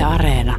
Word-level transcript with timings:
Yle 0.00 0.06
Areena. 0.06 0.56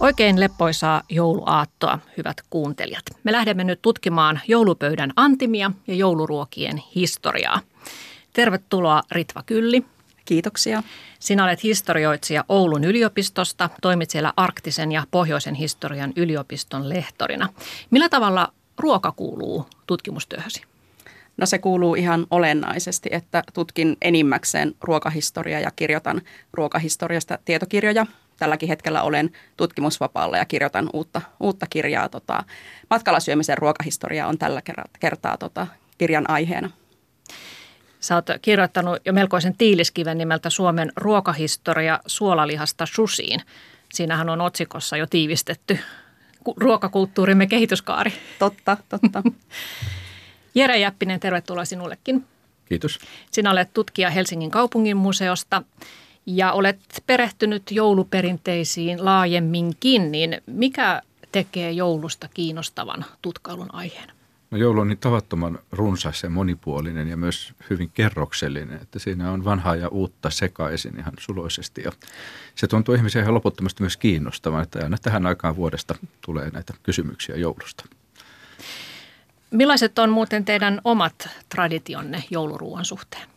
Oikein 0.00 0.40
leppoisaa 0.40 1.02
jouluaattoa, 1.08 1.98
hyvät 2.16 2.36
kuuntelijat. 2.50 3.02
Me 3.24 3.32
lähdemme 3.32 3.64
nyt 3.64 3.82
tutkimaan 3.82 4.40
joulupöydän 4.48 5.12
antimia 5.16 5.70
ja 5.86 5.94
jouluruokien 5.94 6.82
historiaa. 6.94 7.60
Tervetuloa 8.32 9.02
Ritva 9.10 9.42
Kylli. 9.42 9.84
Kiitoksia. 10.24 10.82
Sinä 11.18 11.44
olet 11.44 11.62
historioitsija 11.62 12.44
Oulun 12.48 12.84
yliopistosta, 12.84 13.70
toimit 13.82 14.10
siellä 14.10 14.32
arktisen 14.36 14.92
ja 14.92 15.06
pohjoisen 15.10 15.54
historian 15.54 16.12
yliopiston 16.16 16.88
lehtorina. 16.88 17.48
Millä 17.90 18.08
tavalla 18.08 18.52
ruoka 18.78 19.12
kuuluu 19.12 19.66
tutkimustyöhösi? 19.86 20.62
No 21.36 21.46
se 21.46 21.58
kuuluu 21.58 21.94
ihan 21.94 22.26
olennaisesti, 22.30 23.08
että 23.12 23.42
tutkin 23.54 23.96
enimmäkseen 24.02 24.74
ruokahistoriaa 24.80 25.60
ja 25.60 25.70
kirjoitan 25.76 26.22
ruokahistoriasta 26.52 27.38
tietokirjoja. 27.44 28.06
Tälläkin 28.36 28.68
hetkellä 28.68 29.02
olen 29.02 29.30
tutkimusvapaalla 29.56 30.36
ja 30.36 30.44
kirjoitan 30.44 30.90
uutta, 30.92 31.20
uutta 31.40 31.66
kirjaa. 31.70 32.08
Tota, 32.08 32.44
matkalla 32.90 33.20
syömisen 33.20 33.58
ruokahistoria 33.58 34.26
on 34.26 34.38
tällä 34.38 34.62
kertaa 35.00 35.36
tota, 35.36 35.66
kirjan 35.98 36.30
aiheena. 36.30 36.70
Sä 38.02 38.14
oot 38.14 38.26
kirjoittanut 38.42 38.98
jo 39.04 39.12
melkoisen 39.12 39.56
tiiliskiven 39.56 40.18
nimeltä 40.18 40.50
Suomen 40.50 40.92
ruokahistoria 40.96 42.00
suolalihasta 42.06 42.86
susiin. 42.86 43.40
Siinähän 43.92 44.28
on 44.28 44.40
otsikossa 44.40 44.96
jo 44.96 45.06
tiivistetty 45.06 45.78
ruokakulttuurimme 46.56 47.46
kehityskaari. 47.46 48.12
Totta, 48.38 48.76
totta. 48.88 49.22
Jere 50.54 50.78
Jäppinen, 50.78 51.20
tervetuloa 51.20 51.64
sinullekin. 51.64 52.24
Kiitos. 52.64 52.98
Sinä 53.30 53.50
olet 53.50 53.74
tutkija 53.74 54.10
Helsingin 54.10 54.50
kaupungin 54.50 54.96
museosta 54.96 55.62
ja 56.26 56.52
olet 56.52 56.80
perehtynyt 57.06 57.62
jouluperinteisiin 57.70 59.04
laajemminkin, 59.04 60.12
niin 60.12 60.42
mikä 60.46 61.02
tekee 61.32 61.70
joulusta 61.70 62.28
kiinnostavan 62.34 63.04
tutkailun 63.22 63.74
aiheen? 63.74 64.12
No 64.52 64.58
joulu 64.58 64.80
on 64.80 64.88
niin 64.88 64.98
tavattoman 64.98 65.58
runsas 65.70 66.22
ja 66.22 66.30
monipuolinen 66.30 67.08
ja 67.08 67.16
myös 67.16 67.52
hyvin 67.70 67.90
kerroksellinen, 67.90 68.82
että 68.82 68.98
siinä 68.98 69.30
on 69.30 69.44
vanhaa 69.44 69.76
ja 69.76 69.88
uutta 69.88 70.30
sekaisin 70.30 70.98
ihan 70.98 71.12
suloisesti. 71.18 71.82
Ja 71.82 71.92
se 72.54 72.66
tuntuu 72.66 72.94
ihmisiä 72.94 73.22
ihan 73.22 73.34
loputtomasti 73.34 73.82
myös 73.82 73.96
kiinnostavan, 73.96 74.62
että 74.62 74.78
aina 74.82 74.96
tähän 75.02 75.26
aikaan 75.26 75.56
vuodesta 75.56 75.94
tulee 76.20 76.50
näitä 76.50 76.74
kysymyksiä 76.82 77.36
joulusta. 77.36 77.84
Millaiset 79.50 79.98
on 79.98 80.10
muuten 80.10 80.44
teidän 80.44 80.80
omat 80.84 81.28
traditionne 81.48 82.24
jouluruuan 82.30 82.84
suhteen? 82.84 83.28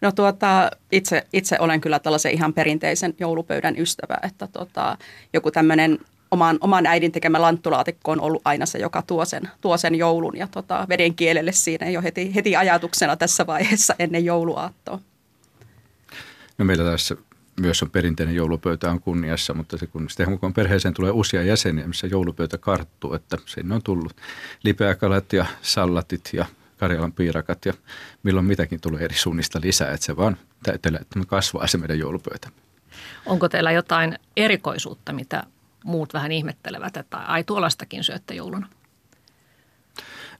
No 0.00 0.12
tuota, 0.12 0.70
itse, 0.92 1.26
itse 1.32 1.56
olen 1.60 1.80
kyllä 1.80 1.98
tällaisen 1.98 2.32
ihan 2.32 2.54
perinteisen 2.54 3.14
joulupöydän 3.20 3.78
ystävä, 3.78 4.16
että 4.22 4.46
tota, 4.46 4.98
joku 5.32 5.50
tämmöinen 5.50 5.98
oman, 6.32 6.58
oman 6.60 6.86
äidin 6.86 7.12
tekemä 7.12 7.42
lanttulaatikko 7.42 8.12
on 8.12 8.20
ollut 8.20 8.42
aina 8.44 8.66
se, 8.66 8.78
joka 8.78 9.02
tuo 9.02 9.24
sen, 9.24 9.50
tuo 9.60 9.76
sen 9.76 9.94
joulun 9.94 10.36
ja 10.36 10.46
tota, 10.46 10.86
veden 10.88 11.14
kielelle 11.14 11.52
siinä 11.52 11.90
jo 11.90 12.02
heti, 12.02 12.34
heti 12.34 12.56
ajatuksena 12.56 13.16
tässä 13.16 13.46
vaiheessa 13.46 13.94
ennen 13.98 14.24
jouluaattoa. 14.24 14.98
No 16.58 16.64
meillä 16.64 16.84
tässä 16.84 17.16
myös 17.60 17.82
on 17.82 17.90
perinteinen 17.90 18.34
joulupöytä 18.34 18.90
on 18.90 19.00
kunniassa, 19.00 19.54
mutta 19.54 19.78
se 19.78 19.86
kun 19.86 20.10
sitten 20.10 20.38
kun 20.38 20.54
perheeseen 20.54 20.94
tulee 20.94 21.10
uusia 21.10 21.42
jäseniä, 21.42 21.86
missä 21.86 22.06
joulupöytä 22.06 22.58
karttuu, 22.58 23.14
että 23.14 23.38
sinne 23.46 23.74
on 23.74 23.82
tullut 23.82 24.16
lipeäkalat 24.62 25.32
ja 25.32 25.46
sallatit 25.62 26.30
ja 26.32 26.46
Karjalan 26.78 27.12
piirakat 27.12 27.66
ja 27.66 27.72
milloin 28.22 28.46
mitäkin 28.46 28.80
tulee 28.80 29.04
eri 29.04 29.14
suunnista 29.14 29.60
lisää, 29.62 29.92
että 29.92 30.06
se 30.06 30.16
vaan 30.16 30.36
täytyy, 30.62 30.96
että 31.00 31.18
me 31.18 31.24
kasvaa 31.24 31.66
se 31.66 31.78
meidän 31.78 31.98
joulupöytä. 31.98 32.48
Onko 33.26 33.48
teillä 33.48 33.72
jotain 33.72 34.18
erikoisuutta, 34.36 35.12
mitä 35.12 35.42
muut 35.84 36.14
vähän 36.14 36.32
ihmettelevät, 36.32 36.96
että 36.96 37.16
ai 37.16 37.44
tuollaistakin 37.44 38.04
syötte 38.04 38.34
jouluna? 38.34 38.66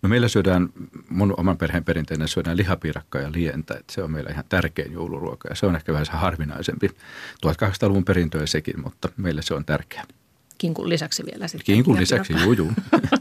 No 0.03 0.09
meillä 0.09 0.29
syödään, 0.29 0.69
mun 1.09 1.35
oman 1.37 1.59
perheen 1.59 1.85
perinteinen 1.85 2.29
syödään 2.29 2.57
lihapiirakkaa 2.57 3.21
ja 3.21 3.33
lientä. 3.33 3.75
Että 3.75 3.93
se 3.93 4.03
on 4.03 4.11
meillä 4.11 4.31
ihan 4.31 4.45
tärkein 4.49 4.93
jouluruoka 4.93 5.49
ja 5.49 5.55
se 5.55 5.67
on 5.67 5.77
ehkä 5.77 5.93
vähän 5.93 6.07
harvinaisempi. 6.13 6.89
1800-luvun 7.47 8.05
perintöä 8.05 8.47
sekin, 8.47 8.81
mutta 8.81 9.09
meille 9.17 9.43
se 9.43 9.55
on 9.55 9.65
tärkeä. 9.65 10.05
Kinkun 10.59 10.89
lisäksi 10.89 11.23
vielä 11.33 11.49
sitten. 11.49 11.65
Kinkun 11.65 11.97
lisäksi, 11.97 12.33
juu, 12.43 12.53
juu. 12.53 12.73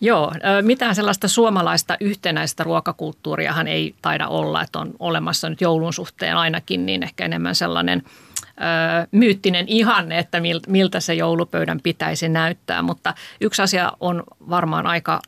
Joo, 0.00 0.32
mitään 0.62 0.94
sellaista 0.94 1.28
suomalaista 1.28 1.96
yhtenäistä 2.00 2.64
ruokakulttuuriahan 2.64 3.68
ei 3.68 3.94
taida 4.02 4.28
olla, 4.28 4.62
että 4.62 4.78
on 4.78 4.94
olemassa 4.98 5.50
nyt 5.50 5.60
joulun 5.60 5.92
suhteen 5.92 6.36
ainakin, 6.36 6.86
niin 6.86 7.02
ehkä 7.02 7.24
enemmän 7.24 7.54
sellainen– 7.54 8.02
myyttinen 9.10 9.68
ihanne, 9.68 10.18
että 10.18 10.38
miltä 10.68 11.00
se 11.00 11.14
joulupöydän 11.14 11.80
pitäisi 11.82 12.28
näyttää. 12.28 12.82
Mutta 12.82 13.14
yksi 13.40 13.62
asia 13.62 13.92
on 14.00 14.22
varmaan 14.50 14.86
aika 14.86 15.20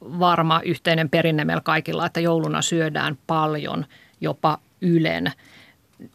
varma 0.00 0.60
yhteinen 0.64 1.10
perinne 1.10 1.44
meillä 1.44 1.60
kaikilla, 1.60 2.06
että 2.06 2.20
jouluna 2.20 2.62
syödään 2.62 3.18
paljon, 3.26 3.86
jopa 4.20 4.58
ylen. 4.80 5.32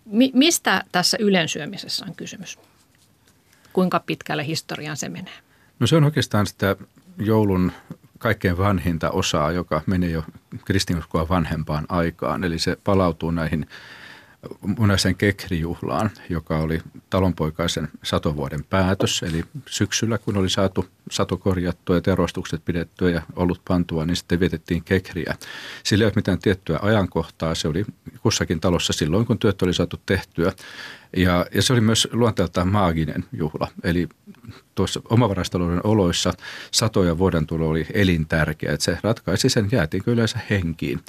Mi- 0.06 0.32
mistä 0.34 0.84
tässä 0.92 1.18
ylen 1.20 1.48
syömisessä 1.48 2.06
on 2.06 2.16
kysymys? 2.16 2.60
Kuinka 3.74 4.00
pitkälle 4.06 4.46
historiaan 4.46 4.98
se 4.98 5.10
menee? 5.10 5.34
No 5.80 5.88
se 5.88 5.96
on 5.96 6.04
oikeastaan 6.04 6.48
sitä 6.48 6.76
joulun 7.18 7.72
kaikkein 8.18 8.58
vanhinta 8.58 9.10
osaa, 9.10 9.52
joka 9.52 9.82
menee 9.86 10.10
jo 10.10 10.24
kristinuskoa 10.66 11.30
vanhempaan 11.30 11.86
aikaan. 11.90 12.44
Eli 12.44 12.60
se 12.60 12.78
palautuu 12.84 13.32
näihin 13.32 13.68
munaisen 14.78 15.16
kekrijuhlaan, 15.16 16.12
joka 16.30 16.58
oli 16.58 16.82
talonpoikaisen 17.10 17.90
satovuoden 18.04 18.64
päätös. 18.64 19.24
Eli 19.24 19.44
syksyllä, 19.66 20.18
kun 20.18 20.38
oli 20.38 20.50
saatu 20.50 20.86
sato 21.12 21.38
korjattua 21.38 21.96
ja 21.96 22.02
terostukset 22.02 22.66
pidettyä 22.66 23.10
ja 23.10 23.22
ollut 23.36 23.62
pantua, 23.68 24.06
niin 24.06 24.16
sitten 24.16 24.40
vietettiin 24.40 24.84
kekriä. 24.84 25.36
Sillä 25.84 26.04
ei 26.04 26.06
ole 26.06 26.14
mitään 26.16 26.40
tiettyä 26.40 26.80
ajankohtaa. 26.82 27.56
Se 27.56 27.68
oli 27.68 27.86
kussakin 28.22 28.60
talossa 28.60 28.94
silloin, 28.94 29.26
kun 29.26 29.40
työt 29.40 29.62
oli 29.62 29.74
saatu 29.74 30.02
tehtyä. 30.06 30.54
Ja, 31.18 31.46
ja 31.54 31.62
se 31.62 31.74
oli 31.74 31.82
myös 31.82 32.08
luonteeltaan 32.12 32.68
maaginen 32.68 33.26
juhla. 33.34 33.68
Eli 33.84 34.10
tuossa 34.76 35.02
omavarastalouden 35.10 35.82
oloissa 35.84 36.34
satoja 36.72 37.18
vuoden 37.18 37.48
tulo 37.48 37.70
oli 37.70 37.88
elintärkeä. 37.94 38.74
Että 38.74 38.84
se 38.84 38.98
ratkaisi 39.04 39.50
sen, 39.50 39.70
jäätiinkö 39.72 40.12
yleensä 40.12 40.40
henkiin. 40.50 41.00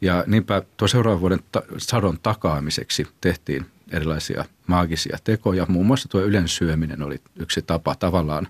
Ja 0.00 0.24
niinpä 0.26 0.62
tuo 0.76 0.88
seuraavan 0.88 1.20
vuoden 1.20 1.40
ta- 1.52 1.62
sadon 1.78 2.18
takaamiseksi 2.22 3.06
tehtiin 3.20 3.66
erilaisia 3.92 4.44
maagisia 4.66 5.18
tekoja. 5.24 5.66
Muun 5.68 5.86
muassa 5.86 6.08
tuo 6.08 6.20
ylen 6.20 6.48
syöminen 6.48 7.02
oli 7.02 7.20
yksi 7.36 7.62
tapa 7.62 7.94
tavallaan 7.94 8.48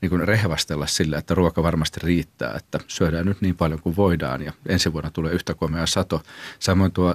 niin 0.00 0.10
kuin 0.10 0.28
rehvastella 0.28 0.86
sillä, 0.86 1.18
että 1.18 1.34
ruoka 1.34 1.62
varmasti 1.62 2.00
riittää, 2.02 2.54
että 2.56 2.80
syödään 2.86 3.26
nyt 3.26 3.40
niin 3.40 3.56
paljon 3.56 3.82
kuin 3.82 3.96
voidaan 3.96 4.42
ja 4.42 4.52
ensi 4.66 4.92
vuonna 4.92 5.10
tulee 5.10 5.32
yhtä 5.32 5.54
komea 5.54 5.86
sato. 5.86 6.22
Samoin 6.58 6.92
tuo 6.92 7.14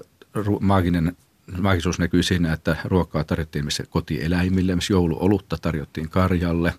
maaginen 0.60 1.18
maagisuus 1.62 2.00
näkyy 2.00 2.24
siinä, 2.24 2.54
että 2.54 2.76
ruokaa 2.86 3.24
tarjottiin 3.24 3.66
missä 3.66 3.84
kotieläimille, 3.90 4.76
missä 4.76 4.94
jouluolutta 4.94 5.58
tarjottiin 5.62 6.10
karjalle 6.10 6.74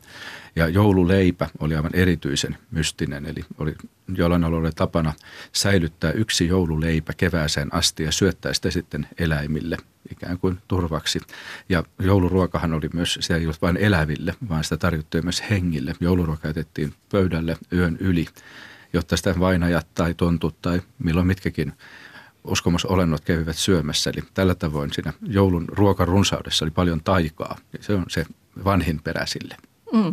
ja 0.56 0.69
joululeipä 0.69 1.49
oli 1.59 1.77
aivan 1.77 1.95
erityisen 1.95 2.56
mystinen. 2.71 3.27
Eli 3.27 3.45
oli 3.59 3.75
jollain 4.15 4.45
alueella 4.45 4.72
tapana 4.72 5.12
säilyttää 5.53 6.12
yksi 6.12 6.47
joululeipä 6.47 7.12
kevääseen 7.17 7.75
asti 7.75 8.03
ja 8.03 8.12
syöttää 8.12 8.53
sitä 8.53 8.71
sitten 8.71 9.09
eläimille 9.19 9.77
ikään 10.11 10.39
kuin 10.39 10.59
turvaksi. 10.69 11.21
Ja 11.69 11.84
jouluruokahan 11.99 12.75
oli 12.75 12.89
myös, 12.93 13.19
se 13.21 13.34
ei 13.34 13.45
ollut 13.45 13.63
vain 13.63 13.77
eläville, 13.77 14.34
vaan 14.48 14.65
sitä 14.65 14.77
tarjottiin 14.77 15.25
myös 15.25 15.42
hengille. 15.51 15.95
Jouluruoka 16.01 16.48
jätettiin 16.48 16.95
pöydälle 17.10 17.57
yön 17.72 17.97
yli, 18.01 18.27
jotta 18.92 19.16
sitä 19.16 19.34
vainajat 19.39 19.86
tai 19.95 20.15
tontut 20.15 20.63
tai 20.63 20.83
milloin 20.98 21.27
mitkäkin 21.27 21.72
uskomusolennot 22.44 23.21
kävivät 23.24 23.56
syömässä. 23.56 24.10
Eli 24.10 24.22
tällä 24.34 24.54
tavoin 24.54 24.92
siinä 24.92 25.12
joulun 25.22 25.65
ruokarunsaudessa 25.68 26.65
oli 26.65 26.71
paljon 26.71 27.00
taikaa. 27.04 27.59
Se 27.80 27.94
on 27.94 28.04
se 28.09 28.27
vanhin 28.65 29.00
perä 29.03 29.27
sille. 29.27 29.56
Mm. 29.92 30.12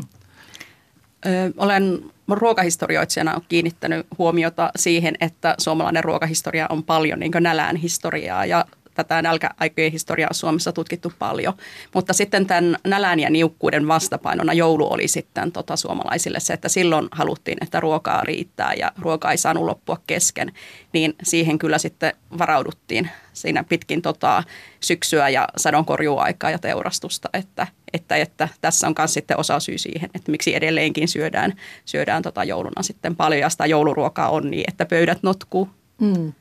Ö, 1.25 1.29
olen 1.57 2.03
ruokahistorioitsijana 2.27 3.41
kiinnittänyt 3.49 4.07
huomiota 4.17 4.71
siihen, 4.75 5.15
että 5.21 5.55
suomalainen 5.57 6.03
ruokahistoria 6.03 6.67
on 6.69 6.83
paljon 6.83 7.19
niin 7.19 7.31
nälään 7.39 7.75
historiaa 7.75 8.45
ja 8.45 8.65
tätä 9.03 9.21
nälkäaikojen 9.21 9.91
historiaa 9.91 10.33
Suomessa 10.33 10.71
tutkittu 10.71 11.13
paljon. 11.19 11.53
Mutta 11.93 12.13
sitten 12.13 12.45
tämän 12.45 12.77
nälän 12.87 13.19
ja 13.19 13.29
niukkuuden 13.29 13.87
vastapainona 13.87 14.53
joulu 14.53 14.93
oli 14.93 15.07
sitten 15.07 15.51
tota 15.51 15.75
suomalaisille 15.75 16.39
se, 16.39 16.53
että 16.53 16.69
silloin 16.69 17.07
haluttiin, 17.11 17.57
että 17.61 17.79
ruokaa 17.79 18.23
riittää 18.23 18.73
ja 18.73 18.91
ruoka 18.97 19.31
ei 19.31 19.37
saanut 19.37 19.63
loppua 19.63 19.97
kesken. 20.07 20.51
Niin 20.93 21.15
siihen 21.23 21.59
kyllä 21.59 21.77
sitten 21.77 22.13
varauduttiin 22.37 23.09
siinä 23.33 23.63
pitkin 23.63 24.01
tota 24.01 24.43
syksyä 24.79 25.29
ja 25.29 25.47
sadonkorjuaikaa 25.57 26.51
ja 26.51 26.59
teurastusta, 26.59 27.29
että, 27.33 27.67
että, 27.93 28.15
että 28.15 28.47
tässä 28.61 28.87
on 28.87 28.95
myös 28.97 29.13
sitten 29.13 29.39
osa 29.39 29.59
syy 29.59 29.77
siihen, 29.77 30.09
että 30.13 30.31
miksi 30.31 30.55
edelleenkin 30.55 31.07
syödään, 31.07 31.53
syödään 31.85 32.23
tota 32.23 32.43
jouluna 32.43 32.83
sitten 32.83 33.15
paljon 33.15 33.41
ja 33.41 33.49
sitä 33.49 33.65
jouluruokaa 33.65 34.29
on 34.29 34.51
niin, 34.51 34.63
että 34.67 34.85
pöydät 34.85 35.23
notkuu. 35.23 35.69
Mm. 36.01 36.33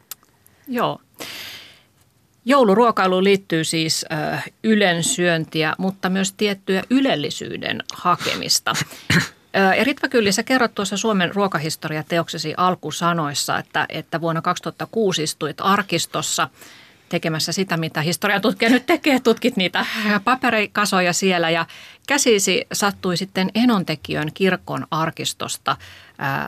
Joo. 0.69 1.00
Jouluruokailuun 2.44 3.25
liittyy 3.25 3.64
siis 3.64 4.06
äh, 4.12 4.44
ylensyöntiä, 4.64 5.75
mutta 5.79 6.11
myös 6.11 6.32
tiettyä 6.32 6.82
ylellisyyden 6.90 7.82
hakemista. 7.94 8.73
Eritva 9.76 10.08
Kylli, 10.08 10.32
sä 10.32 10.43
kerrot 10.43 10.75
tuossa 10.75 10.96
Suomen 10.96 11.35
ruokahistoria-teoksesi 11.35 12.55
alkusanoissa, 12.56 13.58
että, 13.58 13.87
että 13.88 14.20
vuonna 14.20 14.43
2006 14.43 15.23
istuit 15.23 15.56
arkistossa 15.61 16.49
tekemässä 17.08 17.52
sitä, 17.52 17.76
mitä 17.76 18.02
historiatutkija 18.02 18.70
nyt 18.70 18.87
tekee. 18.87 19.20
Tutkit 19.20 19.56
niitä 19.56 19.87
paperikasoja 20.25 21.12
siellä 21.12 21.50
ja 21.50 21.67
käsisi 22.06 22.67
sattui 22.73 23.17
sitten 23.17 23.50
Enontekiön 23.55 24.31
kirkon 24.34 24.87
arkistosta 24.91 25.76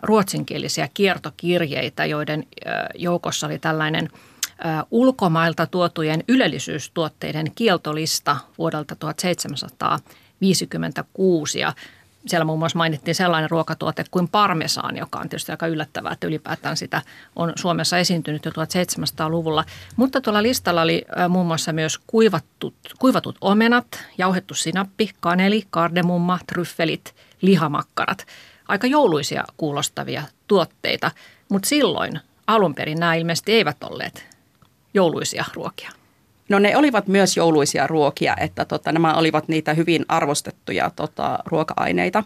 ruotsinkielisiä 0.02 0.88
kiertokirjeitä, 0.94 2.06
joiden 2.06 2.46
joukossa 2.94 3.46
oli 3.46 3.58
tällainen 3.58 4.08
ulkomailta 4.90 5.66
tuotujen 5.66 6.24
ylellisyystuotteiden 6.28 7.52
kieltolista 7.54 8.36
vuodelta 8.58 8.96
1756. 8.96 11.60
Ja 11.60 11.72
siellä 12.26 12.44
muun 12.44 12.58
muassa 12.58 12.78
mainittiin 12.78 13.14
sellainen 13.14 13.50
ruokatuote 13.50 14.04
kuin 14.10 14.28
parmesaan, 14.28 14.96
joka 14.96 15.18
on 15.18 15.28
tietysti 15.28 15.52
aika 15.52 15.66
yllättävää, 15.66 16.12
että 16.12 16.26
ylipäätään 16.26 16.76
sitä 16.76 17.02
on 17.36 17.52
Suomessa 17.56 17.98
esiintynyt 17.98 18.44
jo 18.44 18.50
1700-luvulla. 18.50 19.64
Mutta 19.96 20.20
tuolla 20.20 20.42
listalla 20.42 20.82
oli 20.82 21.04
muun 21.28 21.46
muassa 21.46 21.72
myös 21.72 21.98
kuivatut, 22.06 22.74
kuivatut 22.98 23.36
omenat, 23.40 23.86
jauhettu 24.18 24.54
sinappi, 24.54 25.10
kaneli, 25.20 25.62
kardemumma, 25.70 26.38
tryffelit, 26.46 27.14
lihamakkarat. 27.40 28.26
Aika 28.68 28.86
jouluisia 28.86 29.44
kuulostavia 29.56 30.22
tuotteita, 30.46 31.10
mutta 31.48 31.68
silloin 31.68 32.20
alun 32.46 32.74
perin 32.74 33.00
nämä 33.00 33.14
ilmeisesti 33.14 33.52
eivät 33.52 33.76
olleet 33.82 34.30
jouluisia 34.94 35.44
ruokia. 35.54 35.90
No 36.48 36.58
ne 36.58 36.76
olivat 36.76 37.06
myös 37.08 37.37
jouluisia 37.37 37.87
ruokia, 37.87 38.37
että 38.40 38.64
tota, 38.64 38.92
nämä 38.92 39.14
olivat 39.14 39.48
niitä 39.48 39.75
hyvin 39.75 40.04
arvostettuja 40.08 40.90
tota, 40.96 41.38
ruoka-aineita. 41.46 42.25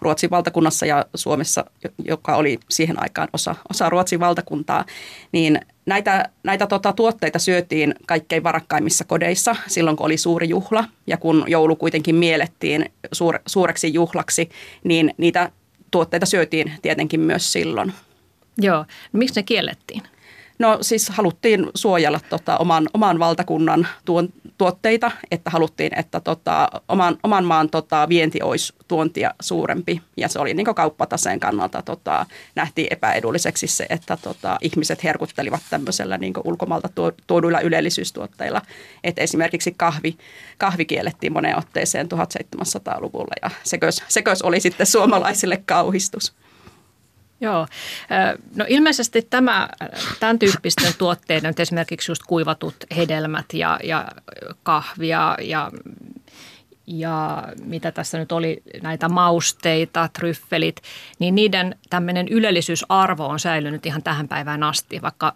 Ruotsin 0.00 0.30
valtakunnassa 0.30 0.86
ja 0.86 1.06
Suomessa, 1.14 1.64
joka 2.04 2.36
oli 2.36 2.60
siihen 2.70 3.02
aikaan 3.02 3.28
osa, 3.32 3.54
osa 3.70 3.90
Ruotsin 3.90 4.20
valtakuntaa, 4.20 4.84
niin 5.32 5.60
näitä, 5.86 6.28
näitä 6.42 6.66
tota, 6.66 6.92
tuotteita 6.92 7.38
syötiin 7.38 7.94
kaikkein 8.06 8.42
varakkaimmissa 8.42 9.04
kodeissa 9.04 9.56
silloin, 9.66 9.96
kun 9.96 10.06
oli 10.06 10.16
suuri 10.16 10.48
juhla. 10.48 10.84
Ja 11.06 11.16
kun 11.16 11.44
joulu 11.46 11.76
kuitenkin 11.76 12.14
miellettiin 12.14 12.92
suur, 13.12 13.38
suureksi 13.46 13.94
juhlaksi, 13.94 14.50
niin 14.84 15.14
niitä 15.16 15.50
tuotteita 15.90 16.26
syötiin 16.26 16.72
tietenkin 16.82 17.20
myös 17.20 17.52
silloin. 17.52 17.92
Joo. 18.58 18.84
Miksi 19.12 19.40
ne 19.40 19.42
kiellettiin? 19.42 20.02
No 20.62 20.78
siis 20.80 21.08
haluttiin 21.08 21.70
suojella 21.74 22.20
tota, 22.28 22.56
oman, 22.56 22.88
oman 22.94 23.18
valtakunnan 23.18 23.88
tuon, 24.04 24.28
tuotteita, 24.58 25.10
että 25.30 25.50
haluttiin, 25.50 25.98
että 25.98 26.20
tota, 26.20 26.68
oman, 26.88 27.18
oman 27.22 27.44
maan 27.44 27.70
tota, 27.70 28.08
vienti 28.08 28.42
olisi 28.42 28.72
tuontia 28.88 29.34
suurempi. 29.40 30.02
Ja 30.16 30.28
se 30.28 30.38
oli 30.38 30.54
niin 30.54 30.74
kauppataseen 30.74 31.40
kannalta 31.40 31.82
tota, 31.82 32.26
nähtiin 32.54 32.86
epäedulliseksi 32.90 33.66
se, 33.66 33.86
että 33.90 34.18
tota, 34.22 34.58
ihmiset 34.60 35.04
herkuttelivat 35.04 35.62
tämmöisellä 35.70 36.18
niin 36.18 36.34
ulkomailta 36.44 36.88
tuoduilla 37.26 37.60
ylellisyystuotteilla. 37.60 38.62
Et 39.04 39.18
esimerkiksi 39.18 39.74
kahvi, 39.76 40.16
kahvi 40.58 40.84
kiellettiin 40.84 41.32
moneen 41.32 41.58
otteeseen 41.58 42.08
1700-luvulla 42.12 43.34
ja 43.42 43.50
sekös, 43.64 44.02
sekös 44.08 44.42
oli 44.42 44.60
sitten 44.60 44.86
suomalaisille 44.86 45.62
kauhistus. 45.66 46.34
Joo. 47.42 47.66
No 48.56 48.64
ilmeisesti 48.68 49.22
tämä, 49.30 49.68
tämän 50.20 50.38
tyyppisten 50.38 50.92
tuotteiden, 50.98 51.54
esimerkiksi 51.58 52.10
just 52.10 52.22
kuivatut 52.26 52.74
hedelmät 52.96 53.46
ja, 53.52 53.78
ja 53.84 54.08
kahvia 54.62 55.36
ja, 55.40 55.70
ja 56.86 57.44
mitä 57.64 57.92
tässä 57.92 58.18
nyt 58.18 58.32
oli, 58.32 58.62
näitä 58.82 59.08
mausteita, 59.08 60.08
tryffelit, 60.12 60.76
niin 61.18 61.34
niiden 61.34 61.78
tämmöinen 61.90 62.28
ylellisyysarvo 62.28 63.26
on 63.26 63.40
säilynyt 63.40 63.86
ihan 63.86 64.02
tähän 64.02 64.28
päivään 64.28 64.62
asti, 64.62 65.02
vaikka 65.02 65.32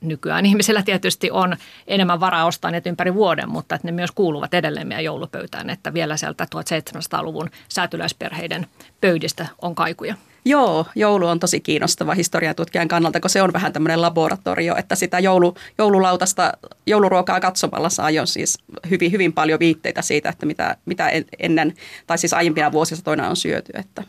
nykyään 0.00 0.46
ihmisillä 0.46 0.82
tietysti 0.82 1.30
on 1.30 1.56
enemmän 1.86 2.20
varaa 2.20 2.46
ostaa 2.46 2.70
ne 2.70 2.82
ympäri 2.86 3.14
vuoden, 3.14 3.48
mutta 3.48 3.74
että 3.74 3.88
ne 3.88 3.92
myös 3.92 4.10
kuuluvat 4.10 4.54
edelleen 4.54 4.88
meidän 4.88 5.04
joulupöytään, 5.04 5.70
että 5.70 5.94
vielä 5.94 6.16
sieltä 6.16 6.46
1700-luvun 6.56 7.50
säätyläisperheiden 7.68 8.66
pöydistä 9.00 9.46
on 9.62 9.74
kaikuja. 9.74 10.14
Joo, 10.48 10.86
joulu 10.94 11.26
on 11.26 11.40
tosi 11.40 11.60
kiinnostava 11.60 12.14
historiatutkijan 12.14 12.88
kannalta, 12.88 13.20
kun 13.20 13.30
se 13.30 13.42
on 13.42 13.52
vähän 13.52 13.72
tämmöinen 13.72 14.02
laboratorio, 14.02 14.76
että 14.76 14.94
sitä 14.94 15.18
joulu, 15.18 15.54
joululautasta, 15.78 16.52
jouluruokaa 16.86 17.40
katsomalla 17.40 17.88
saa 17.88 18.10
jo 18.10 18.26
siis 18.26 18.58
hyvin, 18.90 19.12
hyvin 19.12 19.32
paljon 19.32 19.58
viitteitä 19.58 20.02
siitä, 20.02 20.28
että 20.28 20.46
mitä, 20.46 20.76
mitä 20.84 21.10
ennen, 21.38 21.74
tai 22.06 22.18
siis 22.18 22.32
aiempina 22.32 22.72
vuosisatoina 22.72 23.28
on 23.28 23.36
syöty. 23.36 23.72
Että. 23.74 24.04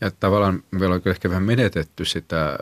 Ja 0.00 0.10
tavallaan 0.10 0.62
meillä 0.70 0.94
on 0.94 1.02
ehkä 1.06 1.30
vähän 1.30 1.42
menetetty 1.42 2.04
sitä 2.04 2.58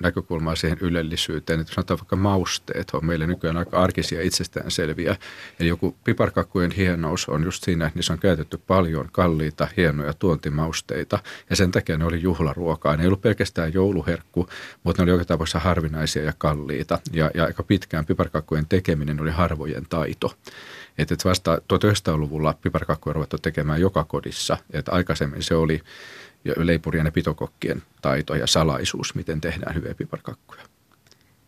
näkökulmaa 0.00 0.56
siihen 0.56 0.78
ylellisyyteen, 0.80 1.60
että 1.60 1.74
sanotaan 1.74 1.98
vaikka 1.98 2.16
mausteet 2.16 2.90
on 2.92 3.06
meille 3.06 3.26
nykyään 3.26 3.56
aika 3.56 3.82
arkisia 3.82 4.22
itsestäänselviä. 4.22 5.16
Eli 5.60 5.68
joku 5.68 5.96
piparkakkujen 6.04 6.70
hienous 6.70 7.28
on 7.28 7.44
just 7.44 7.64
siinä, 7.64 7.86
että 7.86 7.98
niissä 7.98 8.12
on 8.12 8.18
käytetty 8.18 8.60
paljon 8.66 9.08
kalliita, 9.12 9.68
hienoja 9.76 10.12
tuontimausteita 10.12 11.18
ja 11.50 11.56
sen 11.56 11.70
takia 11.70 11.98
ne 11.98 12.04
oli 12.04 12.22
juhlaruokaa. 12.22 12.96
Ne 12.96 13.02
ei 13.02 13.06
ollut 13.06 13.22
pelkästään 13.22 13.74
jouluherkku, 13.74 14.48
mutta 14.82 15.02
ne 15.04 15.12
oli 15.12 15.20
joka 15.20 15.24
tapauksessa 15.24 15.58
harvinaisia 15.58 16.22
ja 16.22 16.32
kalliita 16.38 16.98
ja, 17.12 17.30
ja 17.34 17.44
aika 17.44 17.62
pitkään 17.62 18.06
piparkakkujen 18.06 18.66
tekeminen 18.68 19.20
oli 19.20 19.30
harvojen 19.30 19.86
taito. 19.88 20.32
Että 20.98 21.14
vasta 21.24 21.56
1900-luvulla 21.56 22.54
piparkakkuja 22.62 23.12
ruvettu 23.12 23.38
tekemään 23.38 23.80
joka 23.80 24.04
kodissa, 24.04 24.56
että 24.72 24.92
aikaisemmin 24.92 25.42
se 25.42 25.54
oli 25.54 25.80
ja 26.44 26.54
leipurien 26.56 27.06
ja 27.06 27.12
pitokokkien 27.12 27.82
taito 28.02 28.34
ja 28.34 28.46
salaisuus, 28.46 29.14
miten 29.14 29.40
tehdään 29.40 29.74
hyviä 29.74 29.94
piparkakkuja. 29.94 30.62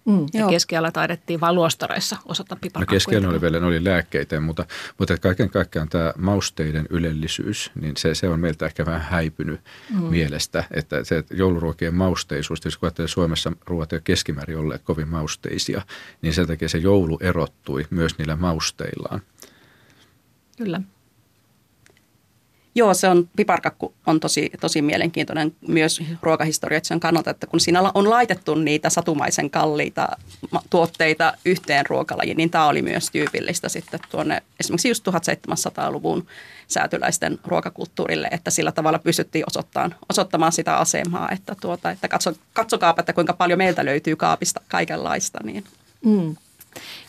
Mm, 0.06 0.26
ja 0.34 0.46
keskiala 0.46 0.92
taidettiin 0.92 1.40
vain 1.40 1.54
luostareissa 1.54 2.16
osata 2.26 2.56
piparkakkuja. 2.56 2.96
No 2.96 2.96
keskiala 2.96 3.28
oli 3.28 3.40
vielä, 3.40 3.60
ne 3.60 3.66
oli 3.66 3.84
lääkkeitä, 3.84 4.40
mutta, 4.40 4.66
mutta 4.98 5.16
kaiken 5.18 5.50
kaikkiaan 5.50 5.88
tämä 5.88 6.12
mausteiden 6.18 6.86
ylellisyys, 6.90 7.70
niin 7.80 7.96
se, 7.96 8.14
se 8.14 8.28
on 8.28 8.40
meiltä 8.40 8.66
ehkä 8.66 8.86
vähän 8.86 9.00
häipynyt 9.00 9.60
mm. 9.90 10.02
mielestä. 10.02 10.64
Että 10.70 11.04
se 11.04 11.18
että 11.18 11.34
jouluruokien 11.34 11.94
mausteisuus, 11.94 12.64
jos 12.64 12.78
kun 12.78 12.90
Suomessa 13.06 13.52
ruoat 13.66 13.92
ja 13.92 14.00
keskimäärin 14.00 14.58
olleet 14.58 14.82
kovin 14.82 15.08
mausteisia, 15.08 15.82
niin 16.22 16.34
sen 16.34 16.46
takia 16.46 16.68
se 16.68 16.78
joulu 16.78 17.18
erottui 17.20 17.86
myös 17.90 18.18
niillä 18.18 18.36
mausteillaan. 18.36 19.20
Kyllä. 20.56 20.80
Joo, 22.76 22.94
se 22.94 23.08
on, 23.08 23.28
piparkakku 23.36 23.94
on 24.06 24.20
tosi, 24.20 24.50
tosi 24.60 24.82
mielenkiintoinen 24.82 25.56
myös 25.68 26.02
ruokahistorioitsijan 26.22 27.00
kannalta, 27.00 27.30
että 27.30 27.46
kun 27.46 27.60
siinä 27.60 27.90
on 27.94 28.10
laitettu 28.10 28.54
niitä 28.54 28.90
satumaisen 28.90 29.50
kalliita 29.50 30.08
tuotteita 30.70 31.32
yhteen 31.44 31.86
ruokalajiin, 31.86 32.36
niin 32.36 32.50
tämä 32.50 32.66
oli 32.66 32.82
myös 32.82 33.10
tyypillistä 33.10 33.68
sitten 33.68 34.00
tuonne 34.10 34.42
esimerkiksi 34.60 34.88
just 34.88 35.08
1700-luvun 35.08 36.26
säätyläisten 36.68 37.38
ruokakulttuurille, 37.44 38.28
että 38.30 38.50
sillä 38.50 38.72
tavalla 38.72 38.98
pystyttiin 38.98 39.44
osoittamaan, 39.48 39.94
osoittamaan 40.08 40.52
sitä 40.52 40.76
asemaa, 40.76 41.28
että, 41.32 41.56
tuota, 41.60 41.90
että 41.90 42.08
katso, 42.08 42.32
katsokaapa, 42.52 43.00
että 43.00 43.12
kuinka 43.12 43.32
paljon 43.32 43.58
meiltä 43.58 43.84
löytyy 43.84 44.16
kaapista 44.16 44.60
kaikenlaista. 44.68 45.38
Niin. 45.44 45.64
Mm. 46.04 46.36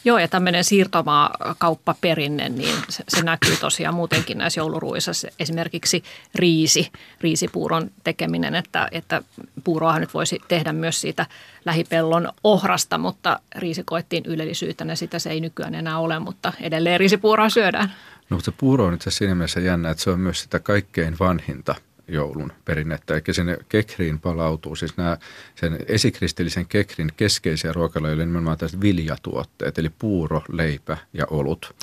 Joo, 0.05 0.17
ja 0.17 0.27
tämmöinen 0.27 0.63
siirtomaakauppaperinne, 0.63 2.50
niin 2.50 2.75
se, 2.89 3.03
se 3.07 3.24
näkyy 3.24 3.55
tosiaan 3.55 3.95
muutenkin 3.95 4.38
näissä 4.38 4.59
jouluruissa. 4.59 5.12
Esimerkiksi 5.39 6.03
riisi, 6.36 6.91
riisipuuron 7.21 7.91
tekeminen, 8.03 8.55
että, 8.55 8.88
että 8.91 9.21
puuroahan 9.63 10.01
nyt 10.01 10.13
voisi 10.13 10.39
tehdä 10.47 10.74
myös 10.74 11.01
siitä 11.01 11.25
lähipellon 11.65 12.29
ohrasta, 12.43 12.97
mutta 12.97 13.39
riisi 13.55 13.83
koettiin 13.83 14.25
ylellisyytenä, 14.25 14.95
sitä 14.95 15.19
se 15.19 15.29
ei 15.29 15.41
nykyään 15.41 15.75
enää 15.75 16.00
ole, 16.00 16.19
mutta 16.19 16.53
edelleen 16.62 17.00
riisipuuroa 17.00 17.50
syödään. 17.50 17.93
No 18.29 18.36
mutta 18.38 18.51
se 18.51 18.57
puuro 18.57 18.86
on 18.86 18.93
itse 18.93 19.12
siinä 19.12 19.36
mielessä 19.36 19.59
jännä, 19.59 19.89
että 19.89 20.03
se 20.03 20.09
on 20.09 20.19
myös 20.19 20.41
sitä 20.41 20.59
kaikkein 20.59 21.15
vanhinta 21.19 21.75
joulun 22.08 22.52
perinnettä. 22.66 23.14
Eli 23.14 23.22
sinne 23.32 23.58
kekriin 23.70 24.20
palautuu 24.20 24.76
siis 24.76 24.98
nämä 24.98 25.18
sen 25.56 25.80
esikristillisen 25.88 26.66
kekrin 26.66 27.12
keskeisiä 27.18 27.74
ruokalajoja, 27.74 28.26
nimenomaan 28.26 28.58
tällaiset 28.58 28.82
viljatuotteet, 28.82 29.78
eli 29.78 29.90
puuro, 29.90 30.42
leipä 30.50 30.98
ja 31.14 31.26
olut. 31.30 31.76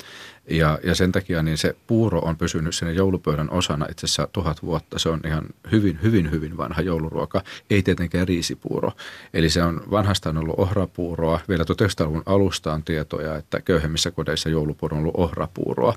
Ja, 0.49 0.79
ja 0.83 0.95
sen 0.95 1.11
takia 1.11 1.43
niin 1.43 1.57
se 1.57 1.75
puuro 1.87 2.19
on 2.19 2.37
pysynyt 2.37 2.75
sinne 2.75 2.93
joulupöydän 2.93 3.49
osana 3.49 3.85
itse 3.91 4.05
asiassa 4.05 4.27
tuhat 4.33 4.63
vuotta. 4.63 4.99
Se 4.99 5.09
on 5.09 5.21
ihan 5.25 5.43
hyvin, 5.71 5.99
hyvin, 6.03 6.31
hyvin 6.31 6.57
vanha 6.57 6.81
jouluruoka. 6.81 7.41
Ei 7.69 7.83
tietenkään 7.83 8.27
riisipuuro. 8.27 8.91
Eli 9.33 9.49
se 9.49 9.63
on 9.63 9.81
vanhastaan 9.91 10.37
ollut 10.37 10.59
ohrapuuroa. 10.59 11.39
Vielä 11.49 11.63
1900-luvun 11.63 12.23
alusta 12.25 12.73
on 12.73 12.83
tietoja, 12.83 13.35
että 13.35 13.61
köyhemmissä 13.61 14.11
kodeissa 14.11 14.49
joulupuuro 14.49 14.97
on 14.97 15.01
ollut 15.01 15.15
ohrapuuroa. 15.17 15.93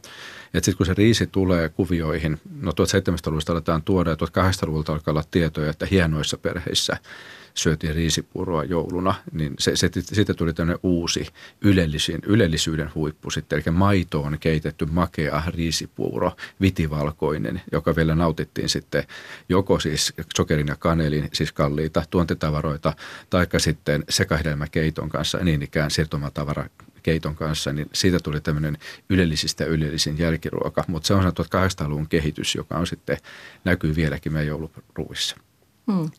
Sitten 0.54 0.76
kun 0.76 0.86
se 0.86 0.94
riisi 0.94 1.26
tulee 1.26 1.68
kuvioihin, 1.68 2.40
no 2.60 2.70
1700-luvusta 2.70 3.52
aletaan 3.52 3.82
tuoda 3.82 4.10
ja 4.10 4.16
1800-luvulta 4.16 4.92
alkaa 4.92 5.12
olla 5.12 5.24
tietoja, 5.30 5.70
että 5.70 5.86
hienoissa 5.86 6.38
perheissä– 6.38 6.96
syötiin 7.54 7.94
riisipuuroa 7.94 8.64
jouluna, 8.64 9.14
niin 9.32 9.54
se, 9.58 9.76
se, 9.76 9.90
siitä 10.02 10.34
tuli 10.34 10.52
tämmöinen 10.52 10.80
uusi 10.82 11.26
ylellisyyden 12.26 12.90
huippu 12.94 13.30
sitten, 13.30 13.62
eli 13.66 13.76
maitoon 13.76 14.38
keitetty 14.40 14.86
makea 14.86 15.42
riisipuuro, 15.46 16.32
vitivalkoinen, 16.60 17.62
joka 17.72 17.96
vielä 17.96 18.14
nautittiin 18.14 18.68
sitten 18.68 19.04
joko 19.48 19.80
siis 19.80 20.12
sokerin 20.36 20.66
ja 20.66 20.76
kanelin, 20.76 21.28
siis 21.32 21.52
kalliita 21.52 22.02
tuontitavaroita, 22.10 22.92
taikka 23.30 23.58
sitten 23.58 24.04
sekahedelmäkeiton 24.08 25.08
kanssa, 25.08 25.38
niin 25.38 25.62
ikään 25.62 25.90
siirtomatavara 25.90 26.68
keiton 27.02 27.34
kanssa, 27.34 27.72
niin 27.72 27.88
siitä 27.92 28.18
tuli 28.20 28.40
tämmöinen 28.40 28.78
ylellisistä 29.08 29.64
ylellisin 29.64 30.18
jälkiruoka. 30.18 30.84
Mutta 30.88 31.06
se 31.06 31.14
on 31.14 31.24
1800-luvun 31.24 32.08
kehitys, 32.08 32.54
joka 32.54 32.76
on 32.76 32.86
sitten, 32.86 33.16
näkyy 33.64 33.96
vieläkin 33.96 34.32
meidän 34.32 34.48
jouluruuissa. 34.48 35.36
Hmm. 35.92 36.10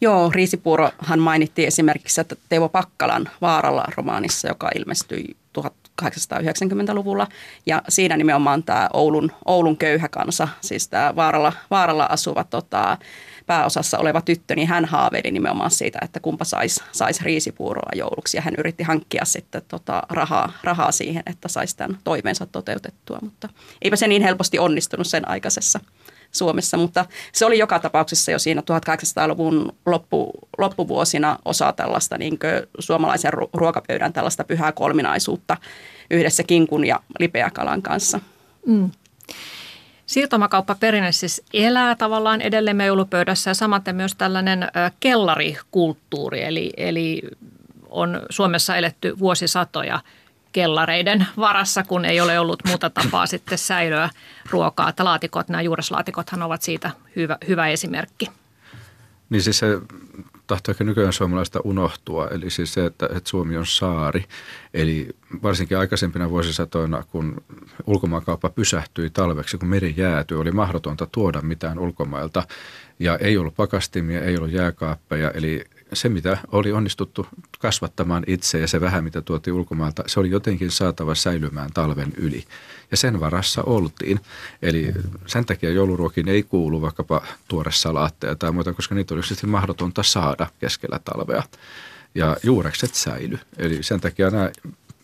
Joo, 0.00 0.30
riisipuurohan 0.34 1.18
mainittiin 1.18 1.68
esimerkiksi 1.68 2.20
että 2.20 2.36
Teuvo 2.48 2.68
Pakkalan 2.68 3.28
Vaaralla 3.40 3.84
romaanissa, 3.96 4.48
joka 4.48 4.70
ilmestyi 4.74 5.36
1890-luvulla. 5.58 7.26
Ja 7.66 7.82
siinä 7.88 8.16
nimenomaan 8.16 8.62
tämä 8.62 8.88
Oulun, 8.92 9.32
Oulun 9.44 9.76
köyhä 9.76 10.08
kansa, 10.08 10.48
siis 10.60 10.88
tämä 10.88 11.16
Vaaralla, 11.16 11.52
Vaaralla 11.70 12.06
asuva 12.10 12.44
tota, 12.44 12.98
pääosassa 13.46 13.98
oleva 13.98 14.20
tyttö, 14.20 14.54
niin 14.54 14.68
hän 14.68 14.84
haaveili 14.84 15.30
nimenomaan 15.30 15.70
siitä, 15.70 15.98
että 16.02 16.20
kumpa 16.20 16.44
saisi 16.44 16.80
sais 16.92 17.20
riisipuuroa 17.20 17.90
jouluksi. 17.94 18.36
Ja 18.36 18.42
hän 18.42 18.54
yritti 18.58 18.82
hankkia 18.82 19.24
sitten 19.24 19.62
tota 19.68 20.02
rahaa, 20.10 20.52
rahaa 20.64 20.92
siihen, 20.92 21.22
että 21.26 21.48
saisi 21.48 21.76
tämän 21.76 21.98
toiveensa 22.04 22.46
toteutettua, 22.46 23.18
mutta 23.22 23.48
eipä 23.82 23.96
se 23.96 24.06
niin 24.06 24.22
helposti 24.22 24.58
onnistunut 24.58 25.06
sen 25.06 25.28
aikaisessa 25.28 25.80
Suomessa, 26.32 26.76
mutta 26.76 27.04
se 27.32 27.46
oli 27.46 27.58
joka 27.58 27.78
tapauksessa 27.78 28.30
jo 28.30 28.38
siinä 28.38 28.60
1800-luvun 28.60 29.72
loppu, 29.86 30.30
loppuvuosina 30.58 31.38
osa 31.44 31.72
tällaista 31.72 32.18
niin 32.18 32.38
suomalaisen 32.78 33.32
ruokapöydän 33.52 34.12
tällaista 34.12 34.44
pyhää 34.44 34.72
kolminaisuutta 34.72 35.56
yhdessä 36.10 36.42
kinkun 36.42 36.86
ja 36.86 37.00
lipeäkalan 37.18 37.82
kanssa. 37.82 38.20
Mm. 38.66 38.90
Siirtomakauppaperinne 40.06 41.12
siis 41.12 41.42
elää 41.54 41.94
tavallaan 41.94 42.40
edelleen 42.40 42.80
joulupöydässä 42.80 43.50
ja 43.50 43.54
samaten 43.54 43.96
myös 43.96 44.14
tällainen 44.14 44.68
kellarikulttuuri, 45.00 46.42
eli, 46.42 46.72
eli 46.76 47.22
on 47.88 48.22
Suomessa 48.30 48.76
eletty 48.76 49.18
vuosisatoja– 49.18 50.00
kellareiden 50.52 51.26
varassa, 51.36 51.82
kun 51.82 52.04
ei 52.04 52.20
ole 52.20 52.38
ollut 52.38 52.62
muuta 52.66 52.90
tapaa 52.90 53.26
sitten 53.26 53.58
säilöä 53.58 54.10
ruokaa. 54.50 54.88
Että 54.88 55.04
laatikot, 55.04 55.48
nämä 55.48 55.62
juureslaatikothan 55.62 56.42
ovat 56.42 56.62
siitä 56.62 56.90
hyvä, 57.16 57.38
hyvä 57.48 57.68
esimerkki. 57.68 58.30
Niin 59.30 59.42
siis 59.42 59.58
se 59.58 59.78
tahtoo 60.46 60.72
ehkä 60.72 60.84
nykyään 60.84 61.12
suomalaista 61.12 61.60
unohtua, 61.64 62.28
eli 62.28 62.50
siis 62.50 62.74
se, 62.74 62.86
että, 62.86 63.06
että 63.06 63.30
Suomi 63.30 63.56
on 63.56 63.66
saari. 63.66 64.24
Eli 64.74 65.08
varsinkin 65.42 65.78
aikaisempina 65.78 66.30
vuosisatoina, 66.30 67.04
kun 67.10 67.42
ulkomaankauppa 67.86 68.50
pysähtyi 68.50 69.10
talveksi, 69.10 69.58
kun 69.58 69.68
meri 69.68 69.94
jäätyi, 69.96 70.36
oli 70.36 70.50
mahdotonta 70.50 71.06
tuoda 71.12 71.40
mitään 71.42 71.78
ulkomailta. 71.78 72.42
Ja 72.98 73.18
ei 73.18 73.36
ollut 73.38 73.56
pakastimia, 73.56 74.20
ei 74.20 74.36
ollut 74.36 74.52
jääkaappeja, 74.52 75.30
eli 75.30 75.64
se, 75.92 76.08
mitä 76.08 76.38
oli 76.52 76.72
onnistuttu 76.72 77.26
kasvattamaan 77.58 78.24
itse 78.26 78.58
ja 78.58 78.68
se 78.68 78.80
vähän, 78.80 79.04
mitä 79.04 79.22
tuotiin 79.22 79.54
ulkomailta, 79.54 80.04
se 80.06 80.20
oli 80.20 80.30
jotenkin 80.30 80.70
saatava 80.70 81.14
säilymään 81.14 81.70
talven 81.74 82.12
yli. 82.16 82.44
Ja 82.90 82.96
sen 82.96 83.20
varassa 83.20 83.62
oltiin. 83.62 84.20
Eli 84.62 84.94
sen 85.26 85.44
takia 85.44 85.70
jouluruokiin 85.70 86.28
ei 86.28 86.42
kuulu 86.42 86.80
vaikkapa 86.82 87.22
tuore 87.48 87.72
salaatteja 87.72 88.36
tai 88.36 88.52
muuta, 88.52 88.72
koska 88.72 88.94
niitä 88.94 89.14
oli 89.14 89.18
yksinkertaisesti 89.18 89.46
mahdotonta 89.46 90.02
saada 90.02 90.46
keskellä 90.58 91.00
talvea. 91.04 91.42
Ja 92.14 92.36
juurekset 92.42 92.94
säily. 92.94 93.38
Eli 93.56 93.82
sen 93.82 94.00
takia 94.00 94.30
nämä 94.30 94.50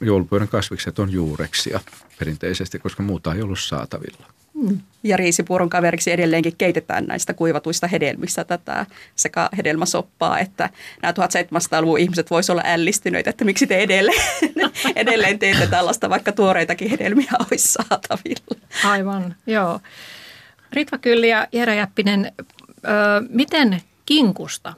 joulupöydän 0.00 0.48
kasvikset 0.48 0.98
on 0.98 1.12
juureksia 1.12 1.80
perinteisesti, 2.18 2.78
koska 2.78 3.02
muuta 3.02 3.34
ei 3.34 3.42
ollut 3.42 3.60
saatavilla. 3.60 4.26
Ja 5.02 5.16
riisipuuron 5.16 5.70
kaveriksi 5.70 6.12
edelleenkin 6.12 6.56
keitetään 6.58 7.04
näistä 7.04 7.34
kuivatuista 7.34 7.86
hedelmistä 7.86 8.44
tätä 8.44 8.86
sekä 9.16 9.48
hedelmäsoppaa, 9.56 10.38
että 10.38 10.70
nämä 11.02 11.12
1700-luvun 11.12 11.98
ihmiset 11.98 12.30
voisivat 12.30 12.54
olla 12.54 12.72
ällistyneitä, 12.72 13.30
että 13.30 13.44
miksi 13.44 13.66
te 13.66 13.78
edelleen, 13.78 14.22
edelleen 14.96 15.38
teette 15.38 15.66
tällaista, 15.66 16.10
vaikka 16.10 16.32
tuoreitakin 16.32 16.90
hedelmiä 16.90 17.30
olisi 17.50 17.68
saatavilla. 17.68 18.60
Aivan, 18.84 19.34
joo. 19.46 19.80
Ritva 20.72 20.98
Kylli 20.98 21.28
ja 21.28 21.48
Jere 21.52 21.76
Jäppinen, 21.76 22.32
miten 23.28 23.82
kinkusta 24.06 24.74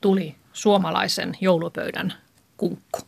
tuli 0.00 0.34
suomalaisen 0.52 1.32
joulupöydän 1.40 2.12
kunkku? 2.56 3.00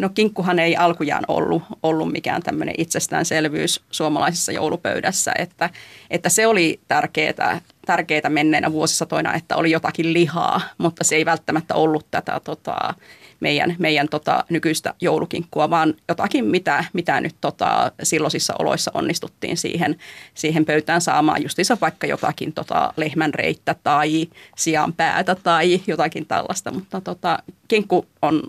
No 0.00 0.08
kinkkuhan 0.08 0.58
ei 0.58 0.76
alkujaan 0.76 1.24
ollut, 1.28 1.62
ollut 1.82 2.12
mikään 2.12 2.42
tämmöinen 2.42 2.74
itsestäänselvyys 2.78 3.80
suomalaisessa 3.90 4.52
joulupöydässä, 4.52 5.32
että, 5.38 5.70
että 6.10 6.28
se 6.28 6.46
oli 6.46 6.80
tärkeää, 6.88 7.60
tärkeää 7.86 8.28
menneenä 8.28 8.72
vuosisatoina, 8.72 9.34
että 9.34 9.56
oli 9.56 9.70
jotakin 9.70 10.12
lihaa, 10.12 10.60
mutta 10.78 11.04
se 11.04 11.16
ei 11.16 11.24
välttämättä 11.24 11.74
ollut 11.74 12.06
tätä 12.10 12.40
tota, 12.44 12.94
meidän, 13.40 13.76
meidän 13.78 14.08
tota, 14.08 14.44
nykyistä 14.48 14.94
joulukinkkua, 15.00 15.70
vaan 15.70 15.94
jotakin, 16.08 16.44
mitä, 16.44 16.84
mitä 16.92 17.20
nyt 17.20 17.34
tota, 17.40 17.92
silloisissa 18.02 18.54
oloissa 18.58 18.90
onnistuttiin 18.94 19.56
siihen, 19.56 19.96
siihen 20.34 20.64
pöytään 20.64 21.00
saamaan. 21.00 21.42
Justiinsa 21.42 21.76
vaikka 21.80 22.06
jotakin 22.06 22.52
tota, 22.52 22.92
lehmän 22.96 23.34
reittä 23.34 23.74
tai 23.82 24.28
sian 24.56 24.92
päätä 24.92 25.34
tai 25.34 25.80
jotakin 25.86 26.26
tällaista, 26.26 26.70
mutta 26.70 27.00
tota, 27.00 27.38
kinkku 27.68 28.06
on 28.22 28.42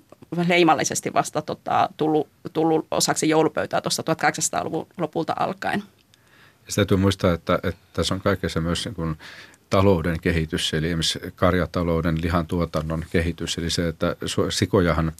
leimallisesti 0.47 1.13
vasta 1.13 1.41
tota, 1.41 1.89
tullut, 1.97 2.27
tullut 2.53 2.87
osaksi 2.91 3.29
joulupöytää 3.29 3.81
tuossa 3.81 4.03
1800-luvun 4.03 4.87
lopulta 4.97 5.33
alkaen. 5.39 5.83
Ja 6.67 6.73
täytyy 6.75 6.97
muistaa, 6.97 7.33
että, 7.33 7.59
että 7.63 7.81
tässä 7.93 8.13
on 8.13 8.21
kaikessa 8.21 8.61
myös 8.61 8.85
niin 8.85 8.95
kuin 8.95 9.17
talouden 9.69 10.19
kehitys, 10.19 10.73
eli 10.73 10.87
esimerkiksi 10.87 11.19
karjatalouden, 11.35 12.21
lihan 12.21 12.47
tuotannon 12.47 13.05
kehitys. 13.11 13.57
Eli 13.57 13.69
se, 13.69 13.87
että 13.87 14.15
sikojahan 14.49 15.11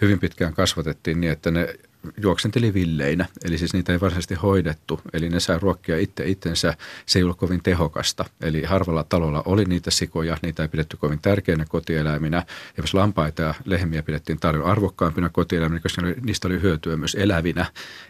hyvin 0.00 0.18
pitkään 0.18 0.54
kasvatettiin 0.54 1.20
niin, 1.20 1.32
että 1.32 1.50
ne 1.50 1.74
juoksenteli 2.22 2.74
villeinä, 2.74 3.26
eli 3.44 3.58
siis 3.58 3.72
niitä 3.72 3.92
ei 3.92 4.00
varsinaisesti 4.00 4.34
hoidettu, 4.34 5.00
eli 5.12 5.28
ne 5.28 5.40
sai 5.40 5.58
ruokkia 5.58 5.98
itse 5.98 6.26
itsensä, 6.26 6.74
se 7.06 7.18
ei 7.18 7.22
ollut 7.22 7.38
kovin 7.38 7.62
tehokasta. 7.62 8.24
Eli 8.40 8.62
harvalla 8.62 9.04
talolla 9.04 9.42
oli 9.46 9.64
niitä 9.64 9.90
sikoja, 9.90 10.36
niitä 10.42 10.62
ei 10.62 10.68
pidetty 10.68 10.96
kovin 10.96 11.18
tärkeinä 11.22 11.64
kotieläiminä. 11.68 12.44
Esimerkiksi 12.72 12.96
lampaita 12.96 13.42
ja 13.42 13.54
lehmiä 13.64 14.02
pidettiin 14.02 14.40
tarjolla 14.40 14.70
arvokkaampina 14.70 15.28
kotieläiminä, 15.28 15.80
koska 15.80 16.02
niistä 16.24 16.48
oli 16.48 16.62
hyötyä 16.62 16.96
myös 16.96 17.16
elävinä. 17.20 17.66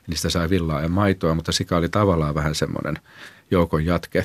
Niistä 0.06 0.30
sai 0.30 0.50
villaa 0.50 0.80
ja 0.80 0.88
maitoa, 0.88 1.34
mutta 1.34 1.52
sika 1.52 1.76
oli 1.76 1.88
tavallaan 1.88 2.34
vähän 2.34 2.54
semmoinen 2.54 2.98
joukon 3.50 3.84
jatke. 3.84 4.24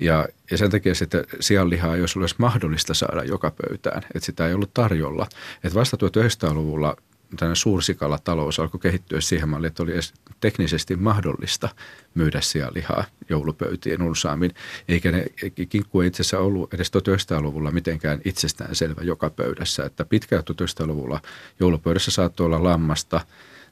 Ja, 0.00 0.28
ja 0.50 0.58
sen 0.58 0.70
takia 0.70 0.94
sitten 0.94 1.24
sianlihaa 1.40 1.96
ei 1.96 2.02
olisi 2.02 2.34
mahdollista 2.38 2.94
saada 2.94 3.24
joka 3.24 3.50
pöytään, 3.50 4.02
että 4.14 4.26
sitä 4.26 4.48
ei 4.48 4.54
ollut 4.54 4.74
tarjolla. 4.74 5.26
Että 5.64 5.78
vasta 5.78 5.96
1900-luvulla 5.96 6.96
tämmöinen 7.36 7.56
suursikala 7.56 8.18
talous 8.18 8.60
alkoi 8.60 8.80
kehittyä 8.80 9.20
siihen 9.20 9.48
malliin, 9.48 9.68
että 9.68 9.82
oli 9.82 9.92
teknisesti 10.40 10.96
mahdollista 10.96 11.68
myydä 12.14 12.40
sianlihaa 12.40 13.04
joulupöytien 13.28 14.02
ulsaamin. 14.02 14.54
Eikä 14.88 15.12
ne 15.12 15.26
kinkku 15.68 16.00
ei 16.00 16.08
itse 16.08 16.22
asiassa 16.22 16.38
ollut 16.38 16.74
edes 16.74 16.90
1900-luvulla 16.90 17.70
mitenkään 17.70 18.20
itsestään 18.24 18.74
selvä 18.74 19.02
joka 19.02 19.30
pöydässä. 19.30 19.84
Että 19.84 20.04
pitkään 20.04 20.42
1900-luvulla 20.42 21.20
joulupöydässä 21.60 22.10
saattoi 22.10 22.46
olla 22.46 22.62
lammasta 22.62 23.20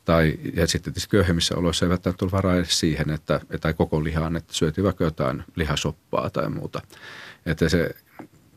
tai 0.05 0.39
ja 0.55 0.67
sitten 0.67 0.93
tietysti 0.93 1.11
köyhemmissä 1.11 1.57
oloissa 1.57 1.87
ei 1.87 1.91
välttämättä 1.91 2.19
tullut 2.19 2.33
varaa 2.33 2.57
edes 2.57 2.81
siihen, 2.81 3.11
että, 3.11 3.41
tai 3.61 3.75
koko 3.75 4.05
lihaan, 4.05 4.37
että 4.37 4.53
syötiin 4.53 4.85
vaikka 4.85 5.05
jotain 5.05 5.45
lihasoppaa 5.57 6.31
tai 6.31 6.51
muuta. 6.51 6.83
Että 7.47 7.69
se 7.69 7.95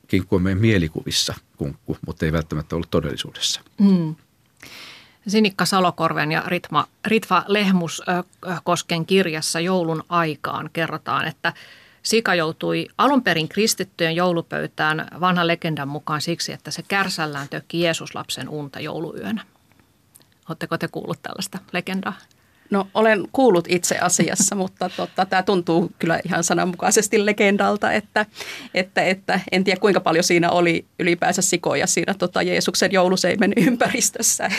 kinkku 0.08 0.36
on 0.36 0.42
meidän 0.42 0.62
mielikuvissa 0.62 1.34
kunkku, 1.58 1.98
mutta 2.08 2.26
ei 2.26 2.32
välttämättä 2.32 2.76
ollut 2.76 2.90
todellisuudessa. 2.90 3.62
Mm. 3.80 4.16
Sinikka 5.28 5.66
Salokorven 5.66 6.32
ja 6.32 6.44
Ritma, 6.48 6.88
Ritva 7.08 7.44
Lehmuskosken 7.48 9.06
kirjassa 9.06 9.60
Joulun 9.60 10.04
aikaan 10.10 10.70
kerrotaan, 10.74 11.28
että 11.28 11.54
sika 12.04 12.36
joutui 12.36 12.88
alun 12.98 13.24
perin 13.24 13.50
kristittyjen 13.50 14.16
joulupöytään 14.16 15.08
vanhan 15.20 15.48
legendan 15.48 15.88
mukaan 15.88 16.22
siksi, 16.22 16.54
että 16.54 16.72
se 16.72 16.84
kärsällään 16.88 17.50
tökki 17.50 17.82
Jeesuslapsen 17.82 18.50
unta 18.50 18.80
jouluyönä. 18.80 19.46
Oletteko 20.50 20.78
te 20.78 20.88
kuullut 20.88 21.22
tällaista 21.22 21.60
legendaa? 21.72 22.14
No 22.72 22.88
olen 22.94 23.28
kuullut 23.32 23.66
itse 23.70 23.98
asiassa, 23.98 24.56
mutta 24.64 24.90
tota, 24.90 25.26
tämä 25.26 25.44
tuntuu 25.44 25.92
kyllä 26.00 26.20
ihan 26.26 26.44
sananmukaisesti 26.44 27.26
legendalta, 27.26 27.92
että, 27.92 28.26
että, 28.74 29.02
että 29.02 29.40
en 29.52 29.64
tiedä 29.64 29.80
kuinka 29.80 30.00
paljon 30.00 30.24
siinä 30.24 30.50
oli 30.52 30.86
ylipäänsä 31.00 31.42
sikoja 31.42 31.88
siinä 31.88 32.14
tota, 32.14 32.42
Jeesuksen 32.42 32.92
jouluseimen 32.92 33.54
ympäristössä. 33.58 34.52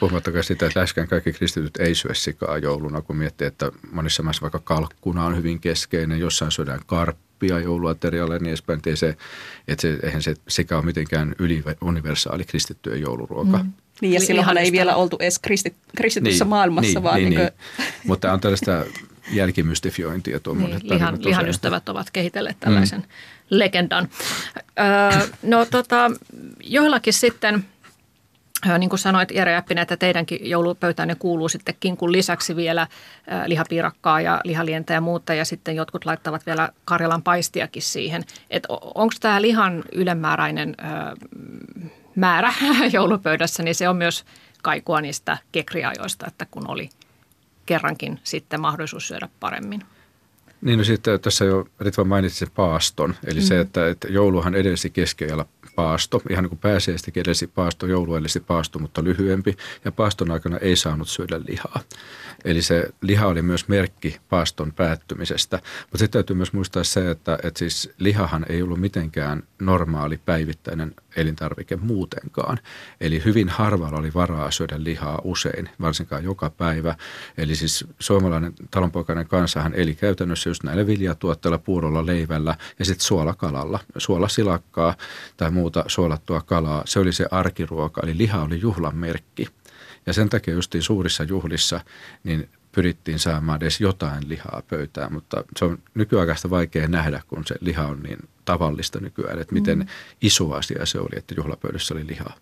Puhumattakaan 0.00 0.44
sitä, 0.44 0.66
että 0.66 0.78
läheskään 0.78 1.08
kaikki 1.08 1.32
kristityt 1.32 1.76
ei 1.76 1.94
syö 1.94 2.14
sikaa 2.14 2.58
jouluna, 2.58 3.02
kun 3.02 3.16
miettii, 3.16 3.46
että 3.46 3.72
monissa 3.92 4.22
maissa 4.22 4.42
vaikka 4.42 4.60
kalkkuna 4.64 5.24
on 5.24 5.36
hyvin 5.36 5.60
keskeinen, 5.60 6.20
jossain 6.20 6.52
syödään 6.52 6.80
karppia 6.86 7.58
jouluaterialle 7.58 8.38
niin 8.38 8.48
edespäin. 8.48 8.80
Ei 8.86 8.96
se, 8.96 9.16
että 9.68 9.82
se, 9.82 9.98
eihän 10.02 10.22
se 10.22 10.34
sika 10.48 10.76
ole 10.76 10.84
mitenkään 10.84 11.34
yli, 11.38 11.62
universaali 11.80 12.44
kristittyjen 12.44 13.00
jouluruoka. 13.00 13.58
Mm. 13.58 13.72
Niin 14.00 14.12
ja 14.12 14.20
silloinhan 14.20 14.58
ei 14.58 14.72
vielä 14.72 14.96
oltu 14.96 15.16
edes 15.20 15.38
kristit, 15.38 15.74
kristityssä 15.96 16.44
niin, 16.44 16.48
maailmassa, 16.48 16.92
niin, 16.92 17.02
vaan 17.02 17.16
niin, 17.16 17.30
niin, 17.30 17.40
niin. 17.40 17.52
Mutta 18.04 18.32
on 18.32 18.40
tällaista 18.40 18.84
jälkimystifiointia 19.32 20.40
tuo 20.40 20.54
niin, 20.54 20.80
lihan, 20.82 21.24
lihan 21.24 21.48
ystävät 21.48 21.88
ovat 21.88 22.10
kehitelleet 22.10 22.60
tällaisen 22.60 23.00
mm. 23.00 23.06
legendan. 23.50 24.08
Öö, 24.56 25.26
no 25.42 25.64
tota, 25.64 26.10
joillakin 26.60 27.12
sitten– 27.12 27.64
niin 28.78 28.90
kuin 28.90 29.00
sanoit 29.00 29.30
Jere 29.30 29.52
Jäppinen, 29.52 29.82
että 29.82 29.96
teidänkin 29.96 30.50
joulupöytäänne 30.50 31.14
kuuluu 31.14 31.48
sitten 31.48 31.74
kinkun 31.80 32.12
lisäksi 32.12 32.56
vielä 32.56 32.86
lihapiirakkaa 33.46 34.20
ja 34.20 34.40
lihalientä 34.44 34.94
ja 34.94 35.00
muuta 35.00 35.34
ja 35.34 35.44
sitten 35.44 35.76
jotkut 35.76 36.04
laittavat 36.04 36.46
vielä 36.46 36.68
Karjalan 36.84 37.22
paistiakin 37.22 37.82
siihen. 37.82 38.24
Onko 38.94 39.14
tämä 39.20 39.42
lihan 39.42 39.84
ylemmääräinen 39.92 40.76
määrä 42.16 42.52
joulupöydässä, 42.92 43.62
niin 43.62 43.74
se 43.74 43.88
on 43.88 43.96
myös 43.96 44.24
kaikua 44.62 45.00
niistä 45.00 45.38
kekriajoista, 45.52 46.26
että 46.26 46.46
kun 46.50 46.70
oli 46.70 46.88
kerrankin 47.66 48.20
sitten 48.24 48.60
mahdollisuus 48.60 49.08
syödä 49.08 49.28
paremmin. 49.40 49.82
Niin 50.62 50.78
no 50.78 50.84
sitten 50.84 51.20
tässä 51.20 51.44
jo 51.44 51.68
Ritva 51.80 52.04
mainitsi 52.04 52.38
sen 52.38 52.48
paaston, 52.54 53.14
eli 53.26 53.40
mm. 53.40 53.44
se, 53.44 53.60
että, 53.60 53.88
että 53.88 54.08
jouluhan 54.08 54.54
edelsi 54.54 54.90
keskiajalla 54.90 55.46
paasto, 55.76 56.22
ihan 56.30 56.44
niin 56.44 56.48
kuin 56.48 56.58
pääsiäistä 56.58 57.10
edelsi 57.16 57.46
paasto, 57.46 57.86
joulu 57.86 58.14
edelsi 58.14 58.40
paasto, 58.40 58.78
mutta 58.78 59.04
lyhyempi, 59.04 59.56
ja 59.84 59.92
paaston 59.92 60.30
aikana 60.30 60.58
ei 60.58 60.76
saanut 60.76 61.08
syödä 61.08 61.40
lihaa. 61.48 61.80
Eli 62.44 62.62
se 62.62 62.88
liha 63.00 63.26
oli 63.26 63.42
myös 63.42 63.68
merkki 63.68 64.16
paaston 64.28 64.72
päättymisestä. 64.72 65.56
Mutta 65.80 65.98
sitten 65.98 66.18
täytyy 66.18 66.36
myös 66.36 66.52
muistaa 66.52 66.84
se, 66.84 67.10
että, 67.10 67.38
että 67.42 67.58
siis 67.58 67.90
lihahan 67.98 68.46
ei 68.48 68.62
ollut 68.62 68.80
mitenkään 68.80 69.42
normaali 69.58 70.20
päivittäinen 70.24 70.94
elintarvike 71.16 71.76
muutenkaan. 71.76 72.58
Eli 73.00 73.22
hyvin 73.24 73.48
harvalla 73.48 73.98
oli 73.98 74.14
varaa 74.14 74.50
syödä 74.50 74.84
lihaa 74.84 75.20
usein, 75.24 75.70
varsinkaan 75.80 76.24
joka 76.24 76.50
päivä. 76.50 76.94
Eli 77.38 77.56
siis 77.56 77.84
suomalainen 77.98 78.52
talonpoikainen 78.70 79.28
kansahan 79.28 79.74
eli 79.74 79.94
käytännössä 79.94 80.50
just 80.50 80.62
näillä 80.62 80.86
viljatuotteilla, 80.86 81.58
puurolla, 81.58 82.06
leivällä 82.06 82.56
ja 82.78 82.84
sitten 82.84 83.06
suolakalalla. 83.06 83.80
Suolasilakkaa 83.96 84.94
tai 85.36 85.50
muuta 85.50 85.84
suolattua 85.86 86.40
kalaa, 86.40 86.82
se 86.86 87.00
oli 87.00 87.12
se 87.12 87.26
arkiruoka, 87.30 88.00
eli 88.04 88.18
liha 88.18 88.42
oli 88.42 88.60
juhlan 88.60 88.96
merkki. 88.96 89.46
Ja 90.06 90.12
sen 90.12 90.28
takia 90.28 90.54
justiin 90.54 90.82
suurissa 90.82 91.24
juhlissa 91.24 91.80
niin 92.24 92.48
pyrittiin 92.72 93.18
saamaan 93.18 93.62
edes 93.62 93.80
jotain 93.80 94.28
lihaa 94.28 94.62
pöytään, 94.68 95.12
mutta 95.12 95.44
se 95.56 95.64
on 95.64 95.78
nykyaikaista 95.94 96.50
vaikea 96.50 96.88
nähdä, 96.88 97.22
kun 97.28 97.46
se 97.46 97.54
liha 97.60 97.86
on 97.86 98.02
niin 98.02 98.18
tavallista 98.44 99.00
nykyään, 99.00 99.38
että 99.38 99.54
miten 99.54 99.78
mm. 99.78 99.86
iso 100.22 100.52
asia 100.52 100.86
se 100.86 100.98
oli, 100.98 101.18
että 101.18 101.34
juhlapöydässä 101.36 101.94
oli 101.94 102.06
lihaa. 102.06 102.36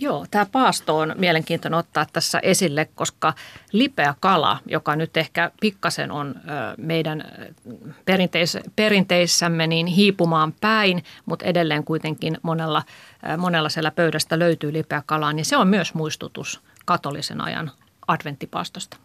Joo, 0.00 0.26
tämä 0.30 0.46
paasto 0.52 0.98
on 0.98 1.14
mielenkiintoinen 1.18 1.78
ottaa 1.78 2.06
tässä 2.12 2.38
esille, 2.42 2.88
koska 2.94 3.34
lipeä 3.72 4.14
kala, 4.20 4.58
joka 4.66 4.96
nyt 4.96 5.16
ehkä 5.16 5.50
pikkasen 5.60 6.10
on 6.10 6.34
meidän 6.76 7.24
perinteis- 8.04 8.70
perinteissämme 8.76 9.66
niin 9.66 9.86
hiipumaan 9.86 10.54
päin, 10.60 11.04
mutta 11.26 11.44
edelleen 11.44 11.84
kuitenkin 11.84 12.38
monella, 12.42 12.82
monella 13.38 13.68
siellä 13.68 13.90
pöydästä 13.90 14.38
löytyy 14.38 14.72
lipeä 14.72 15.02
kalaa, 15.06 15.32
niin 15.32 15.44
se 15.44 15.56
on 15.56 15.68
myös 15.68 15.94
muistutus 15.94 16.60
katolisen 16.84 17.40
ajan 17.40 17.70
adventtipaastosta. 18.08 18.96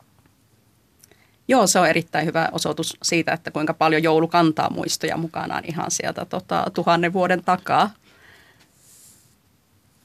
Joo, 1.48 1.68
se 1.68 1.80
on 1.80 1.88
erittäin 1.90 2.26
hyvä 2.26 2.50
osoitus 2.52 2.98
siitä, 3.04 3.34
että 3.34 3.52
kuinka 3.52 3.74
paljon 3.74 4.04
joulu 4.04 4.28
kantaa 4.28 4.70
muistoja 4.70 5.18
mukanaan 5.18 5.64
ihan 5.66 5.92
sieltä 5.92 6.26
tota, 6.26 6.66
tuhannen 6.74 7.14
vuoden 7.14 7.44
takaa. 7.44 7.90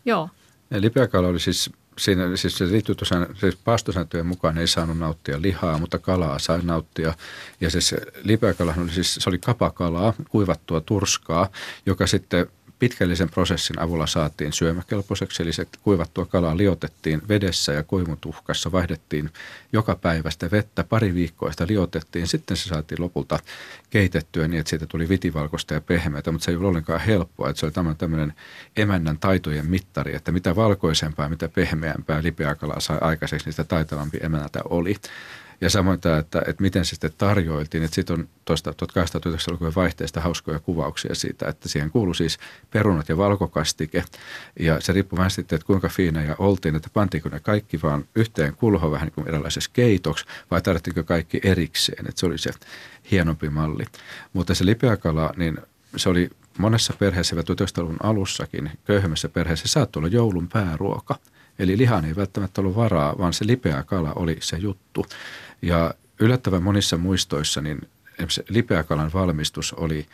Joo. 0.05 0.29
Lipeäkala 0.71 1.29
oli 1.29 1.41
siis, 1.41 1.71
siinä, 1.99 2.37
siis 2.37 2.59
se 2.59 2.67
liittyy 2.67 2.95
tosiaan, 2.95 3.27
siis 3.41 3.57
paastosääntöjen 3.57 4.27
mukaan 4.27 4.59
ei 4.59 4.67
saanut 4.67 4.99
nauttia 4.99 5.43
lihaa, 5.43 5.79
mutta 5.79 5.99
kalaa 5.99 6.39
sai 6.39 6.61
nauttia. 6.63 7.15
Ja 7.61 7.71
siis 7.71 7.95
lipeäkalahan 8.23 8.85
oli 8.85 8.91
siis, 8.93 9.15
se 9.15 9.31
oli 9.31 9.39
kapakalaa, 9.39 10.15
kuivattua 10.29 10.81
turskaa, 10.81 11.49
joka 11.87 12.07
sitten 12.07 12.47
pitkällisen 12.79 13.31
prosessin 13.31 13.81
avulla 13.81 14.07
saatiin 14.07 14.53
syömäkelpoiseksi, 14.53 15.43
eli 15.43 15.53
se 15.53 15.67
kuivattua 15.83 16.27
kalaa 16.27 16.57
liotettiin 16.57 17.23
vedessä 17.29 17.73
ja 17.73 17.83
koimutuhkassa, 17.83 18.73
vaihdettiin 18.73 19.31
joka 19.73 19.95
päivästä 19.97 20.51
vettä, 20.51 20.85
pari 20.85 21.15
viikkoa 21.15 21.51
sitä 21.51 21.67
liotettiin, 21.69 22.27
sitten 22.27 22.57
se 22.57 22.69
saatiin 22.69 23.03
lopulta 23.03 23.39
keitettyä 23.91 24.49
niin, 24.49 24.61
että 24.61 24.71
siitä 24.71 24.87
tuli 24.87 25.09
vitivalkoista 25.09 25.75
ja 25.75 25.81
pehmeitä, 25.81 26.33
mutta 26.33 26.45
se 26.45 26.51
ei 26.51 26.57
ollut 26.57 26.69
ollenkaan 26.69 27.01
helppoa, 27.01 27.51
että 27.51 27.61
se 27.61 27.67
oli 27.67 27.97
tämmöinen, 27.99 28.35
emännän 28.77 29.19
taitojen 29.19 29.67
mittari, 29.67 30.15
että 30.15 30.33
mitä 30.33 30.57
valkoisempaa 30.57 31.29
mitä 31.29 31.49
pehmeämpää 31.49 32.23
lipeäkalaa 32.23 32.81
sai 32.81 32.99
aikaiseksi, 33.01 33.47
niin 33.47 33.53
sitä 33.53 33.65
taitavampi 33.65 34.19
emännältä 34.23 34.61
oli. 34.65 34.97
Ja 35.61 35.71
samoin 35.71 36.01
tämä, 36.01 36.19
että, 36.19 36.43
että 36.47 36.63
miten 36.63 36.85
se 36.85 36.89
sitten 36.89 37.11
tarjoiltiin. 37.19 37.83
Että 37.85 37.95
sitten 37.95 38.21
on 38.21 38.29
tuosta 38.45 38.71
1890-luvun 38.71 39.73
vaihteesta 39.77 40.21
hauskoja 40.21 40.59
kuvauksia 40.59 41.15
siitä, 41.15 41.49
että 41.49 41.69
siihen 41.69 41.91
kuului 41.91 42.15
siis 42.15 42.39
perunat 42.71 43.09
ja 43.09 43.17
valkokastike. 43.17 44.05
Ja 44.61 44.81
se 44.81 44.93
riippuu 44.93 45.17
vähän 45.17 45.31
sitten, 45.31 45.57
että 45.57 45.67
kuinka 45.67 45.89
fiinejä 45.89 46.35
oltiin, 46.39 46.77
että 46.77 46.91
pantiinko 46.93 47.29
ne 47.29 47.41
kaikki 47.41 47.83
vaan 47.83 48.05
yhteen 48.15 48.57
kulhoon 48.57 48.93
vähän 48.93 49.07
niin 49.07 49.15
kuin 49.15 49.29
erilaisessa 49.29 49.71
keitoksi 49.73 50.25
vai 50.51 50.63
tarvittiinko 50.63 51.03
kaikki 51.03 51.41
erikseen. 51.45 52.09
Että 52.09 52.21
se 52.21 52.27
oli 52.27 52.39
se 52.39 52.51
hienompi 53.11 53.51
malli. 53.51 53.85
Mutta 54.33 54.55
se 54.55 54.67
lipeäkala, 54.67 55.33
niin 55.37 55.59
se 55.97 56.09
oli 56.09 56.31
monessa 56.59 56.95
perheessä 56.99 57.37
1900-luvun 57.37 57.97
alussakin, 58.03 58.71
köyhemmässä 58.85 59.29
perheessä 59.29 59.69
saattoi 59.69 60.01
olla 60.01 60.09
joulun 60.09 60.49
pääruoka. 60.49 61.19
Eli 61.59 61.79
lihan 61.79 62.05
ei 62.05 62.17
välttämättä 62.17 62.61
ollut 62.61 62.77
varaa, 62.77 63.19
vaan 63.19 63.33
se 63.33 63.47
lipeä 63.47 63.83
kala 63.83 64.13
oli 64.13 64.37
se 64.41 64.57
juttu. 64.57 65.07
Ja 65.63 65.95
yllättävän 66.21 66.63
monissa 66.63 66.97
muistoissa 66.97 67.61
niin 67.61 67.81
lipeäkalan 68.49 69.11
valmistus 69.15 69.73
oli 69.73 70.07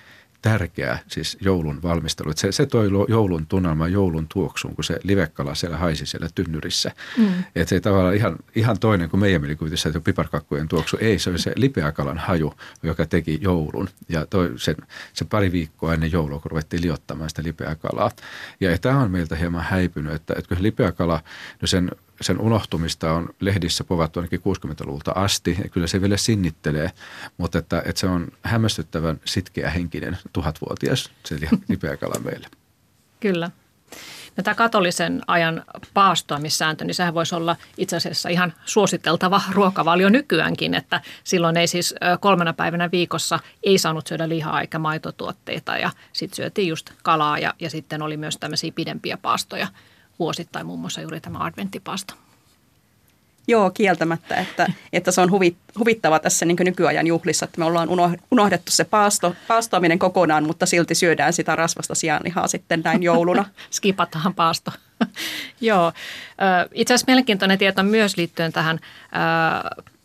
tärkeä 0.45 0.99
siis 1.07 1.39
joulun 1.41 1.83
valmistelu. 1.83 2.33
se, 2.37 2.53
se 2.53 2.67
toi 2.67 2.91
joulun 3.09 3.47
tunnelma, 3.47 3.89
joulun 3.89 4.27
tuoksuun, 4.29 4.75
kun 4.75 4.85
se 4.85 5.01
livekala 5.03 5.55
siellä 5.55 5.77
haisi 5.77 6.07
siellä 6.07 6.29
tynnyrissä. 6.35 6.91
Mm. 7.19 7.45
Että 7.55 7.69
se 7.69 7.75
ei 7.75 7.81
tavallaan 7.81 8.15
ihan, 8.15 8.37
ihan 8.55 8.79
toinen 8.79 9.11
kuin 9.11 9.21
meidän 9.21 9.41
mielikuvituksessa, 9.41 9.89
että 9.89 10.01
piparkakkujen 10.01 10.69
tuoksu. 10.69 10.97
Ei, 11.01 11.19
se 11.19 11.31
oli 11.31 11.39
se 11.39 11.53
lipeäkalan 11.57 12.19
haju, 12.19 12.55
joka 12.83 13.07
teki 13.07 13.39
joulun. 13.43 13.89
Ja 14.09 14.27
toi 14.27 14.53
sen, 14.57 14.77
se 15.13 15.25
pari 15.25 15.53
viikkoa 15.53 15.95
ennen 15.95 16.13
joulua, 16.13 16.41
kun 16.41 16.51
ruvettiin 16.51 16.83
liottamaan 16.83 17.31
sitä 17.31 17.43
lipeäkalaa. 17.43 18.11
Ja 18.61 18.79
tämä 18.79 19.01
on 19.01 19.11
meiltä 19.11 19.37
hieman 19.37 19.65
häipynyt, 19.65 20.15
että, 20.15 20.35
että 20.39 20.55
kun 20.55 20.63
lipeäkala, 20.63 21.21
no 21.63 21.67
sen 21.67 21.91
sen 22.21 22.41
unohtumista 22.41 23.13
on 23.13 23.29
lehdissä 23.41 23.85
povattu 23.85 24.21
ainakin 24.21 24.41
60-luvulta 24.41 25.13
asti, 25.15 25.57
ja 25.63 25.69
kyllä 25.69 25.87
se 25.87 26.01
vielä 26.01 26.17
sinnittelee, 26.17 26.91
mutta 27.37 27.59
että, 27.59 27.83
että 27.87 28.01
se 28.01 28.07
on 28.07 28.29
hämmästyttävän 28.43 29.21
sitkeä 29.25 29.71
henkinen 29.71 30.19
tuhatvuotias, 30.33 31.11
se 31.25 31.37
lipeäkala 31.69 32.21
meille. 32.25 32.47
Kyllä. 33.21 33.51
No, 34.37 34.43
tämä 34.43 34.55
katolisen 34.55 35.23
ajan 35.27 35.65
paastoamissääntö, 35.95 36.85
niin 36.85 36.95
sehän 36.95 37.15
voisi 37.15 37.35
olla 37.35 37.57
itse 37.77 37.97
asiassa 37.97 38.29
ihan 38.29 38.55
suositeltava 38.65 39.43
ruokavalio 39.53 40.09
nykyäänkin, 40.09 40.75
että 40.75 41.01
silloin 41.25 41.57
ei 41.57 41.67
siis 41.67 41.95
kolmena 42.21 42.53
päivänä 42.53 42.91
viikossa 42.91 43.39
ei 43.63 43.79
saanut 43.79 44.07
syödä 44.07 44.29
lihaa 44.29 44.61
eikä 44.61 44.79
maitotuotteita 44.79 45.79
ja 45.79 45.91
sitten 46.13 46.37
syötiin 46.37 46.69
just 46.69 46.91
kalaa 47.03 47.39
ja, 47.39 47.55
ja 47.61 47.71
sitten 47.71 48.03
oli 48.03 48.17
myös 48.17 48.37
tämmöisiä 48.37 48.73
pidempiä 48.75 49.17
paastoja– 49.17 49.67
vuosittain 50.19 50.67
muun 50.67 50.81
muassa 50.81 51.01
juuri 51.01 51.21
tämä 51.21 51.45
adventtipasto. 51.45 52.15
Joo, 53.49 53.71
kieltämättä, 53.71 54.35
että, 54.37 54.73
että 54.93 55.11
se 55.11 55.21
on 55.21 55.31
huvit, 55.31 55.57
huvittava 55.79 56.19
tässä 56.19 56.47
niin 56.47 56.57
nykyajan 56.61 57.07
juhlissa, 57.07 57.45
että 57.45 57.59
me 57.59 57.65
ollaan 57.65 57.89
unohdettu 58.31 58.73
se 58.73 58.85
paasto, 58.85 59.35
paastoaminen 59.49 59.99
kokonaan, 59.99 60.47
mutta 60.47 60.67
silti 60.67 60.95
syödään 60.95 61.33
sitä 61.33 61.57
rasvasta 61.57 61.95
sianlihaa 61.95 62.49
sitten 62.49 62.81
näin 62.85 63.03
jouluna. 63.03 63.45
Skipataan 63.71 64.35
paasto. 64.35 64.71
Joo. 65.61 65.93
Itse 66.75 66.95
asiassa 66.95 67.07
mielenkiintoinen 67.07 67.59
tieto 67.59 67.83
myös 67.83 68.17
liittyen 68.17 68.53
tähän 68.53 68.81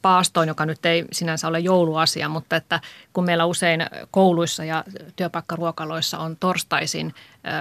paastoon, 0.02 0.48
joka 0.48 0.66
nyt 0.66 0.86
ei 0.86 1.06
sinänsä 1.12 1.48
ole 1.48 1.60
jouluasia, 1.60 2.30
mutta 2.30 2.56
että 2.56 2.80
kun 3.14 3.26
meillä 3.26 3.46
usein 3.46 3.86
kouluissa 4.12 4.64
ja 4.64 4.84
työpaikkaruokaloissa 5.16 6.20
on 6.20 6.38
torstaisin 6.40 7.14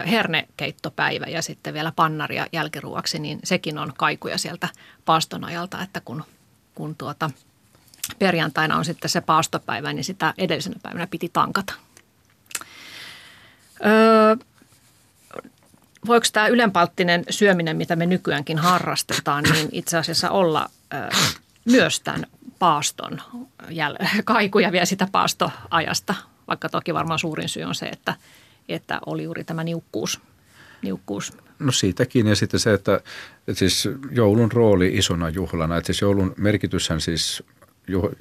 hernekeittopäivä 0.06 1.26
ja 1.26 1.42
sitten 1.42 1.74
vielä 1.74 1.92
pannaria 1.96 2.46
jälkiruoksi, 2.52 3.18
niin 3.18 3.38
sekin 3.44 3.78
on 3.78 3.92
kaikuja 3.96 4.38
sieltä 4.38 4.68
paaston 5.04 5.44
ajalta, 5.44 5.82
että 5.82 6.00
kun, 6.00 6.24
kun 6.74 6.94
tuota, 6.96 7.30
perjantaina 8.18 8.76
on 8.76 8.84
sitten 8.84 9.10
se 9.10 9.20
paastopäivä, 9.20 9.92
niin 9.92 10.04
sitä 10.04 10.34
edellisenä 10.38 10.76
päivänä 10.82 11.06
piti 11.06 11.30
tankata. 11.32 11.72
Öö, 13.86 14.36
voiko 16.06 16.26
tämä 16.32 16.48
ylenpalttinen 16.48 17.24
syöminen, 17.30 17.76
mitä 17.76 17.96
me 17.96 18.06
nykyäänkin 18.06 18.58
harrastetaan, 18.58 19.44
niin 19.52 19.68
itse 19.72 19.98
asiassa 19.98 20.30
olla 20.30 20.70
öö, 20.94 21.08
myös 21.70 22.00
tämän 22.00 22.26
paaston 22.58 23.22
kaikuja 24.24 24.72
vielä 24.72 24.84
sitä 24.84 25.08
paastoajasta, 25.12 26.14
vaikka 26.48 26.68
toki 26.68 26.94
varmaan 26.94 27.18
suurin 27.18 27.48
syy 27.48 27.62
on 27.62 27.74
se, 27.74 27.86
että, 27.86 28.14
että 28.68 29.00
oli 29.06 29.24
juuri 29.24 29.44
tämä 29.44 29.64
niukkuus. 29.64 30.20
niukkuus. 30.82 31.32
No 31.58 31.72
siitäkin 31.72 32.26
ja 32.26 32.36
sitten 32.36 32.60
se, 32.60 32.72
että, 32.72 33.00
että 33.48 33.58
siis 33.58 33.88
joulun 34.10 34.52
rooli 34.52 34.88
isona 34.94 35.28
juhlana, 35.28 35.76
että 35.76 35.86
siis 35.86 36.00
joulun 36.00 36.34
merkityshän 36.36 37.00
siis 37.00 37.42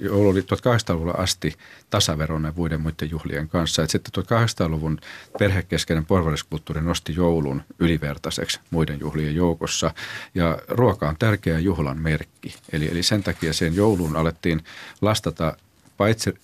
joulu 0.00 0.28
oli 0.28 0.40
1800-luvulla 0.40 1.12
asti 1.12 1.54
tasaveroinen 1.90 2.52
muiden 2.56 2.80
muiden 2.80 3.10
juhlien 3.10 3.48
kanssa. 3.48 3.82
Et 3.82 3.90
sitten 3.90 4.24
1800-luvun 4.24 5.00
perhekeskeinen 5.38 6.06
porvariskulttuuri 6.06 6.80
nosti 6.80 7.14
joulun 7.14 7.62
ylivertaiseksi 7.78 8.60
muiden 8.70 9.00
juhlien 9.00 9.34
joukossa. 9.34 9.94
Ja 10.34 10.58
ruoka 10.68 11.08
on 11.08 11.16
tärkeä 11.18 11.58
juhlan 11.58 12.02
merkki. 12.02 12.54
Eli, 12.72 12.88
eli 12.90 13.02
sen 13.02 13.22
takia 13.22 13.52
sen 13.52 13.76
jouluun 13.76 14.16
alettiin 14.16 14.64
lastata 15.00 15.56
paitsi 15.96 16.34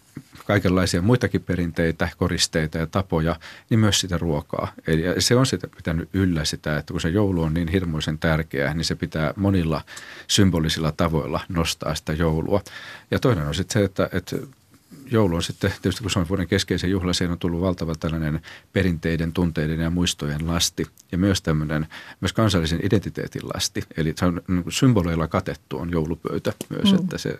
kaikenlaisia 0.47 1.03
muitakin 1.03 1.43
perinteitä, 1.43 2.09
koristeita 2.17 2.79
ja 2.79 2.87
tapoja, 2.87 3.37
niin 3.71 3.81
myös 3.81 4.01
sitä 4.01 4.19
ruokaa. 4.19 4.73
Eli 4.87 5.03
se 5.19 5.37
on 5.37 5.47
sitä 5.47 5.69
pitänyt 5.69 6.09
yllä 6.13 6.45
sitä, 6.45 6.77
että 6.77 6.93
kun 6.93 7.01
se 7.01 7.09
joulu 7.09 7.43
on 7.43 7.55
niin 7.55 7.69
hirmuisen 7.69 8.19
tärkeä, 8.19 8.75
niin 8.75 8.85
se 8.85 8.95
pitää 8.95 9.35
monilla 9.37 9.83
symbolisilla 10.29 10.93
tavoilla 10.93 11.41
nostaa 11.49 11.95
sitä 11.95 12.13
joulua. 12.13 12.61
Ja 13.11 13.19
toinen 13.19 13.47
on 13.47 13.55
sitten 13.55 13.81
se, 13.81 13.85
että, 13.85 14.09
että 14.13 14.37
joulu 15.11 15.37
on 15.37 15.43
sitten, 15.43 15.73
tietysti 15.83 16.03
kun 16.03 16.11
se 16.11 16.19
on 16.19 16.29
vuoden 16.29 16.49
keskeisen 16.49 16.91
juhla, 16.91 17.13
siihen 17.13 17.33
on 17.33 17.39
tullut 17.39 17.61
valtava 17.61 17.95
tällainen 17.95 18.41
perinteiden, 18.73 19.33
tunteiden 19.33 19.81
ja 19.81 19.91
muistojen 19.91 20.47
lasti. 20.47 20.87
Ja 21.13 21.19
myös 21.19 21.43
tämmöinen, 21.43 21.87
myös 22.21 22.33
kansallisen 22.33 22.81
identiteetin 22.83 23.43
lasti. 23.55 23.83
Eli 23.97 24.15
se 24.17 24.27
on 24.27 24.43
niin 24.49 24.65
symboleilla 24.69 25.29
katettu 25.29 25.79
on 25.79 25.91
joulupöytä 25.91 26.53
myös, 26.69 26.93
mm. 26.93 26.99
että 26.99 27.19
se 27.19 27.39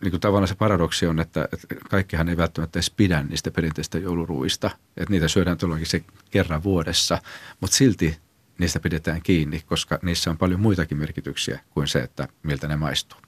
niin 0.00 0.10
kuin 0.10 0.20
tavallaan 0.20 0.48
se 0.48 0.54
paradoksi 0.54 1.06
on, 1.06 1.20
että, 1.20 1.48
että 1.52 1.66
kaikkihan 1.90 2.28
ei 2.28 2.36
välttämättä 2.36 2.78
edes 2.78 2.90
pidä 2.90 3.22
niistä 3.22 3.50
perinteistä 3.50 3.98
jouluruista. 3.98 4.70
Että 4.96 5.10
niitä 5.10 5.28
syödään 5.28 5.58
todellakin 5.58 5.86
se 5.86 6.04
kerran 6.30 6.62
vuodessa, 6.62 7.18
mutta 7.60 7.76
silti 7.76 8.18
niistä 8.58 8.80
pidetään 8.80 9.22
kiinni, 9.22 9.62
koska 9.66 9.98
niissä 10.02 10.30
on 10.30 10.38
paljon 10.38 10.60
muitakin 10.60 10.98
merkityksiä 10.98 11.60
kuin 11.70 11.88
se, 11.88 11.98
että 11.98 12.28
miltä 12.42 12.68
ne 12.68 12.76
maistuu. 12.76 13.18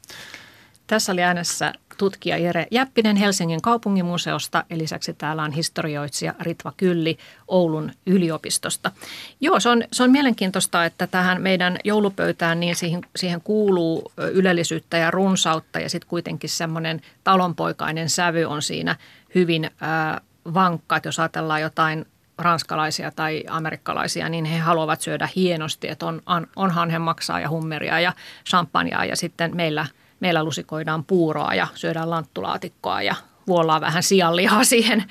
Tässä 0.87 1.13
oli 1.13 1.23
äänessä 1.23 1.73
tutkija 1.99 2.37
Jere 2.37 2.67
Jäppinen 2.71 3.17
Helsingin 3.17 3.63
kaupunginmuseosta. 3.63 4.65
Ja 4.71 4.79
lisäksi 4.79 5.15
täällä 5.15 5.43
on 5.43 5.53
historioitsija 5.53 6.35
Ritva 6.41 6.73
Kylli 6.77 7.19
Oulun 7.49 7.93
yliopistosta. 8.07 8.93
Joo, 9.41 9.61
se 9.61 9.69
on, 9.69 9.85
se 9.93 10.03
on 10.03 10.11
mielenkiintoista, 10.11 10.85
että 10.85 11.07
tähän 11.07 11.43
meidän 11.43 11.79
joulupöytään 11.85 12.61
niin 12.61 12.77
siihen, 12.77 13.01
siihen 13.17 13.41
kuuluu 13.41 14.13
ylellisyyttä 14.33 14.97
ja 14.97 15.11
runsautta. 15.11 15.81
Ja 15.81 15.91
sitten 15.91 16.09
kuitenkin 16.09 16.51
semmoinen 16.51 17.01
talonpoikainen 17.25 18.11
sävy 18.11 18.45
on 18.45 18.63
siinä 18.63 18.97
hyvin 19.35 19.71
ää, 19.81 20.21
vankka, 20.55 20.97
että 20.97 21.09
jos 21.09 21.19
ajatellaan 21.19 21.61
jotain 21.61 22.07
ranskalaisia 22.39 23.11
tai 23.11 23.45
amerikkalaisia, 23.51 24.29
niin 24.29 24.45
he 24.45 24.59
haluavat 24.59 25.01
syödä 25.01 25.29
hienosti, 25.37 25.89
että 25.89 26.07
on, 26.07 26.23
on, 26.27 26.47
onhan 26.57 27.03
maksaa 27.03 27.41
ja 27.41 27.49
hummeria 27.49 28.01
ja 28.01 28.13
champagnea. 28.49 29.05
Ja 29.05 29.17
sitten 29.17 29.57
meillä– 29.57 29.87
meillä 30.21 30.45
lusikoidaan 30.45 31.05
puuroa 31.05 31.55
ja 31.55 31.67
syödään 31.75 32.11
lanttulaatikkoa 32.11 33.03
ja 33.03 33.15
vuollaan 33.47 33.81
vähän 33.81 34.03
sianlihaa 34.03 34.65
siihen 34.75 35.05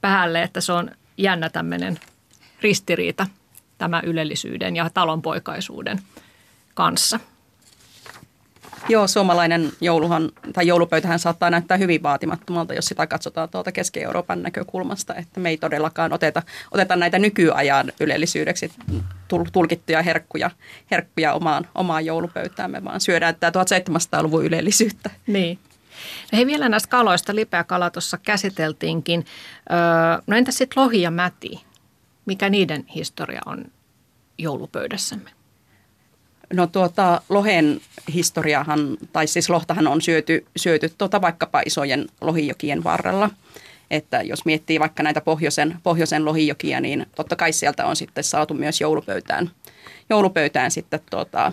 päälle, 0.00 0.42
että 0.42 0.60
se 0.60 0.72
on 0.72 0.90
jännä 1.18 1.48
tämmöinen 1.48 1.98
ristiriita 2.60 3.26
tämä 3.78 4.02
ylellisyyden 4.04 4.76
ja 4.76 4.90
talonpoikaisuuden 4.94 6.00
kanssa. 6.74 7.20
Joo, 8.88 9.06
suomalainen 9.06 9.72
jouluhan, 9.80 10.30
tai 10.52 10.66
joulupöytähän 10.66 11.18
saattaa 11.18 11.50
näyttää 11.50 11.76
hyvin 11.76 12.02
vaatimattomalta, 12.02 12.74
jos 12.74 12.86
sitä 12.86 13.06
katsotaan 13.06 13.48
tuolta 13.48 13.72
Keski-Euroopan 13.72 14.42
näkökulmasta, 14.42 15.14
että 15.14 15.40
me 15.40 15.48
ei 15.48 15.56
todellakaan 15.56 16.12
oteta, 16.12 16.42
oteta 16.70 16.96
näitä 16.96 17.18
nykyajan 17.18 17.92
ylellisyydeksi 18.00 18.72
tulkittuja 19.52 20.02
herkkuja, 20.02 20.50
herkkuja 20.90 21.32
omaan, 21.32 21.68
omaan 21.74 22.06
joulupöytäämme, 22.06 22.84
vaan 22.84 23.00
syödään 23.00 23.36
tätä 23.40 23.64
1700-luvun 23.64 24.44
ylellisyyttä. 24.44 25.10
Niin. 25.26 25.58
No 26.32 26.36
hei 26.36 26.46
vielä 26.46 26.68
näistä 26.68 26.88
kaloista, 26.88 27.34
lipeä 27.34 27.64
kala 27.64 27.90
tuossa 27.90 28.18
käsiteltiinkin. 28.18 29.26
Öö, 29.72 30.22
no 30.26 30.36
entä 30.36 30.52
sitten 30.52 30.82
lohi 30.82 31.02
ja 31.02 31.10
mäti? 31.10 31.64
Mikä 32.26 32.50
niiden 32.50 32.86
historia 32.86 33.40
on 33.46 33.64
joulupöydässämme? 34.38 35.30
No 36.52 36.66
tuota, 36.66 37.20
lohen 37.28 37.80
historiahan, 38.14 38.96
tai 39.12 39.26
siis 39.26 39.50
lohtahan 39.50 39.86
on 39.86 40.02
syöty, 40.02 40.46
syöty 40.56 40.88
tuota 40.98 41.20
vaikkapa 41.20 41.62
isojen 41.66 42.06
lohijokien 42.20 42.84
varrella. 42.84 43.30
Että 43.90 44.22
jos 44.22 44.44
miettii 44.44 44.80
vaikka 44.80 45.02
näitä 45.02 45.20
pohjoisen, 45.20 45.76
pohjoisen 45.82 46.24
lohijokia, 46.24 46.80
niin 46.80 47.06
totta 47.16 47.36
kai 47.36 47.52
sieltä 47.52 47.86
on 47.86 47.96
sitten 47.96 48.24
saatu 48.24 48.54
myös 48.54 48.80
joulupöytään, 48.80 49.50
joulupöytään 50.10 50.70
sitten 50.70 51.00
tuota, 51.10 51.52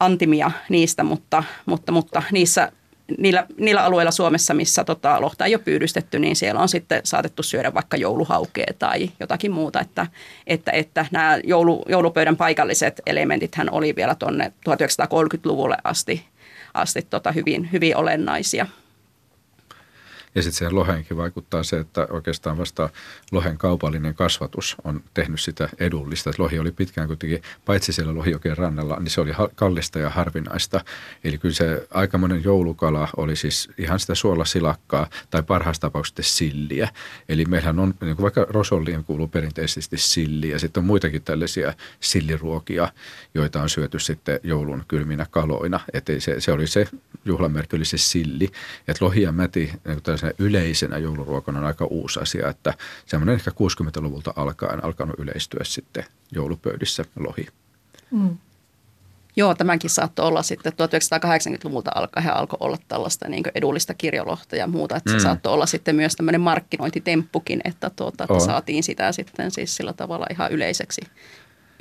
antimia 0.00 0.50
niistä, 0.68 1.02
mutta, 1.02 1.44
mutta, 1.66 1.92
mutta 1.92 2.22
niissä 2.32 2.72
niillä, 3.18 3.46
niillä 3.58 3.84
alueilla 3.84 4.10
Suomessa, 4.10 4.54
missä 4.54 4.84
tota, 4.84 5.20
lohta 5.20 5.44
ei 5.44 5.54
ole 5.54 5.62
pyydystetty, 5.64 6.18
niin 6.18 6.36
siellä 6.36 6.60
on 6.60 6.68
sitten 6.68 7.00
saatettu 7.04 7.42
syödä 7.42 7.74
vaikka 7.74 7.96
jouluhaukea 7.96 8.72
tai 8.78 9.10
jotakin 9.20 9.52
muuta. 9.52 9.80
Että, 9.80 10.06
että, 10.46 10.70
että 10.72 11.06
nämä 11.10 11.38
joulu, 11.44 11.84
joulupöydän 11.88 12.36
paikalliset 12.36 13.00
elementit 13.06 13.54
hän 13.54 13.70
oli 13.70 13.96
vielä 13.96 14.14
tuonne 14.14 14.52
1930-luvulle 14.70 15.76
asti, 15.84 16.24
asti 16.74 17.06
tota, 17.10 17.32
hyvin, 17.32 17.68
hyvin 17.72 17.96
olennaisia. 17.96 18.66
Ja 20.34 20.42
sitten 20.42 20.58
siihen 20.58 20.74
loheenkin 20.74 21.16
vaikuttaa 21.16 21.62
se, 21.62 21.78
että 21.78 22.06
oikeastaan 22.10 22.58
vasta 22.58 22.90
lohen 23.32 23.58
kaupallinen 23.58 24.14
kasvatus 24.14 24.76
on 24.84 25.00
tehnyt 25.14 25.40
sitä 25.40 25.68
edullista. 25.78 26.30
Että 26.30 26.42
lohi 26.42 26.58
oli 26.58 26.72
pitkään 26.72 27.06
kuitenkin, 27.06 27.42
paitsi 27.64 27.92
siellä 27.92 28.14
lohijokien 28.14 28.58
rannalla, 28.58 28.96
niin 29.00 29.10
se 29.10 29.20
oli 29.20 29.32
kallista 29.54 29.98
ja 29.98 30.10
harvinaista. 30.10 30.80
Eli 31.24 31.38
kyllä 31.38 31.54
se 31.54 31.86
aikamoinen 31.90 32.44
joulukala 32.44 33.08
oli 33.16 33.36
siis 33.36 33.70
ihan 33.78 34.00
sitä 34.00 34.14
suolasilakkaa 34.14 35.06
tai 35.30 35.42
parhaassa 35.42 35.80
tapauksessa 35.80 36.36
silliä. 36.36 36.88
Eli 37.28 37.44
meillähän 37.44 37.78
on, 37.78 37.94
niin 38.00 38.16
kuin 38.16 38.22
vaikka 38.22 38.46
rosolliin 38.48 39.04
kuuluu 39.04 39.28
perinteisesti 39.28 39.96
silli 39.98 40.48
ja 40.48 40.58
sitten 40.58 40.80
on 40.80 40.84
muitakin 40.84 41.22
tällaisia 41.22 41.74
silliruokia, 42.00 42.88
joita 43.34 43.62
on 43.62 43.68
syöty 43.68 43.98
sitten 43.98 44.40
joulun 44.42 44.84
kylminä 44.88 45.26
kaloina. 45.30 45.80
Että 45.92 46.12
se, 46.18 46.40
se 46.40 46.52
oli 46.52 46.66
se 46.66 46.88
juhlamerkki, 47.24 47.76
oli 47.76 47.84
se 47.84 47.98
silli. 47.98 48.50
Että 48.88 49.04
lohi 49.04 49.22
ja 49.22 49.32
mäti, 49.32 49.72
niin 49.86 50.02
tällaisena 50.22 50.46
yleisenä 50.48 50.98
jouluruokana 50.98 51.58
on 51.58 51.64
aika 51.64 51.84
uusi 51.84 52.20
asia, 52.20 52.48
että 52.48 52.74
semmoinen 53.06 53.34
ehkä 53.34 53.50
60-luvulta 53.50 54.32
alkaen 54.36 54.84
alkanut 54.84 55.18
yleistyä 55.18 55.60
sitten 55.64 56.04
joulupöydissä 56.32 57.04
lohi. 57.16 57.46
Mm. 58.10 58.38
Joo, 59.36 59.54
tämänkin 59.54 59.90
saattoi 59.90 60.26
olla 60.26 60.42
sitten 60.42 60.72
1980-luvulta 60.72 61.90
alkaen 61.94 62.36
alkoi 62.36 62.56
olla 62.60 62.78
tällaista 62.88 63.28
niin 63.28 63.42
edullista 63.54 63.94
kirjolohta 63.94 64.56
ja 64.56 64.66
muuta. 64.66 64.96
Että 64.96 65.10
mm. 65.10 65.18
se 65.18 65.22
saattoi 65.22 65.52
olla 65.52 65.66
sitten 65.66 65.96
myös 65.96 66.16
tämmöinen 66.16 66.40
markkinointitemppukin, 66.40 67.60
että, 67.64 67.90
tuota, 67.90 68.24
että 68.24 68.40
saatiin 68.40 68.82
sitä 68.82 69.12
sitten 69.12 69.50
siis 69.50 69.76
sillä 69.76 69.92
tavalla 69.92 70.26
ihan 70.30 70.52
yleiseksi 70.52 71.00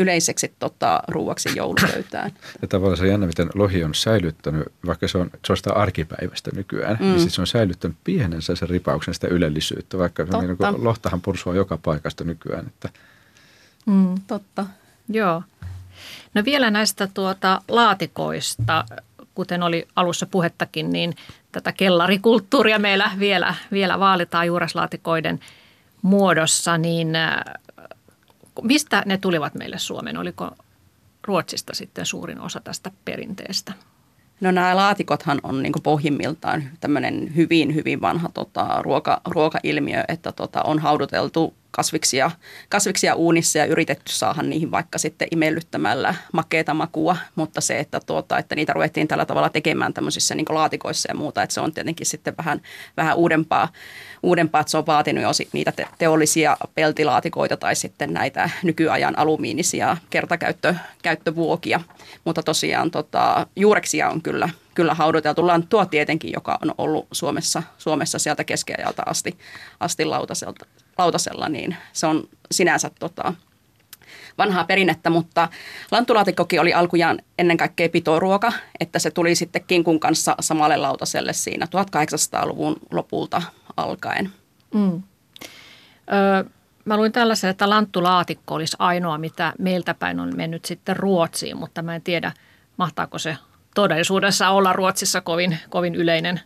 yleiseksi 0.01 0.53
tota, 0.59 1.03
ruuaksi 1.07 1.49
joulupöytään. 1.55 2.31
Ja 2.61 2.67
tavallaan 2.67 2.97
se 2.97 3.03
on 3.03 3.09
jännä, 3.09 3.27
miten 3.27 3.49
lohi 3.55 3.83
on 3.83 3.95
säilyttänyt, 3.95 4.67
vaikka 4.85 5.07
se 5.07 5.17
on, 5.17 5.29
se 5.45 5.53
on 5.53 5.57
sitä 5.57 5.73
arkipäivästä 5.73 6.51
nykyään, 6.55 6.97
niin 6.99 7.09
mm. 7.09 7.11
niin 7.11 7.21
sit 7.21 7.33
se 7.33 7.41
on 7.41 7.47
säilyttänyt 7.47 7.97
pienen 8.03 8.41
sen 8.41 8.57
ripauksen 8.69 9.13
sitä 9.13 9.27
ylellisyyttä, 9.27 9.97
vaikka 9.97 10.25
se 10.25 10.37
on 10.37 10.47
niin 10.47 10.57
kuin, 10.57 10.83
lohtahan 10.83 11.21
pursua 11.21 11.55
joka 11.55 11.77
paikasta 11.77 12.23
nykyään. 12.23 12.67
Että. 12.67 12.89
Mm. 13.85 14.15
Totta. 14.27 14.65
Joo. 15.09 15.43
No 16.33 16.45
vielä 16.45 16.71
näistä 16.71 17.07
tuota 17.13 17.61
laatikoista, 17.67 18.85
kuten 19.35 19.63
oli 19.63 19.87
alussa 19.95 20.25
puhettakin, 20.25 20.89
niin 20.89 21.15
tätä 21.51 21.71
kellarikulttuuria 21.71 22.79
meillä 22.79 23.11
vielä, 23.19 23.55
vielä 23.71 23.99
vaalitaan 23.99 24.47
juuraslaatikoiden 24.47 25.39
muodossa, 26.01 26.77
niin 26.77 27.07
mistä 28.61 29.03
ne 29.05 29.17
tulivat 29.17 29.55
meille 29.55 29.77
Suomeen? 29.79 30.17
Oliko 30.17 30.51
Ruotsista 31.27 31.73
sitten 31.75 32.05
suurin 32.05 32.39
osa 32.39 32.59
tästä 32.63 32.91
perinteestä? 33.05 33.73
No 34.41 34.51
nämä 34.51 34.75
laatikothan 34.75 35.39
on 35.43 35.63
niin 35.63 35.73
pohjimmiltaan 35.83 36.63
tämmöinen 36.79 37.35
hyvin, 37.35 37.75
hyvin 37.75 38.01
vanha 38.01 38.29
tota, 38.33 38.81
ruoka, 38.81 39.21
ruokailmiö, 39.27 40.03
että 40.07 40.31
tota, 40.31 40.61
on 40.61 40.79
hauduteltu 40.79 41.53
kasviksia, 41.71 42.31
kasviksia 42.69 43.15
uunissa 43.15 43.57
ja 43.57 43.65
yritetty 43.65 44.13
saada 44.13 44.41
niihin 44.41 44.71
vaikka 44.71 44.97
sitten 44.97 45.27
imellyttämällä 45.31 46.15
makeata 46.33 46.73
makua, 46.73 47.17
mutta 47.35 47.61
se, 47.61 47.79
että, 47.79 47.99
tuota, 47.99 48.37
että 48.37 48.55
niitä 48.55 48.73
ruvettiin 48.73 49.07
tällä 49.07 49.25
tavalla 49.25 49.49
tekemään 49.49 49.93
tämmöisissä 49.93 50.35
niin 50.35 50.45
laatikoissa 50.49 51.11
ja 51.11 51.15
muuta, 51.15 51.43
että 51.43 51.53
se 51.53 51.61
on 51.61 51.73
tietenkin 51.73 52.07
sitten 52.07 52.37
vähän, 52.37 52.61
vähän 52.97 53.15
uudempaa, 53.15 53.67
uudempaa, 54.23 54.61
että 54.61 54.71
se 54.71 54.77
on 54.77 54.85
vaatinut 54.85 55.23
jo 55.23 55.29
niitä 55.53 55.73
teollisia 55.97 56.57
peltilaatikoita 56.75 57.57
tai 57.57 57.75
sitten 57.75 58.13
näitä 58.13 58.49
nykyajan 58.63 59.19
alumiinisia 59.19 59.97
kertakäyttövuokia, 60.09 61.79
mutta 62.25 62.43
tosiaan 62.43 62.91
tota, 62.91 63.47
juureksia 63.55 64.09
on 64.09 64.21
kyllä 64.21 64.49
kyllä 64.73 64.93
hauduteltu 64.93 65.47
lanttua 65.47 65.85
tietenkin, 65.85 66.31
joka 66.33 66.59
on 66.61 66.75
ollut 66.77 67.07
Suomessa, 67.11 67.63
Suomessa 67.77 68.19
sieltä 68.19 68.43
keskiajalta 68.43 69.03
asti, 69.05 69.37
asti 69.79 70.05
lautaselta, 70.05 70.65
lautasella, 70.97 71.49
niin 71.49 71.75
se 71.93 72.07
on 72.07 72.23
sinänsä 72.51 72.91
tota, 72.99 73.33
vanhaa 74.37 74.63
perinnettä, 74.63 75.09
mutta 75.09 75.49
lanttulaatikkokin 75.91 76.61
oli 76.61 76.73
alkujaan 76.73 77.19
ennen 77.39 77.57
kaikkea 77.57 77.89
pitoruoka, 77.89 78.53
että 78.79 78.99
se 78.99 79.11
tuli 79.11 79.35
sitten 79.35 79.63
kinkun 79.67 79.99
kanssa 79.99 80.35
samalle 80.39 80.77
lautaselle 80.77 81.33
siinä 81.33 81.65
1800-luvun 81.65 82.75
lopulta 82.91 83.41
alkaen. 83.77 84.31
Mm. 84.73 85.03
Ö, 86.43 86.49
mä 86.85 86.97
luin 86.97 87.11
tällaisen, 87.11 87.49
että 87.49 87.69
lanttulaatikko 87.69 88.55
olisi 88.55 88.75
ainoa, 88.79 89.17
mitä 89.17 89.53
meiltä 89.59 89.93
päin 89.93 90.19
on 90.19 90.35
mennyt 90.35 90.65
sitten 90.65 90.97
Ruotsiin, 90.97 91.57
mutta 91.57 91.81
mä 91.81 91.95
en 91.95 92.01
tiedä, 92.01 92.31
mahtaako 92.77 93.19
se 93.19 93.37
todellisuudessa 93.75 94.49
olla 94.49 94.73
Ruotsissa 94.73 95.21
kovin, 95.21 95.57
kovin 95.69 95.95
yleinen 95.95 96.39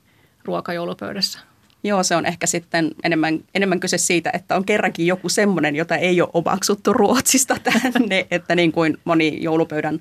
ruoka 0.43 0.73
joulupöydässä. 0.73 1.39
Joo, 1.85 2.03
se 2.03 2.15
on 2.15 2.25
ehkä 2.25 2.47
sitten 2.47 2.91
enemmän, 3.03 3.39
enemmän 3.55 3.79
kyse 3.79 3.97
siitä, 3.97 4.29
että 4.33 4.55
on 4.55 4.65
kerrankin 4.65 5.07
joku 5.07 5.29
semmoinen, 5.29 5.75
jota 5.75 5.95
ei 5.95 6.21
ole 6.21 6.29
omaksuttu 6.33 6.93
Ruotsista 6.93 7.57
tänne, 7.93 8.27
että 8.31 8.55
niin 8.55 8.71
kuin 8.71 8.97
moni 9.03 9.37
joulupöydän, 9.43 9.99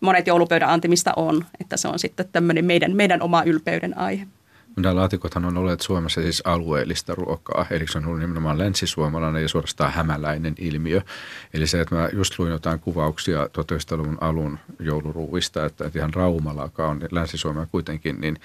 monet 0.00 0.26
joulupöydän 0.26 0.68
antimista 0.68 1.12
on, 1.16 1.44
että 1.60 1.76
se 1.76 1.88
on 1.88 1.98
sitten 1.98 2.28
tämmöinen 2.32 2.64
meidän, 2.64 2.96
meidän 2.96 3.22
oma 3.22 3.42
ylpeyden 3.42 3.98
aihe. 3.98 4.26
Nämä 4.76 4.96
laatikothan 4.96 5.44
on 5.44 5.58
olleet 5.58 5.80
Suomessa 5.80 6.22
siis 6.22 6.42
alueellista 6.44 7.14
ruokaa, 7.14 7.66
eli 7.70 7.86
se 7.86 7.98
on 7.98 8.06
ollut 8.06 8.20
nimenomaan 8.20 8.58
länsisuomalainen 8.58 9.42
ja 9.42 9.48
suorastaan 9.48 9.92
hämäläinen 9.92 10.54
ilmiö. 10.58 11.00
Eli 11.54 11.66
se, 11.66 11.80
että 11.80 11.94
mä 11.94 12.08
just 12.12 12.38
luin 12.38 12.50
jotain 12.50 12.80
kuvauksia 12.80 13.44
1900-luvun 13.44 14.18
alun 14.20 14.58
jouluruuista, 14.78 15.64
että, 15.64 15.86
että 15.86 15.98
ihan 15.98 16.14
Raumalaka 16.14 16.88
on 16.88 17.00
länsi-Suomea 17.10 17.66
kuitenkin, 17.66 18.20
niin 18.20 18.40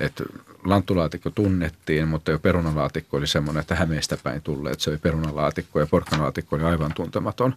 että 0.00 0.24
lanttulaatikko 0.64 1.30
tunnettiin, 1.30 2.08
mutta 2.08 2.30
jo 2.30 2.38
perunalaatikko 2.38 3.16
oli 3.16 3.26
semmoinen, 3.26 3.60
että 3.60 3.74
Hämeestä 3.74 4.18
päin 4.22 4.42
tulleet 4.42 4.80
söi 4.80 4.98
perunalaatikko 4.98 5.80
ja 5.80 5.86
porkkanalaatikko 5.86 6.56
oli 6.56 6.64
aivan 6.64 6.92
tuntematon. 6.94 7.54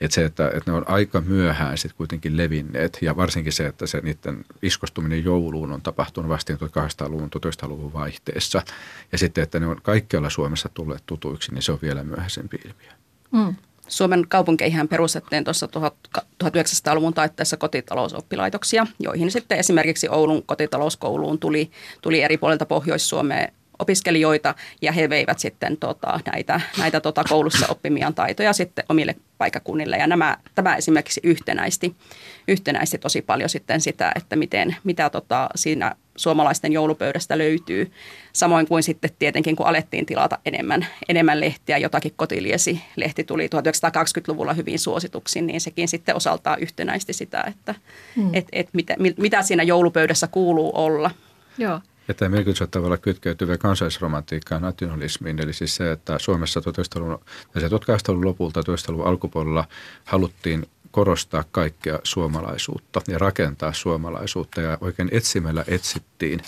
Että 0.00 0.14
se, 0.14 0.24
että, 0.24 0.48
että 0.48 0.70
ne 0.70 0.76
on 0.76 0.88
aika 0.88 1.20
myöhään 1.20 1.78
sitten 1.78 1.96
kuitenkin 1.96 2.36
levinneet 2.36 2.98
ja 3.00 3.16
varsinkin 3.16 3.52
se, 3.52 3.66
että 3.66 3.86
se 3.86 4.00
niiden 4.00 4.44
iskostuminen 4.62 5.24
jouluun 5.24 5.72
on 5.72 5.82
tapahtunut 5.82 6.30
vasta 6.30 6.52
1800-luvun, 6.52 7.30
1900-luvun 7.36 7.92
vaihteessa. 7.92 8.62
Ja 9.12 9.18
sitten, 9.18 9.42
että 9.42 9.60
ne 9.60 9.66
on 9.66 9.80
kaikkialla 9.82 10.30
Suomessa 10.30 10.68
tulleet 10.74 11.02
tutuiksi, 11.06 11.54
niin 11.54 11.62
se 11.62 11.72
on 11.72 11.78
vielä 11.82 12.04
myöhäisempi 12.04 12.58
ilmiö. 12.64 12.92
Mm. 13.32 13.56
Suomen 13.88 14.28
kaupunkeihin 14.28 14.88
perustettiin 14.88 15.44
tuossa 15.44 15.68
1900-luvun 16.44 17.14
taitteessa 17.14 17.56
kotitalousoppilaitoksia, 17.56 18.86
joihin 18.98 19.30
sitten 19.30 19.58
esimerkiksi 19.58 20.08
Oulun 20.08 20.42
kotitalouskouluun 20.46 21.38
tuli, 21.38 21.70
tuli 22.02 22.22
eri 22.22 22.38
puolilta 22.38 22.66
Pohjois-Suomea 22.66 23.48
opiskelijoita 23.78 24.54
ja 24.82 24.92
he 24.92 25.10
veivät 25.10 25.38
sitten 25.38 25.76
tota, 25.76 26.20
näitä, 26.32 26.60
näitä 26.78 27.00
tota, 27.00 27.24
koulussa 27.28 27.66
oppimiaan 27.68 28.14
taitoja 28.14 28.52
sitten 28.52 28.84
omille 28.88 29.16
paikakunnille. 29.38 29.96
Ja 29.96 30.06
nämä, 30.06 30.36
tämä 30.54 30.76
esimerkiksi 30.76 31.20
yhtenäisti, 31.24 31.94
yhtenäisti 32.48 32.98
tosi 32.98 33.22
paljon 33.22 33.48
sitten 33.48 33.80
sitä, 33.80 34.12
että 34.16 34.36
miten, 34.36 34.76
mitä 34.84 35.10
tota, 35.10 35.48
siinä 35.54 35.96
suomalaisten 36.16 36.72
joulupöydästä 36.72 37.38
löytyy. 37.38 37.92
Samoin 38.32 38.66
kuin 38.66 38.82
sitten 38.82 39.10
tietenkin, 39.18 39.56
kun 39.56 39.66
alettiin 39.66 40.06
tilata 40.06 40.38
enemmän, 40.46 40.86
enemmän 41.08 41.40
lehtiä, 41.40 41.78
jotakin 41.78 42.12
kotiliesi-lehti 42.16 43.24
tuli 43.24 43.46
1920-luvulla 43.46 44.52
hyvin 44.52 44.78
suosituksi, 44.78 45.42
niin 45.42 45.60
sekin 45.60 45.88
sitten 45.88 46.16
osaltaan 46.16 46.60
yhtenäisti 46.60 47.12
sitä, 47.12 47.44
että 47.46 47.74
hmm. 48.16 48.30
et, 48.34 48.46
et 48.52 48.68
mitä, 48.72 48.96
mitä 49.16 49.42
siinä 49.42 49.62
joulupöydässä 49.62 50.26
kuuluu 50.26 50.70
olla. 50.74 51.10
Joo. 51.58 51.80
Ja 52.08 52.14
tämä 52.14 52.28
merkitys 52.28 52.68
tavalla 52.70 52.96
kytkeytyvä 52.96 53.58
kansallisromantiikkaan 53.58 54.62
nationalismiin, 54.62 55.42
eli 55.42 55.52
siis 55.52 55.76
se, 55.76 55.92
että 55.92 56.18
Suomessa 56.18 56.60
1900-luvun, 56.60 57.18
1800-luvun 57.58 58.24
lopulta 58.24 58.60
1900-luvun 58.60 59.06
alkupuolella 59.06 59.64
haluttiin 60.04 60.66
korostaa 60.90 61.44
kaikkea 61.52 61.98
suomalaisuutta 62.02 63.00
ja 63.08 63.18
rakentaa 63.18 63.72
suomalaisuutta 63.72 64.60
ja 64.60 64.78
oikein 64.80 65.08
etsimällä 65.12 65.64
etsittiin 65.68 66.40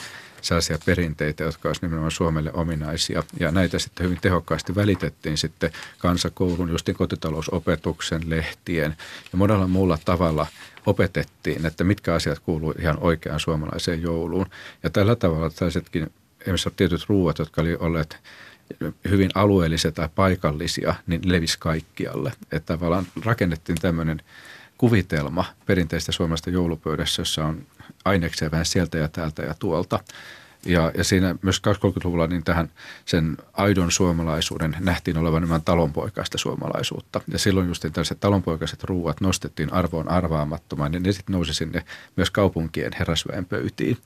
sellaisia 0.42 0.78
perinteitä, 0.86 1.44
jotka 1.44 1.68
olisivat 1.68 1.82
nimenomaan 1.82 2.10
Suomelle 2.10 2.52
ominaisia. 2.52 3.22
Ja 3.40 3.50
näitä 3.50 3.78
sitten 3.78 4.04
hyvin 4.04 4.18
tehokkaasti 4.20 4.74
välitettiin 4.74 5.38
sitten 5.38 5.70
kansakoulun, 5.98 6.68
justin 6.68 6.94
kotitalousopetuksen, 6.94 8.30
lehtien 8.30 8.96
ja 9.32 9.38
monella 9.38 9.66
muulla 9.66 9.98
tavalla 10.04 10.46
opetettiin, 10.88 11.66
että 11.66 11.84
mitkä 11.84 12.14
asiat 12.14 12.38
kuuluu 12.38 12.74
ihan 12.78 12.98
oikeaan 13.00 13.40
suomalaiseen 13.40 14.02
jouluun. 14.02 14.46
Ja 14.82 14.90
tällä 14.90 15.16
tavalla 15.16 15.50
tällaisetkin 15.50 16.10
esimerkiksi 16.40 16.70
tietyt 16.76 17.08
ruuat, 17.08 17.38
jotka 17.38 17.60
oli 17.62 17.74
olleet 17.74 18.16
hyvin 19.10 19.30
alueellisia 19.34 19.92
tai 19.92 20.08
paikallisia, 20.14 20.94
niin 21.06 21.20
levisi 21.24 21.58
kaikkialle. 21.58 22.32
Että 22.52 22.74
tavallaan 22.74 23.06
rakennettiin 23.24 23.78
tämmöinen 23.80 24.22
kuvitelma 24.78 25.44
perinteistä 25.66 26.12
suomalaisesta 26.12 26.50
joulupöydässä, 26.50 27.20
jossa 27.20 27.44
on 27.44 27.66
aineksia 28.04 28.50
vähän 28.50 28.66
sieltä 28.66 28.98
ja 28.98 29.08
täältä 29.08 29.42
ja 29.42 29.54
tuolta. 29.58 30.00
Ja, 30.66 30.92
ja 30.96 31.04
siinä 31.04 31.34
myös 31.42 31.62
20-30-luvulla 31.68 32.26
niin 32.26 32.44
tähän 32.44 32.70
sen 33.04 33.36
aidon 33.52 33.90
suomalaisuuden 33.90 34.76
nähtiin 34.80 35.18
olevan 35.18 35.36
enemmän 35.36 35.62
talonpoikaista 35.62 36.38
suomalaisuutta. 36.38 37.20
Ja 37.32 37.38
silloin 37.38 37.68
just 37.68 37.82
tällaiset 37.92 38.20
talonpoikaiset 38.20 38.84
ruuat 38.84 39.20
nostettiin 39.20 39.72
arvoon 39.72 40.08
arvaamattomaan, 40.08 40.92
niin 40.92 41.02
ne 41.02 41.12
sitten 41.12 41.32
nousi 41.32 41.54
sinne 41.54 41.84
myös 42.16 42.30
kaupunkien 42.30 42.92
herrasväen 42.98 43.44
pöytiin. 43.44 43.98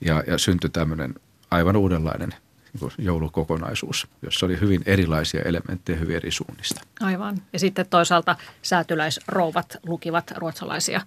Ja, 0.00 0.24
ja 0.26 0.38
syntyi 0.38 0.70
tämmöinen 0.70 1.14
aivan 1.50 1.76
uudenlainen 1.76 2.28
niin 2.28 2.51
joulukokonaisuus, 2.98 4.06
jossa 4.22 4.46
oli 4.46 4.60
hyvin 4.60 4.82
erilaisia 4.86 5.42
elementtejä 5.42 5.98
hyvin 5.98 6.16
eri 6.16 6.30
suunnista. 6.30 6.80
Aivan. 7.00 7.42
Ja 7.52 7.58
sitten 7.58 7.86
toisaalta 7.90 8.36
säätyläisrouvat 8.62 9.76
lukivat 9.86 10.30
ruotsalaisia 10.36 11.00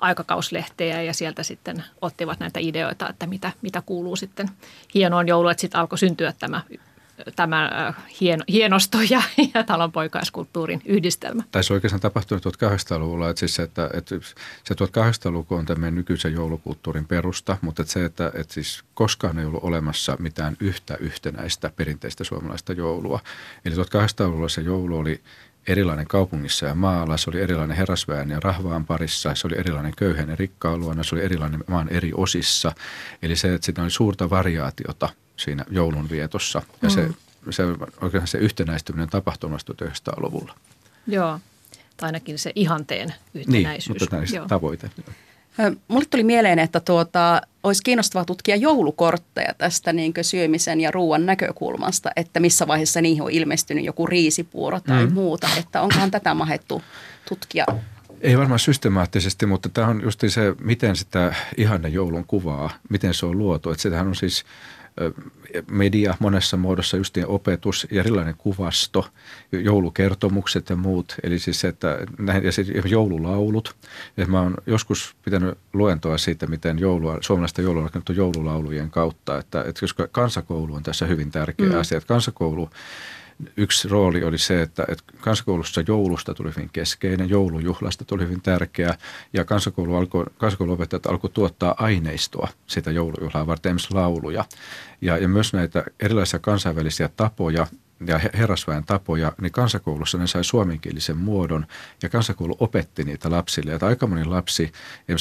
aikakauslehtejä 0.00 1.02
ja 1.02 1.14
sieltä 1.14 1.42
sitten 1.42 1.84
ottivat 2.00 2.40
näitä 2.40 2.60
ideoita, 2.60 3.08
että 3.08 3.26
mitä, 3.26 3.52
mitä 3.62 3.82
kuuluu 3.86 4.16
sitten 4.16 4.48
hienoon 4.94 5.28
jouluun, 5.28 5.50
että 5.50 5.60
sitten 5.60 5.80
alkoi 5.80 5.98
syntyä 5.98 6.32
tämä 6.38 6.60
tämä 7.36 7.92
hieno, 8.20 8.44
hienosto 8.48 8.98
ja, 9.10 9.22
ja 9.54 9.64
talonpoikaiskulttuurin 9.64 10.82
yhdistelmä. 10.84 11.42
Tai 11.50 11.64
se 11.64 11.72
oikeastaan 11.72 12.00
tapahtunut 12.00 12.46
1800-luvulla, 12.46 13.30
että, 13.30 13.40
siis, 13.40 13.60
että, 13.60 13.90
että 13.94 14.14
se 14.64 14.74
1800-luku 14.74 15.54
on 15.54 15.66
tämän 15.66 15.94
nykyisen 15.94 16.32
joulukulttuurin 16.32 17.06
perusta, 17.06 17.56
mutta 17.60 17.82
että 17.82 17.92
se, 17.92 18.04
että, 18.04 18.32
että 18.34 18.54
siis 18.54 18.84
koskaan 18.94 19.38
ei 19.38 19.44
ollut 19.44 19.64
olemassa 19.64 20.16
mitään 20.18 20.56
yhtä 20.60 20.96
yhtenäistä 21.00 21.70
perinteistä 21.76 22.24
suomalaista 22.24 22.72
joulua. 22.72 23.20
Eli 23.64 23.74
1800-luvulla 23.74 24.48
se 24.48 24.60
joulu 24.60 24.98
oli 24.98 25.20
erilainen 25.66 26.06
kaupungissa 26.06 26.66
ja 26.66 26.74
maalla, 26.74 27.16
se 27.16 27.30
oli 27.30 27.40
erilainen 27.40 27.76
herrasväen 27.76 28.30
ja 28.30 28.40
rahvaan 28.40 28.86
parissa, 28.86 29.34
se 29.34 29.46
oli 29.46 29.58
erilainen 29.58 29.92
köyhän 29.96 30.28
ja 30.28 30.36
rikkaan 30.36 30.80
luona, 30.80 31.02
se 31.02 31.14
oli 31.14 31.24
erilainen 31.24 31.64
maan 31.66 31.88
eri 31.88 32.12
osissa. 32.14 32.72
Eli 33.22 33.36
se, 33.36 33.54
että 33.54 33.64
siinä 33.64 33.82
oli 33.82 33.90
suurta 33.90 34.30
variaatiota– 34.30 35.08
siinä 35.44 35.64
joulun 35.70 36.10
vietossa. 36.10 36.62
Ja 36.82 36.88
mm. 36.88 36.94
se, 36.94 37.08
se, 37.50 37.62
oikeastaan 38.00 38.26
se 38.26 38.38
yhtenäistyminen 38.38 39.08
tapahtumasta 39.08 39.72
1900-luvulla. 39.72 40.54
Joo, 41.06 41.40
tai 41.96 42.08
ainakin 42.08 42.38
se 42.38 42.52
ihanteen 42.54 43.14
yhtenäisyys. 43.34 43.88
Niin, 43.88 44.22
mutta 44.22 44.36
tämä 44.36 44.48
tavoite. 44.48 44.90
Mulle 45.88 46.04
tuli 46.10 46.24
mieleen, 46.24 46.58
että 46.58 46.80
tuota, 46.80 47.42
olisi 47.62 47.82
kiinnostavaa 47.82 48.24
tutkia 48.24 48.56
joulukortteja 48.56 49.54
tästä 49.58 49.92
niin 49.92 50.12
syömisen 50.22 50.80
ja 50.80 50.90
ruoan 50.90 51.26
näkökulmasta, 51.26 52.10
että 52.16 52.40
missä 52.40 52.66
vaiheessa 52.66 53.00
niihin 53.00 53.22
on 53.22 53.30
ilmestynyt 53.30 53.84
joku 53.84 54.06
riisipuuro 54.06 54.80
tai 54.80 55.06
mm. 55.06 55.12
muuta, 55.12 55.48
että 55.58 55.82
onkohan 55.82 56.10
tätä 56.10 56.34
mahettu 56.34 56.82
tutkia? 57.28 57.64
Ei 58.20 58.38
varmaan 58.38 58.58
systemaattisesti, 58.58 59.46
mutta 59.46 59.68
tämä 59.68 59.86
on 59.88 60.02
just 60.02 60.20
se, 60.28 60.54
miten 60.60 60.96
sitä 60.96 61.34
ihanne 61.56 61.88
joulun 61.88 62.24
kuvaa, 62.26 62.70
miten 62.88 63.14
se 63.14 63.26
on 63.26 63.38
luotu. 63.38 63.70
Että 63.70 63.82
sitähän 63.82 64.08
on 64.08 64.14
siis 64.14 64.44
media 65.70 66.14
monessa 66.18 66.56
muodossa, 66.56 66.96
just 66.96 67.16
niin 67.16 67.26
opetus 67.26 67.86
ja 67.90 68.00
erilainen 68.00 68.34
kuvasto, 68.38 69.06
joulukertomukset 69.52 70.70
ja 70.70 70.76
muut. 70.76 71.14
Eli 71.22 71.38
siis 71.38 71.64
että 71.64 71.98
ja 72.42 72.52
siis 72.52 72.68
joululaulut. 72.84 73.76
Ja 74.16 74.26
mä 74.26 74.40
oon 74.40 74.54
joskus 74.66 75.16
pitänyt 75.24 75.58
luentoa 75.72 76.18
siitä, 76.18 76.46
miten 76.46 76.78
joulua, 76.78 77.18
suomalaista 77.20 77.62
joulua 77.62 77.80
on 77.80 77.88
rakennettu 77.88 78.12
joululaulujen 78.12 78.90
kautta. 78.90 79.38
Että, 79.38 79.60
että 79.60 79.80
koska 79.80 80.08
kansakoulu 80.12 80.74
on 80.74 80.82
tässä 80.82 81.06
hyvin 81.06 81.30
tärkeä 81.30 81.68
mm. 81.68 81.80
asia. 81.80 81.98
Että 81.98 82.08
kansakoulu 82.08 82.70
yksi 83.56 83.88
rooli 83.88 84.24
oli 84.24 84.38
se, 84.38 84.62
että, 84.62 84.84
että 84.88 85.04
kansakoulussa 85.20 85.82
joulusta 85.88 86.34
tuli 86.34 86.50
hyvin 86.56 86.70
keskeinen, 86.72 87.28
joulujuhlasta 87.28 88.04
tuli 88.04 88.22
hyvin 88.22 88.42
tärkeä 88.42 88.94
ja 89.32 89.44
kansakoulu 89.44 89.96
alkoi, 89.96 90.24
kansakouluopettajat 90.38 91.06
alkoi 91.06 91.30
tuottaa 91.30 91.74
aineistoa 91.78 92.48
sitä 92.66 92.90
joulujuhlaa 92.90 93.46
varten, 93.46 93.70
esimerkiksi 93.70 93.94
lauluja. 93.94 94.44
Ja, 95.00 95.18
ja 95.18 95.28
myös 95.28 95.52
näitä 95.52 95.84
erilaisia 96.00 96.38
kansainvälisiä 96.38 97.08
tapoja, 97.16 97.66
ja 98.06 98.20
herrasväen 98.38 98.84
tapoja, 98.84 99.32
niin 99.40 99.52
kansakoulussa 99.52 100.18
ne 100.18 100.26
sai 100.26 100.44
suomenkielisen 100.44 101.16
muodon 101.16 101.66
ja 102.02 102.08
kansakoulu 102.08 102.56
opetti 102.60 103.04
niitä 103.04 103.30
lapsille. 103.30 103.74
Että 103.74 103.86
aika 103.86 104.06
moni 104.06 104.24
lapsi 104.24 104.72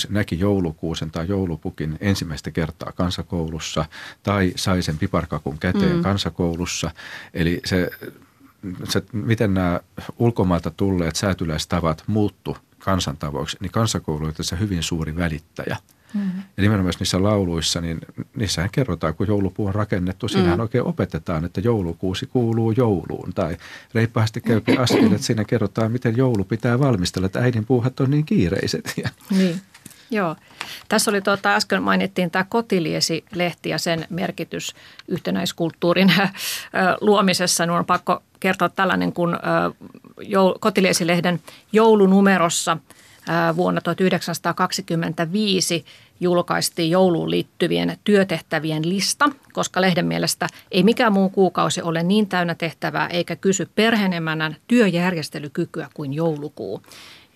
näki 0.09 0.39
joulukuusen 0.39 1.11
tai 1.11 1.27
joulupukin 1.27 1.97
ensimmäistä 2.01 2.51
kertaa 2.51 2.91
kansakoulussa 2.91 3.85
tai 4.23 4.53
sai 4.55 4.81
sen 4.81 4.97
piparkakun 4.97 5.59
käteen 5.59 5.95
mm. 5.95 6.03
kansakoulussa. 6.03 6.91
Eli 7.33 7.61
se, 7.65 7.89
se, 8.83 9.03
miten 9.13 9.53
nämä 9.53 9.79
ulkomailta 10.19 10.71
tulleet 10.71 11.15
säätyläistavat 11.15 12.03
muuttu 12.07 12.57
kansantavoiksi, 12.79 13.57
niin 13.59 13.71
kansakoulu 13.71 14.25
on 14.25 14.33
tässä 14.33 14.55
hyvin 14.55 14.83
suuri 14.83 15.15
välittäjä– 15.15 15.77
Mm-hmm. 16.13 16.41
Ja 16.57 16.63
nimenomaan 16.63 16.93
niissä 16.99 17.23
lauluissa, 17.23 17.81
niin 17.81 17.99
niissähän 18.35 18.69
kerrotaan, 18.71 19.15
kun 19.15 19.27
joulupuu 19.27 19.67
on 19.67 19.75
rakennettu, 19.75 20.27
siinähän 20.27 20.57
mm. 20.57 20.61
oikein 20.61 20.83
opetetaan, 20.83 21.45
että 21.45 21.61
joulukuusi 21.61 22.25
kuuluu 22.25 22.71
jouluun. 22.71 23.33
Tai 23.33 23.57
reippaasti 23.93 24.41
käypi 24.41 24.77
askel, 24.77 25.11
että 25.11 25.17
siinä 25.17 25.43
kerrotaan, 25.43 25.91
miten 25.91 26.17
joulu 26.17 26.43
pitää 26.43 26.79
valmistella, 26.79 27.25
että 27.25 27.39
äidin 27.39 27.65
puuhat 27.65 27.99
on 27.99 28.11
niin 28.11 28.25
kiireiset. 28.25 28.93
Niin. 29.29 29.61
Joo. 30.11 30.35
Tässä 30.89 31.11
oli 31.11 31.21
tuota, 31.21 31.55
äsken 31.55 31.83
mainittiin 31.83 32.31
tämä 32.31 32.45
Kotiliesi-lehti 32.49 33.69
ja 33.69 33.77
sen 33.77 34.05
merkitys 34.09 34.75
yhtenäiskulttuurin 35.07 36.13
luomisessa. 37.01 37.65
Minun 37.65 37.79
on 37.79 37.85
pakko 37.85 38.23
kertoa 38.39 38.69
tällainen, 38.69 39.13
kun 39.13 39.37
Kotiliesi-lehden 40.59 41.41
joulunumerossa– 41.71 42.77
vuonna 43.55 43.81
1925 43.81 45.85
julkaistiin 46.19 46.91
jouluun 46.91 47.29
liittyvien 47.29 47.97
työtehtävien 48.03 48.89
lista, 48.89 49.29
koska 49.53 49.81
lehden 49.81 50.05
mielestä 50.05 50.47
ei 50.71 50.83
mikään 50.83 51.13
muu 51.13 51.29
kuukausi 51.29 51.81
ole 51.81 52.03
niin 52.03 52.27
täynnä 52.27 52.55
tehtävää 52.55 53.07
eikä 53.07 53.35
kysy 53.35 53.69
perheenemänän 53.75 54.55
työjärjestelykykyä 54.67 55.87
kuin 55.93 56.13
joulukuu. 56.13 56.81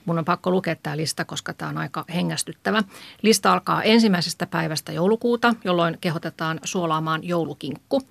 Mun 0.06 0.20
on 0.20 0.26
pakko 0.26 0.52
lukea 0.52 0.76
tämä 0.76 0.98
lista, 0.98 1.26
koska 1.26 1.54
tämä 1.54 1.70
on 1.70 1.78
aika 1.78 2.06
hengästyttävä. 2.16 2.84
Lista 3.22 3.54
alkaa 3.54 3.84
ensimmäisestä 3.84 4.46
päivästä 4.46 4.92
joulukuuta, 4.92 5.56
jolloin 5.64 5.98
kehotetaan 6.02 6.60
suolaamaan 6.64 7.24
joulukinkku. 7.24 8.02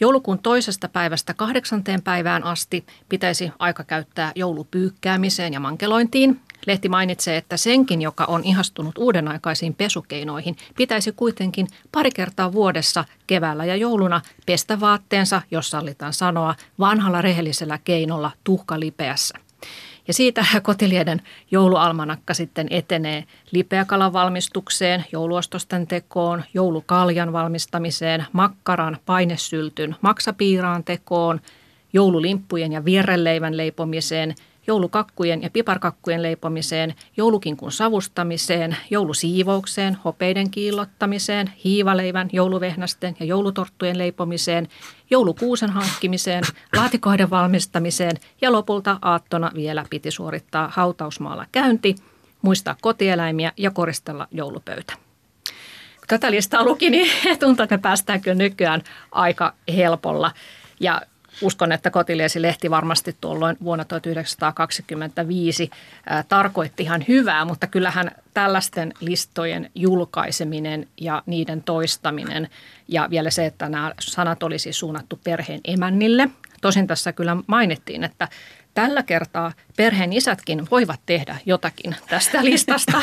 Joulukuun 0.00 0.38
toisesta 0.38 0.88
päivästä 0.88 1.34
kahdeksanteen 1.34 2.02
päivään 2.02 2.44
asti 2.44 2.86
pitäisi 3.08 3.52
aika 3.58 3.84
käyttää 3.84 4.32
joulupyykkäämiseen 4.34 5.52
ja 5.52 5.60
mankelointiin. 5.60 6.40
Lehti 6.66 6.88
mainitsee, 6.88 7.36
että 7.36 7.56
senkin, 7.56 8.02
joka 8.02 8.24
on 8.24 8.44
ihastunut 8.44 8.98
uudenaikaisiin 8.98 9.74
pesukeinoihin, 9.74 10.56
pitäisi 10.76 11.12
kuitenkin 11.12 11.66
pari 11.92 12.10
kertaa 12.10 12.52
vuodessa 12.52 13.04
keväällä 13.26 13.64
ja 13.64 13.76
jouluna 13.76 14.20
pestä 14.46 14.80
vaatteensa, 14.80 15.42
jos 15.50 15.70
sallitaan 15.70 16.12
sanoa, 16.12 16.54
vanhalla 16.78 17.22
rehellisellä 17.22 17.78
keinolla 17.84 18.30
tuhkalipeässä. 18.44 19.38
Ja 20.08 20.14
siitä 20.14 20.44
kotilieden 20.62 21.22
joulualmanakka 21.50 22.34
sitten 22.34 22.66
etenee 22.70 23.24
lipeäkalan 23.50 24.12
valmistukseen, 24.12 25.04
jouluostosten 25.12 25.86
tekoon, 25.86 26.44
joulukaljan 26.54 27.32
valmistamiseen, 27.32 28.26
makkaran, 28.32 28.98
painesyltyn, 29.06 29.96
maksapiiraan 30.00 30.84
tekoon, 30.84 31.40
joululimppujen 31.92 32.72
ja 32.72 32.84
vierreleivän 32.84 33.56
leipomiseen– 33.56 34.34
joulukakkujen 34.68 35.42
ja 35.42 35.50
piparkakkujen 35.50 36.22
leipomiseen, 36.22 36.94
joulukinkun 37.16 37.72
savustamiseen, 37.72 38.76
joulusiivoukseen, 38.90 39.98
hopeiden 40.04 40.50
kiillottamiseen, 40.50 41.52
hiivaleivän, 41.64 42.28
jouluvehnästen 42.32 43.16
ja 43.20 43.26
joulutorttujen 43.26 43.98
leipomiseen, 43.98 44.68
joulukuusen 45.10 45.70
hankkimiseen, 45.70 46.44
laatikoiden 46.76 47.30
valmistamiseen 47.30 48.16
ja 48.40 48.52
lopulta 48.52 48.98
aattona 49.02 49.50
vielä 49.54 49.84
piti 49.90 50.10
suorittaa 50.10 50.70
hautausmaalla 50.74 51.46
käynti, 51.52 51.94
muistaa 52.42 52.76
kotieläimiä 52.80 53.52
ja 53.56 53.70
koristella 53.70 54.28
joulupöytä 54.30 54.94
tätä 56.08 56.30
listaa 56.30 56.64
luki, 56.64 56.90
niin 56.90 57.10
tuntuu, 57.40 57.62
että 57.62 57.76
me 57.76 57.80
päästään 57.80 58.20
kyllä 58.20 58.34
nykyään 58.34 58.82
aika 59.12 59.54
helpolla. 59.76 60.32
Ja 60.80 61.02
uskon, 61.42 61.72
että 61.72 61.90
Kotiliesi-lehti 61.90 62.70
varmasti 62.70 63.16
tuolloin 63.20 63.56
vuonna 63.64 63.84
1925 63.84 65.70
ää, 66.06 66.22
tarkoitti 66.22 66.82
ihan 66.82 67.04
hyvää, 67.08 67.44
mutta 67.44 67.66
kyllähän 67.66 68.10
tällaisten 68.34 68.92
listojen 69.00 69.70
julkaiseminen 69.74 70.88
ja 71.00 71.22
niiden 71.26 71.62
toistaminen 71.62 72.48
ja 72.88 73.06
vielä 73.10 73.30
se, 73.30 73.46
että 73.46 73.68
nämä 73.68 73.92
sanat 74.00 74.42
olisi 74.42 74.72
suunnattu 74.72 75.20
perheen 75.24 75.60
emännille. 75.64 76.28
Tosin 76.60 76.86
tässä 76.86 77.12
kyllä 77.12 77.36
mainittiin, 77.46 78.04
että 78.04 78.28
tällä 78.74 79.02
kertaa 79.02 79.52
perheen 79.76 80.12
isätkin 80.12 80.66
voivat 80.70 81.00
tehdä 81.06 81.36
jotakin 81.46 81.96
tästä 82.08 82.44
listasta. 82.44 83.02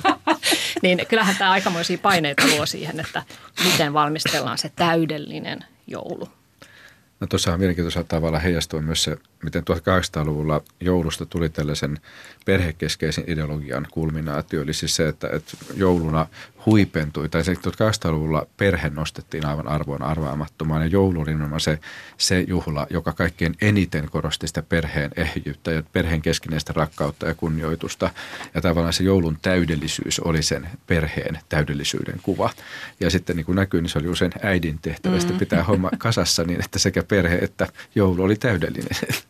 niin 0.82 1.06
kyllähän 1.08 1.36
tämä 1.38 1.50
aikamoisia 1.50 1.98
paineita 1.98 2.46
luo 2.46 2.66
siihen, 2.66 3.00
että 3.00 3.22
miten 3.64 3.92
valmistellaan 3.92 4.58
se 4.58 4.72
täydellinen 4.76 5.64
joulu. 5.86 6.39
No 7.20 7.26
tuossa 7.26 7.52
on 7.52 7.58
mielenkiintoisella 7.58 8.06
tavalla 8.08 8.38
heijastua 8.38 8.80
myös 8.80 9.02
se, 9.02 9.16
miten 9.42 9.62
1800-luvulla 9.62 10.62
joulusta 10.80 11.26
tuli 11.26 11.48
tällaisen 11.48 11.98
perhekeskeisen 12.44 13.24
ideologian 13.26 13.86
kulminaatio. 13.90 14.62
Eli 14.62 14.72
siis 14.72 14.96
se, 14.96 15.08
että, 15.08 15.28
että 15.32 15.56
jouluna 15.76 16.26
huipentui, 16.66 17.28
tai 17.28 17.44
se 17.44 17.52
1800-luvulla 17.52 18.46
perhe 18.56 18.90
nostettiin 18.90 19.46
aivan 19.46 19.68
arvoon 19.68 20.02
arvaamattomaan. 20.02 20.82
Ja 20.82 20.86
joulu 20.86 21.20
oli 21.20 21.30
nimenomaan 21.30 21.60
se, 21.60 21.78
se 22.18 22.44
juhla, 22.48 22.86
joka 22.90 23.12
kaikkein 23.12 23.54
eniten 23.60 24.10
korosti 24.10 24.46
sitä 24.46 24.62
perheen 24.62 25.10
ehjyyttä 25.16 25.70
ja 25.70 25.82
perheen 25.92 26.22
keskinäistä 26.22 26.72
rakkautta 26.76 27.26
ja 27.26 27.34
kunnioitusta. 27.34 28.10
Ja 28.54 28.60
tavallaan 28.60 28.92
se 28.92 29.04
joulun 29.04 29.38
täydellisyys 29.42 30.20
oli 30.20 30.42
sen 30.42 30.68
perheen 30.86 31.38
täydellisyyden 31.48 32.20
kuva. 32.22 32.50
Ja 33.00 33.10
sitten 33.10 33.36
niin 33.36 33.46
kuin 33.46 33.56
näkyy, 33.56 33.82
niin 33.82 33.90
se 33.90 33.98
oli 33.98 34.08
usein 34.08 34.32
äidin 34.42 34.78
tehtävästä 34.82 35.32
mm. 35.32 35.38
pitää 35.38 35.64
homma 35.64 35.90
kasassa 35.98 36.44
niin, 36.44 36.64
että 36.64 36.78
sekä 36.78 37.02
perhe 37.02 37.38
että 37.42 37.66
joulu 37.94 38.22
oli 38.22 38.36
täydellinen. 38.36 38.96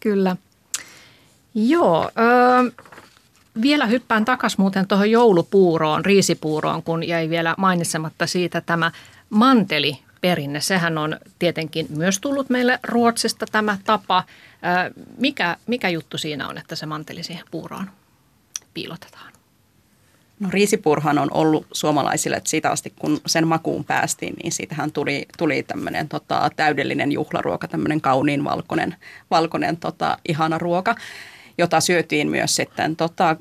Kyllä. 0.00 0.36
Joo, 1.54 2.10
öö, 2.18 2.70
vielä 3.62 3.86
hyppään 3.86 4.24
takaisin 4.24 4.60
muuten 4.60 4.86
tuohon 4.86 5.10
joulupuuroon, 5.10 6.04
riisipuuroon, 6.04 6.82
kun 6.82 7.08
jäi 7.08 7.30
vielä 7.30 7.54
mainitsematta 7.58 8.26
siitä 8.26 8.60
tämä 8.60 8.90
manteli 9.30 9.98
perinne. 10.20 10.60
Sehän 10.60 10.98
on 10.98 11.16
tietenkin 11.38 11.86
myös 11.96 12.18
tullut 12.20 12.50
meille 12.50 12.80
Ruotsista 12.82 13.46
tämä 13.52 13.78
tapa. 13.84 14.24
Mikä, 15.18 15.56
mikä 15.66 15.88
juttu 15.88 16.18
siinä 16.18 16.48
on, 16.48 16.58
että 16.58 16.76
se 16.76 16.86
manteli 16.86 17.22
siihen 17.22 17.44
puuroon 17.50 17.90
piilotetaan? 18.74 19.27
No 20.40 20.48
riisipurhan 20.50 21.18
on 21.18 21.28
ollut 21.34 21.66
suomalaisille, 21.72 22.36
että 22.36 22.50
siitä 22.50 22.70
asti 22.70 22.92
kun 22.98 23.20
sen 23.26 23.46
makuun 23.46 23.84
päästiin, 23.84 24.34
niin 24.42 24.52
siitähän 24.52 24.92
tuli, 24.92 25.26
tuli 25.38 25.62
tämmöinen 25.62 26.08
tota, 26.08 26.50
täydellinen 26.56 27.12
juhlaruoka, 27.12 27.68
tämmöinen 27.68 28.00
kauniin 28.00 28.44
valkoinen, 28.44 28.96
valkoinen 29.30 29.76
tota, 29.76 30.18
ihana 30.28 30.58
ruoka, 30.58 30.94
jota 31.58 31.80
syötiin 31.80 32.30
myös 32.30 32.56
sitten 32.56 32.96
tota, 32.96 33.36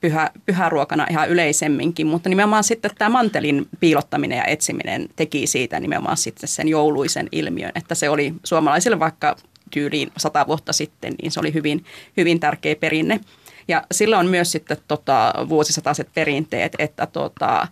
pyhä, 0.00 0.30
pyhäruokana 0.46 1.06
ihan 1.10 1.28
yleisemminkin, 1.28 2.06
mutta 2.06 2.28
nimenomaan 2.28 2.64
sitten 2.64 2.90
tämä 2.98 3.08
mantelin 3.08 3.68
piilottaminen 3.80 4.38
ja 4.38 4.44
etsiminen 4.44 5.08
teki 5.16 5.46
siitä 5.46 5.80
nimenomaan 5.80 6.16
sitten 6.16 6.48
sen 6.48 6.68
jouluisen 6.68 7.28
ilmiön, 7.32 7.72
että 7.74 7.94
se 7.94 8.08
oli 8.08 8.34
suomalaisille 8.44 8.98
vaikka 8.98 9.36
tyyliin 9.70 10.12
sata 10.16 10.46
vuotta 10.46 10.72
sitten, 10.72 11.14
niin 11.22 11.32
se 11.32 11.40
oli 11.40 11.54
hyvin, 11.54 11.84
hyvin 12.16 12.40
tärkeä 12.40 12.76
perinne. 12.76 13.20
Ja 13.68 13.82
sillä 13.92 14.18
on 14.18 14.26
myös 14.26 14.52
sitten 14.52 14.76
tota, 14.88 15.34
vuosisataiset 15.48 16.08
perinteet, 16.14 16.72
että 16.78 17.06
tota, 17.06 17.68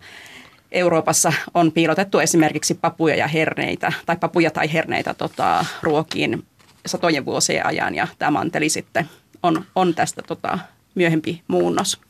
Euroopassa 0.71 1.33
on 1.53 1.71
piilotettu 1.71 2.19
esimerkiksi 2.19 2.73
papuja 2.73 3.15
ja 3.15 3.27
herneitä, 3.27 3.93
tai 4.05 4.17
papuja 4.17 4.51
tai 4.51 4.73
herneitä 4.73 5.13
tota, 5.13 5.65
ruokiin 5.81 6.45
satojen 6.85 7.25
vuosien 7.25 7.65
ajan, 7.65 7.95
ja 7.95 8.07
tämä 8.19 8.31
manteli 8.31 8.69
sitten 8.69 9.09
on, 9.43 9.65
on 9.75 9.95
tästä 9.95 10.21
tota, 10.21 10.59
myöhempi 10.95 11.41
muunnos. 11.47 12.01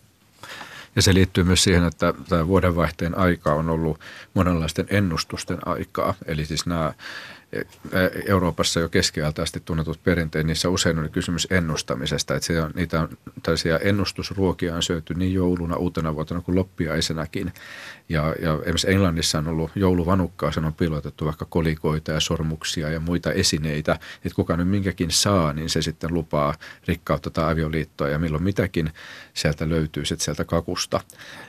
Ja 0.96 1.02
se 1.02 1.14
liittyy 1.14 1.44
myös 1.44 1.64
siihen, 1.64 1.84
että 1.84 2.14
tämä 2.30 2.48
vuodenvaihteen 2.48 3.18
aika 3.18 3.54
on 3.54 3.70
ollut 3.70 4.00
monenlaisten 4.34 4.86
ennustusten 4.90 5.68
aikaa. 5.68 6.14
Eli 6.26 6.46
siis 6.46 6.66
nämä 6.66 6.94
Euroopassa 8.28 8.80
jo 8.80 8.90
keskiajalta 8.90 9.42
asti 9.42 9.62
tunnetut 9.66 10.04
perinteet, 10.04 10.48
niissä 10.48 10.70
usein 10.70 11.00
oli 11.00 11.10
kysymys 11.10 11.48
ennustamisesta. 11.50 12.36
Että 12.36 12.48
se 12.48 12.62
on, 12.62 12.72
niitä 12.76 13.02
on, 13.02 13.10
tällaisia 13.44 13.80
ennustusruokia 13.80 14.76
on 14.76 14.84
syöty 14.84 15.14
niin 15.14 15.34
jouluna, 15.34 15.76
uutena 15.76 16.16
vuotena 16.16 16.42
kuin 16.42 16.56
loppiaisenakin. 16.56 17.54
Ja, 18.10 18.36
ja 18.42 18.54
esimerkiksi 18.54 18.92
Englannissa 18.92 19.38
on 19.38 19.48
ollut 19.48 19.72
jouluvanukkaa, 19.76 20.52
sen 20.52 20.66
on 20.66 20.74
pilotettu 20.74 21.26
vaikka 21.26 21.46
kolikoita 21.46 22.12
ja 22.12 22.20
sormuksia 22.20 22.90
ja 22.90 23.00
muita 23.00 23.32
esineitä. 23.32 24.00
Että 24.16 24.36
kuka 24.36 24.58
nyt 24.58 24.68
minkäkin 24.68 25.12
saa, 25.12 25.54
niin 25.54 25.70
se 25.70 25.82
sitten 25.82 26.14
lupaa 26.14 26.54
rikkautta 26.88 27.30
tai 27.30 27.52
avioliittoa 27.52 28.10
ja 28.10 28.20
milloin 28.20 28.44
mitäkin 28.44 28.94
sieltä 29.34 29.70
löytyy 29.70 30.06
sitten 30.06 30.26
sieltä 30.26 30.44
kakusta. 30.44 31.00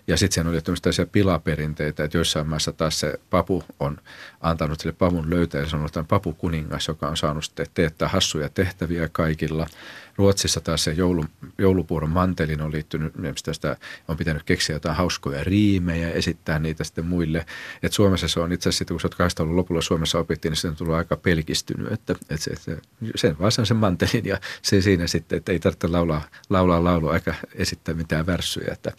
Ja 0.07 0.16
sitten 0.16 0.34
siellä 0.34 0.50
oli 0.50 0.61
tämmöisiä 0.61 1.07
pilaperinteitä, 1.07 2.05
että 2.05 2.18
joissain 2.18 2.48
maissa 2.48 2.72
taas 2.72 3.00
se 3.00 3.20
papu 3.30 3.64
on 3.80 3.98
antanut 4.40 4.80
sille 4.80 4.94
pavun 4.98 5.30
löytäjälle, 5.30 5.70
se 5.70 5.76
on 5.76 5.82
ollut 5.97 6.09
papu 6.09 6.32
kuningas, 6.32 6.88
joka 6.88 7.09
on 7.09 7.16
saanut 7.16 7.45
sitten 7.45 7.66
teettää 7.74 8.09
hassuja 8.09 8.49
tehtäviä 8.49 9.09
kaikilla– 9.09 9.66
Ruotsissa 10.16 10.61
taas 10.61 10.84
se 10.84 10.93
joulu, 10.93 11.24
joulupuuron 11.59 12.11
mantelin 12.11 12.61
on 12.62 12.72
liittynyt, 12.72 13.12
tästä 13.45 13.76
on 14.09 14.16
pitänyt 14.16 14.43
keksiä 14.43 14.76
jotain 14.76 14.97
hauskoja 14.97 15.45
riimejä 15.45 16.09
ja 16.09 16.14
esittää 16.14 16.59
niitä 16.59 16.84
sitten 16.84 17.07
muille. 17.07 17.47
Et 17.82 17.93
Suomessa 17.93 18.28
se 18.28 18.40
on 18.40 18.53
itse 18.53 18.68
asiassa, 18.68 18.84
kun 18.84 19.01
80-luvun 19.01 19.57
lopulla 19.57 19.80
Suomessa 19.80 20.18
opittiin, 20.18 20.51
niin 20.51 20.61
se 20.61 20.68
on 20.68 20.76
tullut 20.76 20.95
aika 20.95 21.16
pelkistynyt, 21.16 21.93
että, 21.93 22.12
että 22.12 22.36
se, 22.36 22.57
se, 22.57 22.78
sen 23.14 23.38
vaan 23.38 23.53
sen 23.53 23.76
mantelin 23.76 24.24
ja 24.24 24.40
se 24.62 24.80
siinä 24.80 25.07
sitten, 25.07 25.36
että 25.36 25.53
ei 25.53 25.59
tarvitse 25.59 25.88
laulaa, 25.88 26.22
laulaa 26.51 26.84
laulua 26.84 27.14
eikä 27.14 27.34
esittää 27.55 27.95
mitään 27.95 28.26
värssyjä, 28.26 28.72
että 28.72 28.93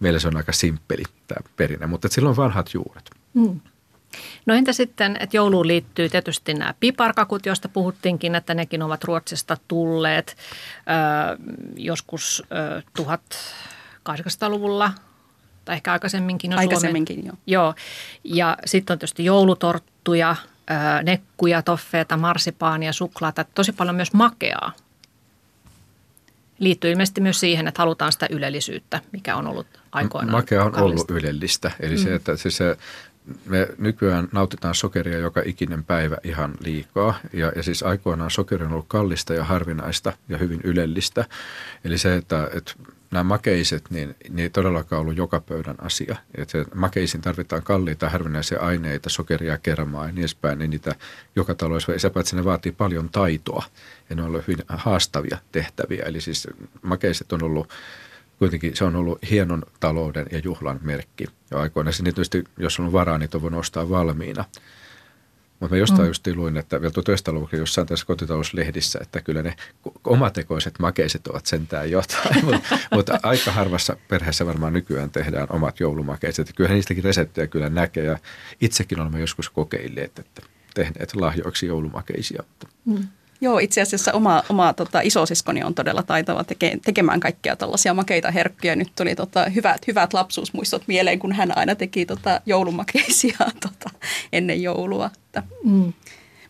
meillä 0.00 0.18
se 0.18 0.28
on 0.28 0.36
aika 0.36 0.52
simppeli 0.52 1.02
tämä 1.26 1.50
perinne, 1.56 1.86
mutta 1.86 2.08
sillä 2.08 2.28
on 2.28 2.36
vanhat 2.36 2.74
juuret. 2.74 3.10
Mm. 3.34 3.60
No 4.46 4.54
entä 4.54 4.72
sitten, 4.72 5.16
että 5.20 5.36
jouluun 5.36 5.66
liittyy 5.66 6.08
tietysti 6.08 6.54
nämä 6.54 6.74
piparkakut, 6.80 7.46
joista 7.46 7.68
puhuttiinkin, 7.68 8.34
että 8.34 8.54
nekin 8.54 8.82
ovat 8.82 9.04
Ruotsista 9.04 9.56
tulleet 9.68 10.36
ö, 10.78 11.38
joskus 11.76 12.42
ö, 12.52 12.82
1800-luvulla 12.98 14.92
tai 15.64 15.76
ehkä 15.76 15.92
aikaisemminkin. 15.92 16.52
Jo 16.52 16.58
aikaisemminkin, 16.58 17.16
Suomen. 17.16 17.38
joo. 17.46 17.64
Joo, 17.64 17.74
ja 18.24 18.56
sitten 18.64 18.94
on 18.94 18.98
tietysti 18.98 19.24
joulutorttuja, 19.24 20.36
ö, 20.70 21.02
nekkuja, 21.02 21.62
toffeita, 21.62 22.16
marsipaania, 22.16 22.92
suklaata, 22.92 23.44
tosi 23.54 23.72
paljon 23.72 23.96
myös 23.96 24.12
makeaa. 24.12 24.72
Liittyy 26.58 26.90
ilmeisesti 26.90 27.20
myös 27.20 27.40
siihen, 27.40 27.68
että 27.68 27.82
halutaan 27.82 28.12
sitä 28.12 28.26
ylellisyyttä, 28.30 29.00
mikä 29.12 29.36
on 29.36 29.46
ollut 29.46 29.66
aikoinaan 29.92 30.32
Makea 30.32 30.64
on 30.64 30.72
kallista. 30.72 30.84
ollut 31.12 31.22
ylellistä. 31.22 31.70
Eli 31.80 31.96
mm. 31.96 32.02
se, 32.02 32.14
että 32.14 32.36
se, 32.36 32.50
se 32.50 32.76
me 33.46 33.68
nykyään 33.78 34.28
nautitaan 34.32 34.74
sokeria 34.74 35.18
joka 35.18 35.42
ikinen 35.44 35.84
päivä 35.84 36.16
ihan 36.24 36.54
liikaa. 36.60 37.14
Ja, 37.32 37.52
ja 37.56 37.62
siis 37.62 37.82
aikoinaan 37.82 38.30
sokeri 38.30 38.64
on 38.64 38.72
ollut 38.72 38.88
kallista 38.88 39.34
ja 39.34 39.44
harvinaista 39.44 40.12
ja 40.28 40.38
hyvin 40.38 40.60
ylellistä. 40.64 41.24
Eli 41.84 41.98
se, 41.98 42.16
että, 42.16 42.50
että 42.54 42.72
nämä 43.10 43.24
makeiset, 43.24 43.90
niin, 43.90 44.16
niin 44.28 44.38
ei 44.38 44.50
todellakaan 44.50 45.00
ollut 45.00 45.16
joka 45.16 45.40
pöydän 45.40 45.76
asia. 45.78 46.16
Että 46.34 46.64
makeisiin 46.74 47.20
tarvitaan 47.20 47.62
kalliita 47.62 48.08
harvinaisia 48.08 48.60
aineita, 48.60 49.08
sokeria, 49.08 49.58
kermaa 49.58 50.06
ja 50.06 50.12
niin 50.12 50.18
edespäin, 50.18 50.58
niin 50.58 50.70
niitä 50.70 50.94
joka 51.36 51.54
taloissa, 51.54 51.92
ja 51.92 52.10
paitsi 52.10 52.36
ne 52.36 52.44
vaatii 52.44 52.72
paljon 52.72 53.08
taitoa 53.08 53.64
ja 54.10 54.16
ne 54.16 54.22
on 54.22 54.28
ollut 54.28 54.46
hyvin 54.48 54.64
haastavia 54.68 55.38
tehtäviä. 55.52 56.04
Eli 56.06 56.20
siis 56.20 56.48
makeiset 56.82 57.32
on 57.32 57.42
ollut 57.42 57.68
kuitenkin 58.38 58.76
se 58.76 58.84
on 58.84 58.96
ollut 58.96 59.18
hienon 59.30 59.62
talouden 59.80 60.26
ja 60.32 60.40
juhlan 60.44 60.80
merkki. 60.82 61.26
Ja 61.50 61.60
aikoina 61.60 61.92
se 61.92 62.02
tietysti, 62.02 62.44
jos 62.58 62.80
on 62.80 62.92
varaa, 62.92 63.18
niin 63.18 63.30
voi 63.42 63.50
ostaa 63.54 63.90
valmiina. 63.90 64.44
Mutta 65.60 65.74
mä 65.74 65.78
jostain 65.78 66.02
mm. 66.02 66.06
just 66.06 66.26
luin, 66.26 66.56
että 66.56 66.80
vielä 66.80 66.92
1900-luvulla 66.98 67.58
jossain 67.58 67.86
tässä 67.86 68.06
kotitalouslehdissä, 68.06 68.98
että 69.02 69.20
kyllä 69.20 69.42
ne 69.42 69.56
omatekoiset 70.04 70.78
makeiset 70.78 71.26
ovat 71.26 71.46
sentään 71.46 71.90
jotain. 71.90 72.44
mutta, 72.44 72.78
mutta 72.94 73.20
aika 73.22 73.52
harvassa 73.52 73.96
perheessä 74.08 74.46
varmaan 74.46 74.72
nykyään 74.72 75.10
tehdään 75.10 75.46
omat 75.50 75.80
joulumakeiset. 75.80 76.52
Kyllähän 76.56 76.74
niistäkin 76.74 77.04
reseptejä 77.04 77.46
kyllä 77.46 77.68
näkee 77.68 78.04
ja 78.04 78.18
itsekin 78.60 79.00
olemme 79.00 79.20
joskus 79.20 79.50
kokeilleet, 79.50 80.18
että 80.18 80.42
tehneet 80.74 81.16
lahjoiksi 81.16 81.66
joulumakeisia. 81.66 82.42
Mm. 82.84 83.08
Joo, 83.40 83.58
itse 83.58 83.80
asiassa 83.80 84.12
oma, 84.12 84.42
oma 84.48 84.72
tota, 84.72 85.00
isosiskoni 85.00 85.62
on 85.62 85.74
todella 85.74 86.02
taitava 86.02 86.44
teke, 86.44 86.78
tekemään 86.84 87.20
kaikkia 87.20 87.56
tällaisia 87.56 87.94
makeita 87.94 88.30
herkkuja. 88.30 88.76
Nyt 88.76 88.92
tuli 88.96 89.14
tota, 89.14 89.48
hyvät, 89.48 89.86
hyvät 89.86 90.14
lapsuusmuistot 90.14 90.82
mieleen, 90.86 91.18
kun 91.18 91.32
hän 91.32 91.58
aina 91.58 91.74
teki 91.74 92.06
tota, 92.06 92.40
joulumakeisia 92.46 93.36
tota, 93.62 93.90
ennen 94.32 94.62
joulua. 94.62 95.10
Mm. 95.64 95.92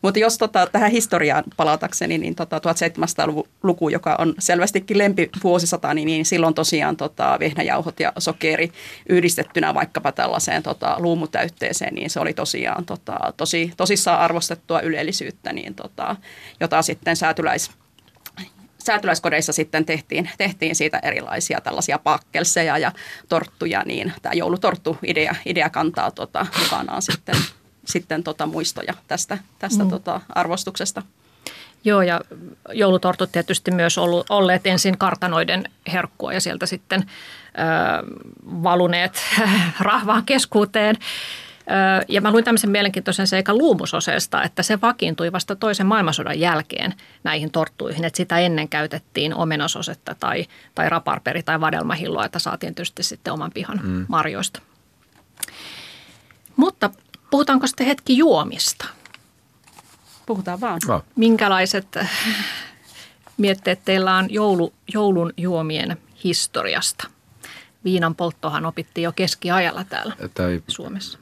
Mutta 0.02 0.20
jos 0.20 0.38
tota, 0.38 0.66
tähän 0.66 0.90
historiaan 0.90 1.44
palatakseni, 1.56 2.18
niin 2.18 2.34
tota, 2.34 2.58
1700-luku, 2.58 3.88
joka 3.88 4.16
on 4.18 4.34
selvästikin 4.38 4.98
lempivuosisata, 4.98 5.94
niin, 5.94 6.06
niin 6.06 6.24
silloin 6.24 6.54
tosiaan 6.54 6.96
tota, 6.96 7.36
vehnäjauhot 7.40 8.00
ja 8.00 8.12
sokeri 8.18 8.72
yhdistettynä 9.08 9.74
vaikkapa 9.74 10.12
tällaiseen 10.12 10.62
tota, 10.62 10.96
luumutäytteeseen, 10.98 11.94
niin 11.94 12.10
se 12.10 12.20
oli 12.20 12.34
tosiaan 12.34 12.84
tota, 12.84 13.18
tosi, 13.36 13.72
tosissaan 13.76 14.20
arvostettua 14.20 14.80
ylellisyyttä, 14.80 15.52
niin, 15.52 15.74
tota, 15.74 16.16
jota 16.60 16.82
sitten 16.82 17.16
säätyläis 17.16 17.70
säätyläiskodeissa 18.88 19.52
sitten 19.52 19.84
tehtiin, 19.84 20.30
tehtiin 20.38 20.76
siitä 20.76 20.98
erilaisia 21.02 21.60
tällaisia 21.60 21.98
pakkelseja 21.98 22.78
ja 22.78 22.92
torttuja, 23.28 23.82
niin 23.86 24.12
tämä 24.22 24.32
joulutorttu-idea 24.32 25.34
idea 25.46 25.70
kantaa 25.70 26.10
tota, 26.10 26.46
mukanaan 26.62 27.02
sitten 27.02 27.34
sitten 27.88 28.24
tota 28.24 28.46
muistoja 28.46 28.94
tästä, 29.08 29.38
tästä 29.58 29.84
mm. 29.84 29.90
tota 29.90 30.20
arvostuksesta. 30.28 31.02
Joo, 31.84 32.02
ja 32.02 32.20
joulutortut 32.72 33.32
tietysti 33.32 33.70
myös 33.70 33.98
ollut, 33.98 34.26
olleet 34.30 34.66
ensin 34.66 34.98
kartanoiden 34.98 35.64
herkkua 35.92 36.32
ja 36.32 36.40
sieltä 36.40 36.66
sitten 36.66 37.00
ö, 37.00 37.04
valuneet 38.62 39.22
rahvaan 39.80 40.24
keskuuteen. 40.24 40.96
Ö, 40.98 42.04
ja 42.08 42.20
mä 42.20 42.30
luin 42.30 42.44
tämmöisen 42.44 42.70
mielenkiintoisen 42.70 43.26
seikan 43.26 43.58
luumusoseesta, 43.58 44.42
että 44.42 44.62
se 44.62 44.80
vakiintui 44.80 45.32
vasta 45.32 45.56
toisen 45.56 45.86
maailmansodan 45.86 46.40
jälkeen 46.40 46.94
näihin 47.24 47.50
torttuihin. 47.50 48.04
Että 48.04 48.16
sitä 48.16 48.38
ennen 48.38 48.68
käytettiin 48.68 49.34
omenasosetta 49.34 50.14
tai, 50.20 50.46
tai 50.74 50.88
raparperi 50.88 51.42
tai 51.42 51.60
vadelmahilloa, 51.60 52.24
että 52.24 52.38
saatiin 52.38 52.74
tietysti 52.74 53.02
sitten 53.02 53.32
oman 53.32 53.50
pihan 53.54 53.80
mm. 53.82 54.06
marjoista. 54.08 54.60
Mutta 56.56 56.90
Puhutaanko 57.30 57.66
sitten 57.66 57.86
hetki 57.86 58.16
juomista? 58.18 58.86
Puhutaan 60.26 60.60
vaan. 60.60 60.80
No. 60.88 61.02
Minkälaiset 61.16 61.96
äh, 61.96 62.10
mietteet 63.36 63.84
teillä 63.84 64.16
on 64.16 64.26
joulu, 64.30 64.72
joulun 64.94 65.32
juomien 65.36 65.96
historiasta? 66.24 67.08
Viinan 67.84 68.14
polttohan 68.14 68.66
opittiin 68.66 69.02
jo 69.02 69.12
keskiajalla 69.12 69.84
täällä 69.84 70.16
Tai 70.34 70.62
Suomessa. 70.68 71.18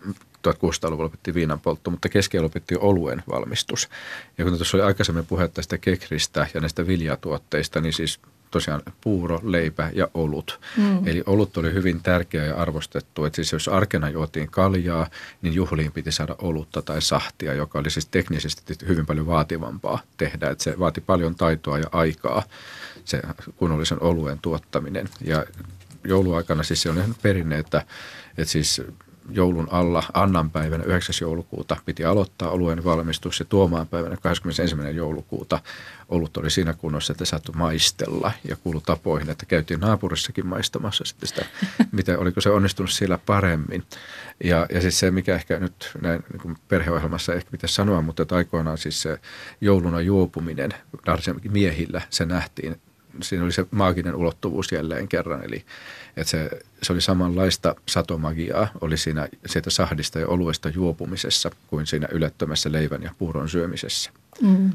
1600-luvulla 0.52 1.06
opittiin 1.06 1.34
viinan 1.34 1.60
poltto, 1.60 1.90
mutta 1.90 2.08
keskiajalla 2.08 2.46
opittiin 2.46 2.80
oluen 2.80 3.22
valmistus. 3.28 3.88
Ja 4.38 4.44
kun 4.44 4.56
tuossa 4.56 4.76
oli 4.76 4.84
aikaisemmin 4.84 5.26
puhetta 5.26 5.54
tästä 5.54 5.78
kekristä 5.78 6.46
ja 6.54 6.60
näistä 6.60 6.86
viljatuotteista, 6.86 7.80
niin 7.80 7.92
siis 7.92 8.20
tosiaan 8.50 8.82
puuro, 9.00 9.40
leipä 9.42 9.90
ja 9.94 10.08
olut. 10.14 10.60
Mm. 10.76 11.06
Eli 11.06 11.22
olut 11.26 11.56
oli 11.56 11.72
hyvin 11.72 12.02
tärkeä 12.02 12.44
ja 12.44 12.56
arvostettu. 12.56 13.24
Että 13.24 13.36
siis 13.36 13.52
jos 13.52 13.68
arkena 13.68 14.10
juotiin 14.10 14.50
kaljaa, 14.50 15.10
niin 15.42 15.54
juhliin 15.54 15.92
piti 15.92 16.12
saada 16.12 16.36
olutta 16.38 16.82
tai 16.82 17.02
sahtia, 17.02 17.54
joka 17.54 17.78
oli 17.78 17.90
siis 17.90 18.06
teknisesti 18.06 18.74
hyvin 18.88 19.06
paljon 19.06 19.26
vaativampaa 19.26 19.98
tehdä. 20.16 20.50
Että 20.50 20.64
se 20.64 20.78
vaati 20.78 21.00
paljon 21.00 21.34
taitoa 21.34 21.78
ja 21.78 21.86
aikaa, 21.92 22.42
se 23.04 23.22
kunnollisen 23.56 24.02
oluen 24.02 24.38
tuottaminen. 24.42 25.08
Ja 25.24 25.44
jouluaikana 26.04 26.62
siis 26.62 26.82
se 26.82 26.90
on 26.90 26.98
ihan 26.98 27.14
perinne, 27.22 27.58
että, 27.58 27.82
että 28.38 28.52
siis 28.52 28.82
joulun 29.30 29.68
alla 29.70 30.02
Annan 30.14 30.50
päivänä 30.50 30.84
9. 30.84 31.14
joulukuuta 31.20 31.76
piti 31.84 32.04
aloittaa 32.04 32.50
oluen 32.50 32.84
valmistus 32.84 33.40
ja 33.40 33.44
Tuomaan 33.44 33.88
päivänä 33.88 34.16
21. 34.16 34.76
joulukuuta 34.96 35.60
olut 36.08 36.36
oli 36.36 36.50
siinä 36.50 36.72
kunnossa, 36.72 37.12
että 37.12 37.24
saattoi 37.24 37.54
maistella 37.54 38.32
ja 38.48 38.56
kuulu 38.56 38.80
tapoihin, 38.80 39.30
että 39.30 39.46
käytiin 39.46 39.80
naapurissakin 39.80 40.46
maistamassa 40.46 41.04
sitten 41.04 41.28
sitä, 41.28 41.44
mitä, 41.92 42.18
oliko 42.18 42.40
se 42.40 42.50
onnistunut 42.50 42.90
siellä 42.90 43.18
paremmin. 43.18 43.84
Ja, 44.44 44.66
ja 44.74 44.80
siis 44.80 44.98
se, 44.98 45.10
mikä 45.10 45.34
ehkä 45.34 45.58
nyt 45.58 45.90
näin 46.00 46.24
niin 46.32 46.58
perheohjelmassa 46.68 47.34
ehkä 47.34 47.50
pitäisi 47.50 47.74
sanoa, 47.74 48.02
mutta 48.02 48.22
että 48.22 48.36
aikoinaan 48.36 48.78
siis 48.78 49.02
se 49.02 49.18
jouluna 49.60 50.00
juopuminen, 50.00 50.70
miehillä 51.50 52.02
se 52.10 52.24
nähtiin 52.24 52.80
siinä 53.22 53.44
oli 53.44 53.52
se 53.52 53.66
maaginen 53.70 54.14
ulottuvuus 54.14 54.72
jälleen 54.72 55.08
kerran. 55.08 55.44
Eli 55.44 55.64
että 56.16 56.30
se, 56.30 56.50
se 56.82 56.92
oli 56.92 57.00
samanlaista 57.00 57.74
satomagiaa, 57.88 58.68
oli 58.80 58.96
siinä 58.96 59.28
sieltä 59.46 59.70
sahdista 59.70 60.18
ja 60.18 60.28
oluesta 60.28 60.68
juopumisessa 60.68 61.50
kuin 61.66 61.86
siinä 61.86 62.08
ylettömässä 62.10 62.72
leivän 62.72 63.02
ja 63.02 63.10
puuron 63.18 63.48
syömisessä. 63.48 64.10
Mm. 64.40 64.70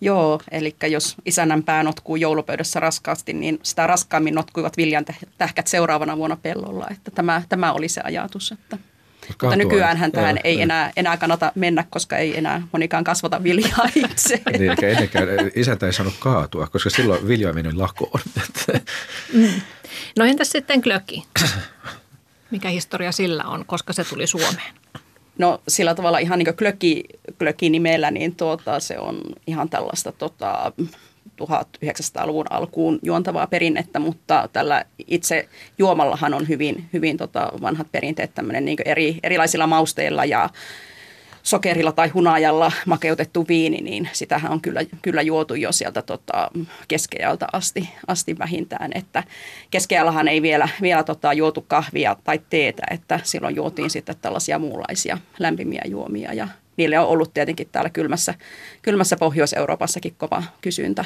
Joo, 0.00 0.40
eli 0.50 0.76
jos 0.88 1.16
isännän 1.24 1.62
pää 1.62 1.82
notkuu 1.82 2.16
joulupöydässä 2.16 2.80
raskaasti, 2.80 3.32
niin 3.32 3.60
sitä 3.62 3.86
raskaammin 3.86 4.34
notkuivat 4.34 4.76
viljan 4.76 5.04
tähkät 5.38 5.66
seuraavana 5.66 6.16
vuonna 6.16 6.36
pellolla. 6.36 6.86
Että 6.90 7.10
tämä, 7.10 7.42
tämä 7.48 7.72
oli 7.72 7.88
se 7.88 8.00
ajatus. 8.04 8.52
Että. 8.52 8.78
Mutta 9.28 9.56
nykyään 9.56 10.12
tähän 10.12 10.38
ei 10.44 10.62
enää, 10.62 10.92
enää 10.96 11.16
kannata 11.16 11.52
mennä, 11.54 11.84
koska 11.90 12.16
ei 12.16 12.38
enää 12.38 12.62
monikaan 12.72 13.04
kasvata 13.04 13.42
viljaa 13.42 13.88
itse. 14.10 14.40
niin, 14.58 14.70
eikä 14.70 14.88
ennenkään 14.88 15.28
isäntä 15.54 15.86
ei 15.86 15.92
saanut 15.92 16.14
kaatua, 16.18 16.66
koska 16.66 16.90
silloin 16.90 17.28
vilja 17.28 17.52
meni 17.52 17.72
lakoon. 17.72 18.20
mm. 19.32 19.48
No 20.16 20.24
entäs 20.24 20.50
sitten 20.50 20.82
klöki? 20.82 21.24
Mikä 22.50 22.68
historia 22.68 23.12
sillä 23.12 23.44
on, 23.44 23.64
koska 23.66 23.92
se 23.92 24.04
tuli 24.04 24.26
Suomeen? 24.26 24.74
No 25.38 25.60
sillä 25.68 25.94
tavalla 25.94 26.18
ihan 26.18 26.38
niin 26.38 26.46
kuin 26.46 26.56
klöki, 26.56 27.04
klöki 27.38 27.70
nimellä, 27.70 28.10
niin 28.10 28.36
tuota, 28.36 28.80
se 28.80 28.98
on 28.98 29.22
ihan 29.46 29.68
tällaista 29.68 30.12
tota, 30.12 30.72
1900-luvun 31.42 32.46
alkuun 32.50 32.98
juontavaa 33.02 33.46
perinnettä, 33.46 33.98
mutta 33.98 34.48
tällä 34.52 34.84
itse 35.06 35.48
juomallahan 35.78 36.34
on 36.34 36.48
hyvin, 36.48 36.88
hyvin 36.92 37.16
tota 37.16 37.52
vanhat 37.60 37.86
perinteet 37.92 38.30
niin 38.60 38.78
eri, 38.84 39.18
erilaisilla 39.22 39.66
mausteilla 39.66 40.24
ja 40.24 40.50
sokerilla 41.42 41.92
tai 41.92 42.08
hunajalla 42.08 42.72
makeutettu 42.86 43.44
viini, 43.48 43.76
niin 43.76 44.08
sitähän 44.12 44.52
on 44.52 44.60
kyllä, 44.60 44.80
kyllä 45.02 45.22
juotu 45.22 45.54
jo 45.54 45.72
sieltä 45.72 46.02
tota, 46.02 46.50
keskeältä 46.88 47.46
asti, 47.52 47.90
asti 48.06 48.38
vähintään. 48.38 48.90
Että 48.94 49.24
keskeällähän 49.70 50.28
ei 50.28 50.42
vielä, 50.42 50.68
vielä 50.82 51.02
tota, 51.02 51.32
juotu 51.32 51.64
kahvia 51.68 52.16
tai 52.24 52.40
teetä, 52.50 52.82
että 52.90 53.20
silloin 53.22 53.56
juotiin 53.56 53.90
sitten 53.90 54.16
tällaisia 54.22 54.58
muunlaisia 54.58 55.18
lämpimiä 55.38 55.82
juomia 55.86 56.32
ja 56.32 56.48
niille 56.76 56.98
on 56.98 57.08
ollut 57.08 57.34
tietenkin 57.34 57.68
täällä 57.72 57.90
kylmässä, 57.90 58.34
kylmässä 58.82 59.16
Pohjois-Euroopassakin 59.16 60.14
kova 60.18 60.42
kysyntä. 60.60 61.04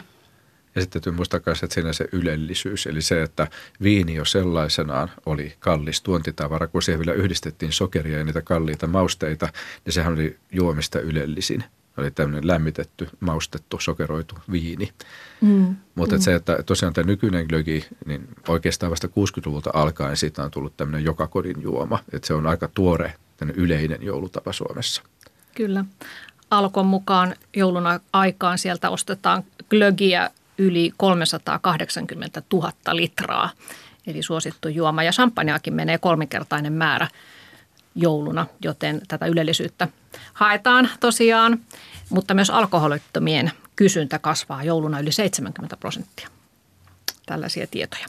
Ja 0.75 0.81
sitten 0.81 1.03
täytyy 1.03 1.17
muistaa 1.17 1.41
myös, 1.47 1.63
että 1.63 1.75
siinä 1.75 1.93
se 1.93 2.09
ylellisyys, 2.13 2.87
eli 2.87 3.03
se, 3.03 3.23
että 3.23 3.49
viini 3.83 4.15
jo 4.15 4.25
sellaisenaan 4.25 5.11
oli 5.27 5.55
kallis 5.59 6.03
tuontitavara, 6.03 6.67
kun 6.67 6.83
siihen 6.83 6.99
vielä 6.99 7.13
yhdistettiin 7.13 7.73
sokeria 7.73 8.19
ja 8.19 8.25
niitä 8.25 8.43
kalliita 8.43 8.87
mausteita, 8.87 9.49
niin 9.85 9.93
sehän 9.93 10.13
oli 10.13 10.39
juomista 10.53 11.01
ylellisin. 11.01 11.65
Oli 11.97 12.11
tämmöinen 12.11 12.47
lämmitetty, 12.47 13.09
maustettu, 13.21 13.81
sokeroitu 13.81 14.35
viini. 14.53 14.93
Mm, 15.41 15.77
Mutta 15.95 16.17
mm. 16.17 16.21
se, 16.21 16.35
että 16.35 16.63
tosiaan 16.67 16.95
tämä 16.95 17.07
nykyinen 17.07 17.47
glögi, 17.47 17.85
niin 18.07 18.29
oikeastaan 18.49 18.91
vasta 18.91 19.07
60-luvulta 19.07 19.71
alkaen 19.75 20.17
siitä 20.17 20.43
on 20.43 20.51
tullut 20.51 20.77
tämmöinen 20.77 21.05
joka 21.05 21.27
kodin 21.27 21.63
juoma. 21.63 21.99
Että 22.13 22.27
se 22.27 22.35
on 22.35 22.47
aika 22.47 22.69
tuore 22.75 23.15
yleinen 23.55 24.03
joulutapa 24.03 24.53
Suomessa. 24.53 25.03
Kyllä. 25.55 25.85
Alkon 26.51 26.87
mukaan 26.87 27.35
joulun 27.57 27.85
aikaan 28.13 28.59
sieltä 28.59 28.91
ostetaan 28.91 29.45
glögiä 29.71 30.31
yli 30.63 30.93
380 30.97 32.43
000 32.53 32.73
litraa, 32.93 33.51
eli 34.07 34.23
suosittu 34.23 34.69
juoma. 34.69 35.03
Ja 35.03 35.13
champagneakin 35.13 35.75
menee 35.75 35.99
kolminkertainen 35.99 36.73
määrä 36.73 37.09
jouluna, 37.95 38.47
joten 38.65 39.01
tätä 39.09 39.27
ylellisyyttä 39.27 39.89
haetaan 40.33 40.89
tosiaan. 41.01 41.59
Mutta 42.11 42.35
myös 42.35 42.51
alkoholittomien 42.51 43.51
kysyntä 43.77 44.19
kasvaa 44.19 44.63
jouluna 44.63 45.01
yli 45.01 45.13
70 45.13 45.77
prosenttia. 45.77 46.29
Tällaisia 47.27 47.67
tietoja. 47.67 48.07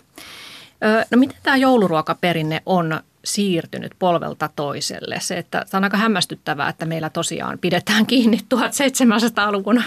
No 1.12 1.18
miten 1.18 1.38
tämä 1.43 1.58
jouluruokaperinne 1.58 2.62
on 2.66 3.01
siirtynyt 3.24 3.91
polvelta 3.99 4.49
toiselle. 4.55 5.19
Se, 5.19 5.38
että 5.38 5.65
tämä 5.69 5.80
on 5.80 5.84
aika 5.84 5.97
hämmästyttävää, 5.97 6.69
että 6.69 6.86
meillä 6.86 7.09
tosiaan 7.09 7.59
pidetään 7.59 8.05
kiinni 8.05 8.39
1700-luvun 8.55 9.84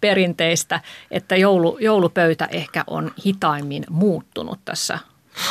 perinteistä, 0.00 0.80
että 1.10 1.36
joulu, 1.36 1.78
joulupöytä 1.80 2.48
ehkä 2.50 2.84
on 2.86 3.10
hitaimmin 3.26 3.84
muuttunut 3.90 4.60
tässä 4.64 4.98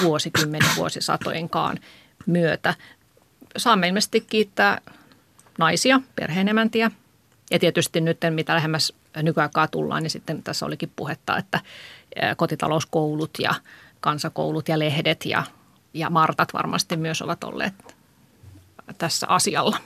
vuosikymmenen 0.04 0.70
vuosisatojenkaan 0.78 1.80
myötä. 2.26 2.74
Saamme 3.58 3.88
ilmeisesti 3.88 4.22
kiittää 4.22 4.82
naisia, 5.58 6.02
perheenemäntiä 6.16 6.92
ja 7.52 7.60
tietysti 7.60 8.02
nyt 8.02 8.18
mitä 8.30 8.56
lähemmäs 8.56 8.94
nykyaikaa 9.24 9.68
tullaan, 9.68 10.04
niin 10.04 10.12
sitten 10.12 10.44
tässä 10.44 10.66
olikin 10.66 10.92
puhetta, 10.96 11.38
että 11.38 11.60
kotitalouskoulut 12.38 13.32
ja 13.40 13.56
kansakoulut 14.00 14.70
ja 14.70 14.80
lehdet 14.80 15.26
ja 15.26 15.44
ja 15.94 16.10
Martat 16.10 16.54
varmasti 16.54 16.98
myös 16.98 17.22
ovat 17.22 17.44
olleet 17.44 17.74
tässä 18.98 19.28
asialla. 19.28 19.78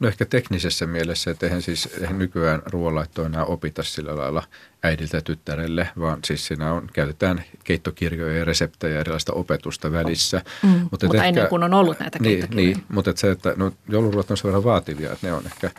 No 0.00 0.08
ehkä 0.08 0.24
teknisessä 0.24 0.86
mielessä, 0.86 1.30
että 1.30 1.46
eihän 1.46 1.62
siis 1.62 1.88
eihän 2.00 2.18
nykyään 2.18 2.62
ruoanlaittoa 2.66 3.26
enää 3.26 3.44
opita 3.44 3.82
sillä 3.82 4.16
lailla 4.16 4.42
äidiltä 4.82 5.20
tyttärelle, 5.20 5.88
vaan 6.00 6.18
siis 6.24 6.46
siinä 6.46 6.72
on, 6.72 6.88
käytetään 6.92 7.44
keittokirjoja 7.64 8.38
ja 8.38 8.44
reseptejä 8.44 8.94
ja 8.94 9.00
erilaista 9.00 9.32
opetusta 9.32 9.92
välissä. 9.92 10.42
Mm, 10.62 10.68
mutta 10.68 10.88
mutta 10.90 11.16
ehkä, 11.16 11.28
ennen 11.28 11.48
kuin 11.48 11.62
on 11.62 11.74
ollut 11.74 12.00
näitä 12.00 12.18
niin, 12.18 12.46
niin, 12.54 12.84
mutta 12.88 13.10
että 13.10 13.20
se, 13.20 13.30
että 13.30 13.54
no, 13.56 13.72
jouluruot 13.88 14.30
on 14.30 14.36
sen 14.36 14.48
verran 14.48 14.64
vaativia, 14.64 15.12
että 15.12 15.26
ne 15.26 15.32
on 15.32 15.46
ehkä 15.46 15.70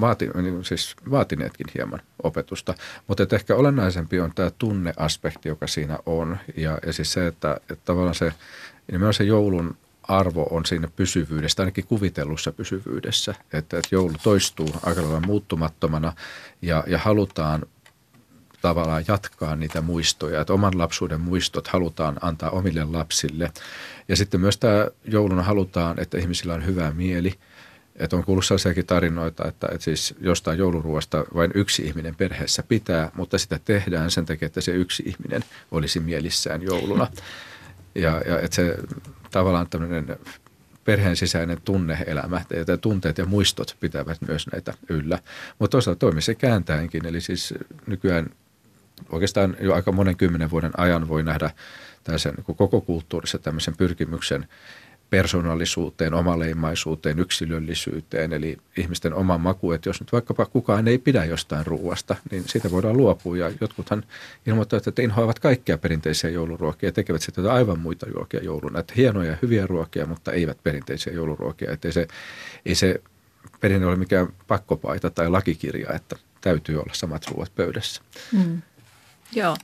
vaati, 0.00 0.28
niin 0.34 0.64
siis 0.64 0.96
vaatineetkin 1.10 1.66
hieman 1.74 2.00
opetusta. 2.22 2.74
Mutta 3.06 3.22
että 3.22 3.36
ehkä 3.36 3.54
olennaisempi 3.54 4.20
on 4.20 4.32
tämä 4.34 4.50
tunneaspekti, 4.50 5.48
joka 5.48 5.66
siinä 5.66 5.98
on. 6.06 6.38
Ja, 6.56 6.78
ja 6.86 6.92
siis 6.92 7.12
se, 7.12 7.26
että, 7.26 7.56
että 7.70 7.84
tavallaan 7.84 8.14
se 8.14 8.32
ja 8.90 8.92
nimenomaan 8.92 9.14
se 9.14 9.24
joulun 9.24 9.76
arvo 10.02 10.46
on 10.50 10.66
siinä 10.66 10.88
pysyvyydessä, 10.96 11.62
ainakin 11.62 11.86
kuvitellussa 11.86 12.52
pysyvyydessä, 12.52 13.34
että, 13.52 13.78
että 13.78 13.88
joulu 13.92 14.12
toistuu 14.22 14.68
aika 14.82 15.02
lailla 15.02 15.20
muuttumattomana 15.20 16.12
ja, 16.62 16.84
ja 16.86 16.98
halutaan 16.98 17.66
tavallaan 18.62 19.04
jatkaa 19.08 19.56
niitä 19.56 19.80
muistoja, 19.80 20.40
että 20.40 20.52
oman 20.52 20.78
lapsuuden 20.78 21.20
muistot 21.20 21.68
halutaan 21.68 22.16
antaa 22.20 22.50
omille 22.50 22.84
lapsille. 22.84 23.52
Ja 24.08 24.16
sitten 24.16 24.40
myös 24.40 24.56
tämä 24.58 24.88
jouluna 25.04 25.42
halutaan, 25.42 26.00
että 26.00 26.18
ihmisillä 26.18 26.54
on 26.54 26.66
hyvä 26.66 26.90
mieli. 26.90 27.34
Että 27.96 28.16
on 28.16 28.24
kuullut 28.24 28.44
sellaisiakin 28.44 28.86
tarinoita, 28.86 29.48
että, 29.48 29.68
että 29.72 29.84
siis 29.84 30.14
jostain 30.20 30.58
jouluruoasta 30.58 31.24
vain 31.34 31.50
yksi 31.54 31.82
ihminen 31.82 32.14
perheessä 32.14 32.62
pitää, 32.62 33.10
mutta 33.14 33.38
sitä 33.38 33.60
tehdään 33.64 34.10
sen 34.10 34.26
takia, 34.26 34.46
että 34.46 34.60
se 34.60 34.72
yksi 34.72 35.02
ihminen 35.06 35.44
olisi 35.70 36.00
mielissään 36.00 36.62
jouluna. 36.62 37.06
Ja, 37.94 38.22
ja 38.26 38.40
että 38.40 38.56
se 38.56 38.76
tavallaan 39.30 39.70
tämmöinen 39.70 40.16
perheen 40.84 41.16
sisäinen 41.16 41.60
tunneelämä 41.64 42.44
ja 42.66 42.76
tunteet 42.76 43.18
ja 43.18 43.26
muistot 43.26 43.76
pitävät 43.80 44.18
myös 44.28 44.46
näitä 44.52 44.74
yllä. 44.88 45.18
Mutta 45.58 45.72
toisaalta 45.72 45.98
toimii 45.98 46.22
se 46.22 46.34
kääntäenkin, 46.34 47.06
eli 47.06 47.20
siis 47.20 47.54
nykyään 47.86 48.30
oikeastaan 49.10 49.56
jo 49.60 49.74
aika 49.74 49.92
monen 49.92 50.16
kymmenen 50.16 50.50
vuoden 50.50 50.72
ajan 50.76 51.08
voi 51.08 51.22
nähdä 51.22 51.50
tällaisen 52.04 52.34
koko 52.56 52.80
kulttuurissa 52.80 53.38
tämmöisen 53.38 53.76
pyrkimyksen– 53.76 54.48
persoonallisuuteen, 55.10 56.14
omaleimaisuuteen, 56.14 57.18
yksilöllisyyteen, 57.18 58.32
eli 58.32 58.56
ihmisten 58.76 59.14
oman 59.14 59.40
maku, 59.40 59.72
että 59.72 59.88
jos 59.88 60.00
nyt 60.00 60.12
vaikkapa 60.12 60.46
kukaan 60.46 60.88
ei 60.88 60.98
pidä 60.98 61.24
jostain 61.24 61.66
ruuasta, 61.66 62.16
niin 62.30 62.44
siitä 62.46 62.70
voidaan 62.70 62.96
luopua. 62.96 63.36
Ja 63.36 63.52
jotkuthan 63.60 64.04
ilmoittavat, 64.46 64.86
että 64.86 65.02
inhoavat 65.02 65.38
kaikkia 65.38 65.78
perinteisiä 65.78 66.30
jouluruokia 66.30 66.88
ja 66.88 66.92
tekevät 66.92 67.22
sitten 67.22 67.50
aivan 67.50 67.78
muita 67.78 68.06
ruokia 68.10 68.44
jouluna. 68.44 68.78
Että 68.78 68.94
hienoja, 68.96 69.36
hyviä 69.42 69.66
ruokia, 69.66 70.06
mutta 70.06 70.32
eivät 70.32 70.62
perinteisiä 70.62 71.12
jouluruokia. 71.12 71.72
Että 71.72 71.88
ei 71.88 71.92
se, 71.92 72.08
ei 72.66 72.74
se 72.74 73.02
perinne 73.60 73.86
ole 73.86 73.96
mikään 73.96 74.28
pakkopaita 74.46 75.10
tai 75.10 75.28
lakikirja, 75.28 75.92
että 75.92 76.16
täytyy 76.40 76.76
olla 76.76 76.94
samat 76.94 77.26
ruoat 77.26 77.52
pöydässä. 77.54 78.02
Mm. 78.32 78.62
Joo. 79.32 79.56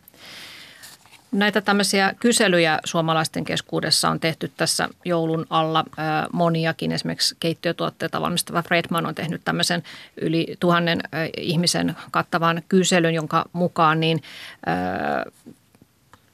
Näitä 1.33 1.61
tämmöisiä 1.61 2.15
kyselyjä 2.21 2.79
suomalaisten 2.85 3.45
keskuudessa 3.45 4.09
on 4.09 4.21
tehty 4.21 4.53
tässä 4.57 4.89
joulun 5.05 5.47
alla 5.51 5.85
moniakin. 6.33 6.93
Esimerkiksi 6.93 7.37
keittiötuotteita 7.41 8.21
valmistava 8.21 8.63
Fredman 8.63 9.07
on 9.07 9.15
tehnyt 9.15 9.41
tämmöisen 9.45 9.83
yli 10.21 10.57
tuhannen 10.61 11.01
ihmisen 11.37 11.97
kattavan 12.11 12.63
kyselyn, 12.69 13.15
jonka 13.15 13.45
mukaan 13.53 14.01
niin 14.01 14.23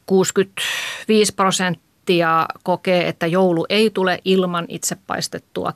65 0.07 1.35
prosenttia 1.35 2.47
kokee, 2.63 3.09
että 3.09 3.27
joulu 3.27 3.67
ei 3.69 3.91
tule 3.91 4.21
ilman 4.25 4.65
itse 4.69 4.97
paistettua 5.07 5.73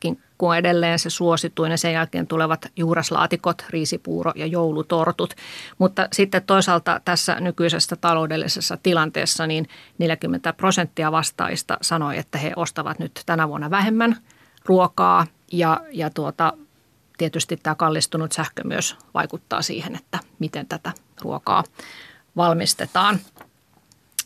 Kinkku 0.00 0.46
on 0.46 0.56
edelleen 0.56 0.98
se 0.98 1.10
suosituin 1.10 1.70
ja 1.70 1.78
sen 1.78 1.92
jälkeen 1.92 2.26
tulevat 2.26 2.66
juuraslaatikot, 2.76 3.64
riisipuuro 3.70 4.32
ja 4.34 4.46
joulutortut. 4.46 5.34
Mutta 5.78 6.08
sitten 6.12 6.42
toisaalta 6.42 7.00
tässä 7.04 7.40
nykyisessä 7.40 7.96
taloudellisessa 7.96 8.78
tilanteessa 8.82 9.46
niin 9.46 9.68
40 9.98 10.52
prosenttia 10.52 11.12
vastaista 11.12 11.78
sanoi, 11.82 12.18
että 12.18 12.38
he 12.38 12.52
ostavat 12.56 12.98
nyt 12.98 13.22
tänä 13.26 13.48
vuonna 13.48 13.70
vähemmän 13.70 14.16
ruokaa 14.64 15.26
ja, 15.52 15.80
ja 15.92 16.10
tuota, 16.10 16.52
tietysti 17.18 17.56
tämä 17.56 17.74
kallistunut 17.74 18.32
sähkö 18.32 18.64
myös 18.64 18.96
vaikuttaa 19.14 19.62
siihen, 19.62 19.96
että 19.96 20.18
miten 20.38 20.66
tätä 20.66 20.92
ruokaa 21.20 21.64
valmistetaan. 22.36 23.18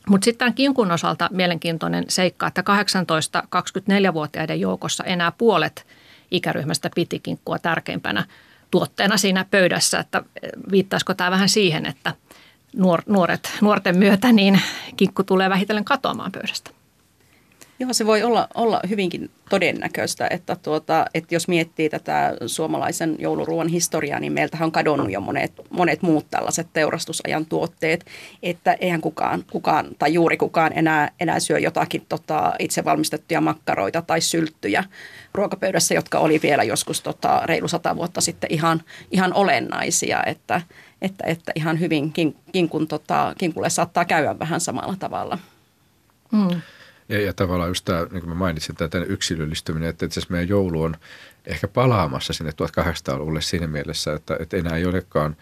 Mutta 0.08 0.24
sitten 0.24 0.38
tämän 0.38 0.54
kinkun 0.54 0.92
osalta 0.92 1.28
mielenkiintoinen 1.32 2.04
seikka, 2.08 2.46
että 2.46 2.62
18-24-vuotiaiden 2.62 4.60
joukossa 4.60 5.04
enää 5.04 5.32
puolet 5.32 5.86
ikäryhmästä 6.30 6.90
piti 6.94 7.20
kinkkua 7.20 7.58
tärkeimpänä 7.58 8.24
tuotteena 8.70 9.16
siinä 9.16 9.46
pöydässä, 9.50 9.98
että 9.98 10.22
viittaisiko 10.70 11.14
tämä 11.14 11.30
vähän 11.30 11.48
siihen, 11.48 11.86
että 11.86 12.14
nuor, 12.76 13.02
nuoret, 13.06 13.52
nuorten 13.60 13.98
myötä 13.98 14.32
niin 14.32 14.60
kinkku 14.96 15.24
tulee 15.24 15.50
vähitellen 15.50 15.84
katoamaan 15.84 16.32
pöydästä. 16.32 16.70
Joo, 17.78 17.92
se 17.92 18.06
voi 18.06 18.22
olla, 18.22 18.48
olla 18.54 18.80
hyvinkin 18.88 19.30
todennäköistä, 19.50 20.26
että, 20.30 20.56
tuota, 20.56 21.06
että 21.14 21.34
jos 21.34 21.48
miettii 21.48 21.90
tätä 21.90 22.36
suomalaisen 22.46 23.16
jouluruoan 23.18 23.68
historiaa, 23.68 24.20
niin 24.20 24.32
meiltähän 24.32 24.66
on 24.66 24.72
kadonnut 24.72 25.10
jo 25.10 25.20
monet, 25.20 25.52
monet 25.70 26.02
muut 26.02 26.26
tällaiset 26.30 26.66
teurastusajan 26.72 27.46
tuotteet, 27.46 28.06
että 28.42 28.76
eihän 28.80 29.00
kukaan, 29.00 29.44
kukaan 29.52 29.86
tai 29.98 30.14
juuri 30.14 30.36
kukaan 30.36 30.72
enää, 30.74 31.10
enää 31.20 31.40
syö 31.40 31.58
jotakin 31.58 32.06
tota, 32.08 32.52
itse 32.58 32.84
valmistettuja 32.84 33.40
makkaroita 33.40 34.02
tai 34.02 34.20
sylttyjä 34.20 34.84
ruokapöydässä, 35.34 35.94
jotka 35.94 36.18
oli 36.18 36.40
vielä 36.42 36.62
joskus 36.62 37.00
tota, 37.00 37.42
reilu 37.44 37.68
sata 37.68 37.96
vuotta 37.96 38.20
sitten 38.20 38.52
ihan, 38.52 38.82
ihan 39.10 39.32
olennaisia, 39.32 40.22
että, 40.26 40.60
että, 41.02 41.24
että 41.26 41.52
ihan 41.54 41.80
hyvin 41.80 42.12
kinkun, 42.52 42.88
tota, 42.88 43.34
kinkulle 43.38 43.70
saattaa 43.70 44.04
käydä 44.04 44.38
vähän 44.38 44.60
samalla 44.60 44.94
tavalla. 44.98 45.38
Mm. 46.32 46.60
Ja, 47.08 47.20
ja 47.20 47.32
tavallaan 47.32 47.70
just 47.70 47.84
tämä, 47.84 48.00
niin 48.00 48.10
kuin 48.10 48.28
mä 48.28 48.34
mainitsin, 48.34 48.76
tämä 48.76 49.04
yksilöllistyminen, 49.04 49.88
että 49.88 50.06
itse 50.06 50.20
asiassa 50.20 50.32
meidän 50.32 50.48
joulu 50.48 50.82
on 50.82 50.96
ehkä 51.46 51.68
palaamassa 51.68 52.32
sinne 52.32 52.50
1800-luvulle 52.50 53.40
siinä 53.40 53.66
mielessä, 53.66 54.12
että, 54.12 54.36
että 54.40 54.56
enää 54.56 54.76
ei 54.76 54.86
olekaan 54.86 55.36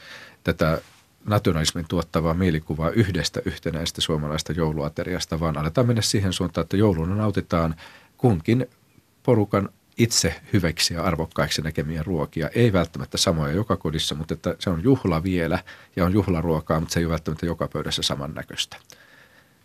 tätä 0.44 0.80
nationalismin 1.26 1.84
tuottavaa 1.88 2.34
mielikuvaa 2.34 2.90
yhdestä 2.90 3.40
yhtenäistä 3.44 4.00
suomalaista 4.00 4.52
jouluateriasta, 4.52 5.40
vaan 5.40 5.58
aletaan 5.58 5.86
mennä 5.86 6.02
siihen 6.02 6.32
suuntaan, 6.32 6.62
että 6.62 6.76
jouluna 6.76 7.14
nautitaan 7.14 7.74
kunkin 8.16 8.66
porukan 9.22 9.68
itse 9.98 10.40
hyväksi 10.52 10.94
ja 10.94 11.02
arvokkaiksi 11.02 11.62
näkemiä 11.62 12.02
ruokia. 12.02 12.48
Ei 12.54 12.72
välttämättä 12.72 13.18
samoja 13.18 13.54
joka 13.54 13.76
kodissa, 13.76 14.14
mutta 14.14 14.34
että 14.34 14.56
se 14.58 14.70
on 14.70 14.82
juhla 14.82 15.22
vielä 15.22 15.58
ja 15.96 16.04
on 16.04 16.12
juhlaruokaa, 16.12 16.80
mutta 16.80 16.92
se 16.92 17.00
ei 17.00 17.06
ole 17.06 17.10
välttämättä 17.10 17.46
joka 17.46 17.68
pöydässä 17.68 18.02
samannäköistä. 18.02 18.76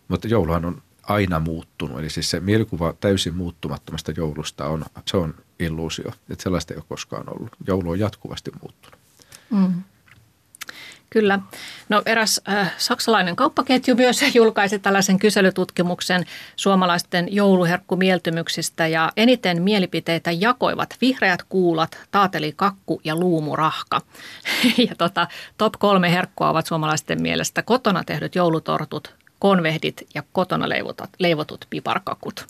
Mutta 0.08 0.28
jouluhan 0.28 0.64
on 0.64 0.82
aina 1.08 1.40
muuttunut. 1.40 1.98
Eli 1.98 2.10
siis 2.10 2.30
se 2.30 2.40
mielikuva 2.40 2.94
täysin 3.00 3.36
muuttumattomasta 3.36 4.12
joulusta 4.16 4.66
on, 4.66 4.84
se 5.06 5.16
on 5.16 5.34
illuusio. 5.58 6.12
Että 6.30 6.42
sellaista 6.42 6.74
ei 6.74 6.78
ole 6.78 6.84
koskaan 6.88 7.24
ollut. 7.28 7.52
Joulu 7.66 7.90
on 7.90 7.98
jatkuvasti 7.98 8.50
muuttunut. 8.62 8.98
Mm. 9.50 9.82
Kyllä. 11.10 11.38
No 11.88 12.02
eräs 12.06 12.40
äh, 12.48 12.74
saksalainen 12.78 13.36
kauppaketju 13.36 13.94
myös 13.94 14.22
julkaisi 14.34 14.78
tällaisen 14.78 15.18
kyselytutkimuksen 15.18 16.24
suomalaisten 16.56 17.34
jouluherkkumieltymyksistä 17.34 18.86
ja 18.86 19.12
eniten 19.16 19.62
mielipiteitä 19.62 20.30
jakoivat 20.30 20.96
vihreät 21.00 21.42
kuulat, 21.48 21.98
taatelikakku 22.10 23.00
ja 23.04 23.16
luumurahka. 23.16 24.00
ja 24.88 24.94
tota, 24.98 25.26
top 25.58 25.72
kolme 25.78 26.12
herkkua 26.12 26.50
ovat 26.50 26.66
suomalaisten 26.66 27.22
mielestä 27.22 27.62
kotona 27.62 28.04
tehdyt 28.04 28.34
joulutortut, 28.34 29.14
konvehdit 29.38 30.06
ja 30.14 30.22
kotona 30.32 30.68
leivotut, 30.68 31.10
leivotut 31.18 31.66
piparkakut. 31.70 32.46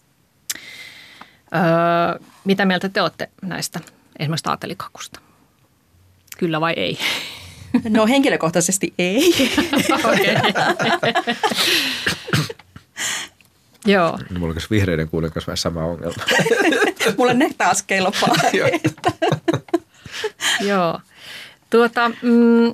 Öö, 1.55 2.21
mitä 2.45 2.65
mieltä 2.65 2.89
te 2.89 3.03
olette 3.03 3.31
näistä 3.43 3.81
esimerkiksi 4.19 4.45
taatelikakusta? 4.45 5.21
Kyllä 6.39 6.61
vai 6.61 6.73
ei? 6.73 6.99
No 7.89 8.07
henkilökohtaisesti 8.07 8.95
ei. 8.99 9.35
Joo. 13.87 14.19
No, 14.31 14.39
mulla 14.39 14.55
on 14.55 14.61
vihreiden 14.71 15.09
kuulen 15.09 15.33
kanssa 15.33 15.47
vähän 15.47 15.57
sama 15.57 15.85
ongelma. 15.85 16.25
Mulle 17.17 17.35
ne 17.35 17.51
taas 17.59 17.83
kelpaa. 17.83 18.35
Joo. 20.61 21.01
Tuota, 21.71 22.09
mm, 22.09 22.73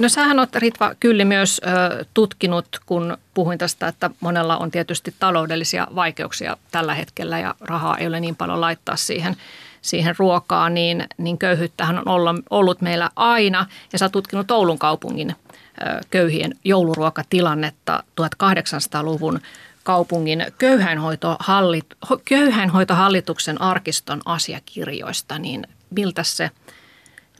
No 0.00 0.08
sähän 0.08 0.38
olet 0.38 0.54
Ritva 0.54 0.94
Kylli 1.00 1.24
myös 1.24 1.60
ö, 1.66 2.04
tutkinut, 2.14 2.66
kun 2.86 3.18
puhuin 3.34 3.58
tästä, 3.58 3.88
että 3.88 4.10
monella 4.20 4.56
on 4.56 4.70
tietysti 4.70 5.14
taloudellisia 5.18 5.86
vaikeuksia 5.94 6.56
tällä 6.70 6.94
hetkellä 6.94 7.38
ja 7.38 7.54
rahaa 7.60 7.96
ei 7.96 8.06
ole 8.06 8.20
niin 8.20 8.36
paljon 8.36 8.60
laittaa 8.60 8.96
siihen, 8.96 9.36
siihen 9.82 10.14
ruokaan, 10.18 10.74
niin, 10.74 11.06
niin 11.18 11.38
köyhyyttähän 11.38 11.98
on 11.98 12.08
ollut, 12.08 12.44
ollut 12.50 12.80
meillä 12.80 13.10
aina. 13.16 13.66
Ja 13.92 13.98
sä 13.98 14.04
oot 14.04 14.12
tutkinut 14.12 14.50
Oulun 14.50 14.78
kaupungin 14.78 15.30
ö, 15.30 16.00
köyhien 16.10 16.54
jouluruokatilannetta 16.64 18.04
1800-luvun 18.20 19.40
kaupungin 19.82 20.46
köyhäinhoitohallit, 20.58 21.86
köyhäinhoitohallituksen 22.24 23.60
arkiston 23.60 24.20
asiakirjoista, 24.24 25.38
niin 25.38 25.66
miltä 25.90 26.22
se, 26.22 26.50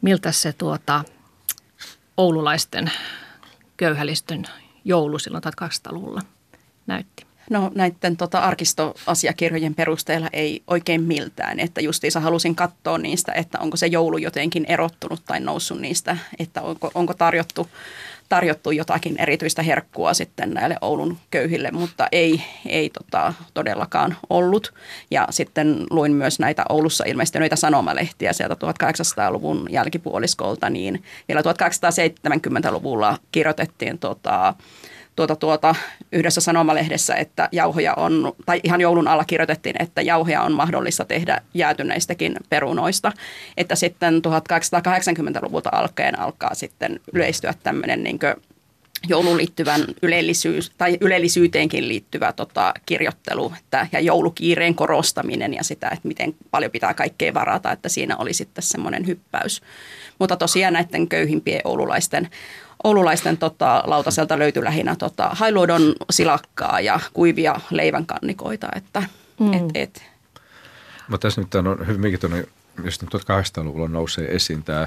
miltä 0.02 0.32
se 0.32 0.52
tuota, 0.52 1.04
oululaisten 2.20 2.92
köyhälistön 3.76 4.44
joulu 4.84 5.18
silloin 5.18 5.42
1200-luvulla 5.44 6.20
näytti? 6.86 7.26
No 7.50 7.70
näiden 7.74 8.16
tota, 8.16 8.38
arkistoasiakirjojen 8.38 9.74
perusteella 9.74 10.28
ei 10.32 10.62
oikein 10.66 11.02
miltään, 11.02 11.60
että 11.60 11.80
justiinsa 11.80 12.20
halusin 12.20 12.54
katsoa 12.54 12.98
niistä, 12.98 13.32
että 13.32 13.58
onko 13.58 13.76
se 13.76 13.86
joulu 13.86 14.18
jotenkin 14.18 14.64
erottunut 14.68 15.22
tai 15.26 15.40
noussut 15.40 15.80
niistä, 15.80 16.16
että 16.38 16.62
onko, 16.62 16.90
onko 16.94 17.14
tarjottu 17.14 17.68
tarjottu 18.30 18.70
jotakin 18.70 19.14
erityistä 19.18 19.62
herkkua 19.62 20.14
sitten 20.14 20.50
näille 20.50 20.76
Oulun 20.80 21.18
köyhille, 21.30 21.70
mutta 21.70 22.08
ei, 22.12 22.42
ei 22.66 22.90
tota, 22.90 23.34
todellakaan 23.54 24.16
ollut. 24.30 24.74
Ja 25.10 25.26
sitten 25.30 25.86
luin 25.90 26.12
myös 26.12 26.38
näitä 26.38 26.64
Oulussa 26.68 27.04
ilmestyneitä 27.04 27.56
sanomalehtiä 27.56 28.32
sieltä 28.32 28.54
1800-luvun 28.54 29.66
jälkipuoliskolta, 29.70 30.70
niin 30.70 31.02
vielä 31.28 31.40
1870-luvulla 31.40 33.18
kirjoitettiin 33.32 33.98
tota, 33.98 34.54
tuota, 35.20 35.36
tuota, 35.36 35.74
yhdessä 36.12 36.40
sanomalehdessä, 36.40 37.14
että 37.14 37.48
jauhoja 37.52 37.94
on, 37.94 38.32
tai 38.46 38.60
ihan 38.64 38.80
joulun 38.80 39.08
alla 39.08 39.24
kirjoitettiin, 39.24 39.82
että 39.82 40.02
jauhoja 40.02 40.42
on 40.42 40.52
mahdollista 40.52 41.04
tehdä 41.04 41.40
jäätyneistäkin 41.54 42.36
perunoista. 42.48 43.12
Että 43.56 43.76
sitten 43.76 44.14
1880-luvulta 44.14 45.70
alkaen 45.72 46.18
alkaa 46.18 46.54
sitten 46.54 47.00
yleistyä 47.14 47.54
tämmöinen 47.62 48.02
niin 48.02 48.18
jouluun 49.08 49.36
liittyvän 49.36 49.80
ylellisyys, 50.02 50.72
tai 50.78 50.98
ylellisyyteenkin 51.00 51.88
liittyvä 51.88 52.32
tota, 52.32 52.74
kirjoittelu 52.86 53.52
että, 53.58 53.86
ja 53.92 54.00
joulukiireen 54.00 54.74
korostaminen 54.74 55.54
ja 55.54 55.64
sitä, 55.64 55.88
että 55.88 56.08
miten 56.08 56.34
paljon 56.50 56.72
pitää 56.72 56.94
kaikkea 56.94 57.34
varata, 57.34 57.72
että 57.72 57.88
siinä 57.88 58.16
oli 58.16 58.32
sitten 58.32 58.62
semmoinen 58.62 59.06
hyppäys. 59.06 59.62
Mutta 60.18 60.36
tosiaan 60.36 60.72
näiden 60.72 61.08
köyhimpien 61.08 61.60
oululaisten 61.64 62.28
oululaisten 62.84 63.36
tota, 63.38 63.82
lautaselta 63.86 64.38
löytyi 64.38 64.64
lähinnä 64.64 64.96
tota, 64.96 65.28
hailuodon 65.32 65.94
silakkaa 66.10 66.80
ja 66.80 67.00
kuivia 67.12 67.60
leivänkannikoita. 67.70 68.68
Että, 68.76 69.02
mm. 69.40 69.52
et, 69.52 69.64
et. 69.74 70.02
Mutta 71.08 71.28
tässä 71.28 71.40
nyt 71.40 71.54
on 71.54 71.86
hyvinkin 71.86 72.20
tuonne, 72.20 72.44
jos 72.84 73.00
1800-luvulla 73.02 73.88
nousee 73.88 74.34
esiin 74.34 74.62
tämä 74.62 74.86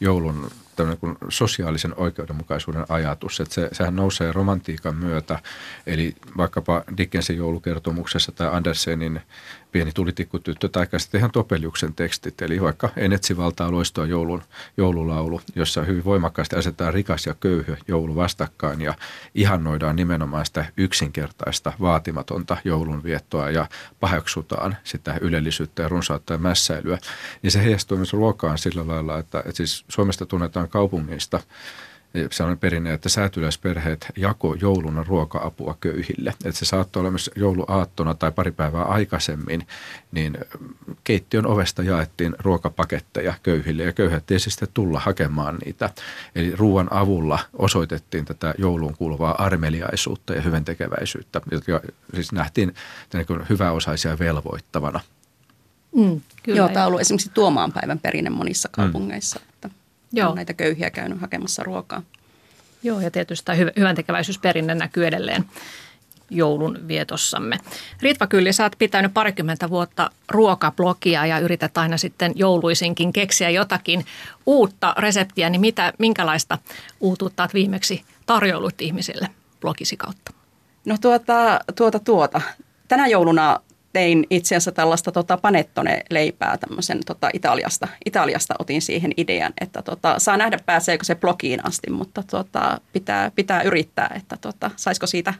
joulun 0.00 0.50
tämmöinen 0.76 0.98
kuin 0.98 1.16
sosiaalisen 1.28 1.94
oikeudenmukaisuuden 1.96 2.84
ajatus, 2.88 3.40
että 3.40 3.54
se, 3.54 3.68
sehän 3.72 3.96
nousee 3.96 4.32
romantiikan 4.32 4.96
myötä, 4.96 5.38
eli 5.86 6.14
vaikkapa 6.36 6.84
Dickensin 6.96 7.36
joulukertomuksessa 7.36 8.32
tai 8.32 8.48
Andersenin 8.52 9.20
pieni 9.74 9.92
tulitikkutyttö 9.92 10.68
tai 10.68 10.86
sitten 10.96 11.18
ihan 11.18 11.30
Topeliuksen 11.30 11.94
tekstit, 11.94 12.42
eli 12.42 12.62
vaikka 12.62 12.90
En 12.96 13.12
etsi 13.12 13.36
valtaa 13.36 13.70
loistua 13.70 14.06
joulun, 14.06 14.42
joululaulu, 14.76 15.40
jossa 15.54 15.82
hyvin 15.82 16.04
voimakkaasti 16.04 16.56
asetetaan 16.56 16.94
rikas 16.94 17.26
ja 17.26 17.34
köyhä 17.40 17.76
joulu 17.88 18.16
vastakkain 18.16 18.80
ja 18.80 18.94
ihannoidaan 19.34 19.96
nimenomaan 19.96 20.46
sitä 20.46 20.64
yksinkertaista, 20.76 21.72
vaatimatonta 21.80 22.56
joulunviettoa 22.64 23.50
ja 23.50 23.66
paheksutaan 24.00 24.76
sitä 24.84 25.18
ylellisyyttä 25.20 25.82
ja 25.82 25.88
runsautta 25.88 26.32
ja 26.32 26.38
mässäilyä, 26.38 26.98
niin 27.42 27.50
se 27.50 27.64
heijastuu 27.64 27.96
myös 27.96 28.12
ruokaan 28.12 28.58
sillä 28.58 28.86
lailla, 28.86 29.18
että, 29.18 29.38
että 29.38 29.56
siis 29.56 29.84
Suomesta 29.88 30.26
tunnetaan 30.26 30.68
kaupungeista 30.68 31.40
se 32.30 32.42
on 32.42 32.58
perinne, 32.58 32.92
että 32.92 33.08
säätyläisperheet 33.08 34.06
jako 34.16 34.54
jouluna 34.60 35.04
ruoka-apua 35.08 35.76
köyhille. 35.80 36.30
Että 36.30 36.58
se 36.58 36.64
saattoi 36.64 37.00
olla 37.00 37.10
myös 37.10 37.30
jouluaattona 37.36 38.14
tai 38.14 38.32
pari 38.32 38.50
päivää 38.50 38.84
aikaisemmin, 38.84 39.66
niin 40.12 40.38
keittiön 41.04 41.46
ovesta 41.46 41.82
jaettiin 41.82 42.34
ruokapaketteja 42.38 43.34
köyhille 43.42 43.82
ja 43.82 43.92
köyhät 43.92 44.30
ei 44.30 44.38
sitten 44.38 44.68
tulla 44.74 45.00
hakemaan 45.00 45.58
niitä. 45.64 45.90
Eli 46.34 46.56
ruoan 46.56 46.88
avulla 46.92 47.38
osoitettiin 47.52 48.24
tätä 48.24 48.54
jouluun 48.58 48.96
kuuluvaa 48.96 49.44
armeliaisuutta 49.44 50.34
ja 50.34 50.40
hyväntekeväisyyttä, 50.40 51.40
jotka 51.50 51.80
siis 52.14 52.32
nähtiin 52.32 52.74
niin 53.12 53.48
hyväosaisia 53.48 54.18
velvoittavana. 54.18 55.00
Mm, 55.96 56.20
kyllä. 56.42 56.56
Joo, 56.58 56.68
tämä 56.68 56.80
on 56.80 56.88
ollut 56.88 57.00
esimerkiksi 57.00 57.30
Tuomaan 57.34 57.72
päivän 57.72 57.98
perinne 57.98 58.30
monissa 58.30 58.68
mm. 58.68 58.72
kaupungeissa. 58.72 59.40
Mm. 59.40 59.53
Joo. 60.14 60.30
on 60.30 60.36
näitä 60.36 60.54
köyhiä 60.54 60.90
käynyt 60.90 61.20
hakemassa 61.20 61.62
ruokaa. 61.62 62.02
Joo, 62.82 63.00
ja 63.00 63.10
tietysti 63.10 63.44
tämä 63.44 63.58
hyvän 63.76 63.96
tekeväisyysperinne 63.96 64.74
näkyy 64.74 65.06
edelleen 65.06 65.44
joulun 66.30 66.78
vietossamme. 66.88 67.58
Ritva 68.02 68.26
Kylli, 68.26 68.52
sä 68.52 68.62
oot 68.62 68.72
pitänyt 68.78 69.14
parikymmentä 69.14 69.70
vuotta 69.70 70.10
ruokablogia 70.28 71.26
ja 71.26 71.38
yrität 71.38 71.78
aina 71.78 71.96
sitten 71.96 72.32
jouluisinkin 72.34 73.12
keksiä 73.12 73.50
jotakin 73.50 74.06
uutta 74.46 74.94
reseptiä, 74.98 75.50
niin 75.50 75.60
mitä, 75.60 75.92
minkälaista 75.98 76.58
uutuutta 77.00 77.42
oot 77.42 77.54
viimeksi 77.54 78.02
tarjoilut 78.26 78.80
ihmisille 78.80 79.28
blogisi 79.60 79.96
kautta? 79.96 80.32
No 80.84 80.96
tuota, 81.00 81.60
tuota, 81.76 81.98
tuota. 81.98 82.40
Tänä 82.88 83.06
jouluna 83.06 83.60
tein 83.94 84.26
itse 84.30 84.54
asiassa 84.54 84.72
tällaista 84.72 85.12
tota, 85.12 85.36
panettone-leipää 85.36 86.58
tämmöisen 86.58 87.00
tota, 87.06 87.30
Italiasta. 87.32 87.88
Italiasta 88.06 88.54
otin 88.58 88.82
siihen 88.82 89.12
idean, 89.16 89.52
että 89.60 89.82
tota, 89.82 90.18
saa 90.18 90.36
nähdä 90.36 90.58
pääseekö 90.66 91.04
se 91.04 91.14
blogiin 91.14 91.66
asti, 91.66 91.90
mutta 91.90 92.22
tota, 92.30 92.80
pitää, 92.92 93.30
pitää 93.30 93.62
yrittää, 93.62 94.12
että 94.16 94.36
tota, 94.40 94.70
saisiko 94.76 95.06
siitä 95.06 95.34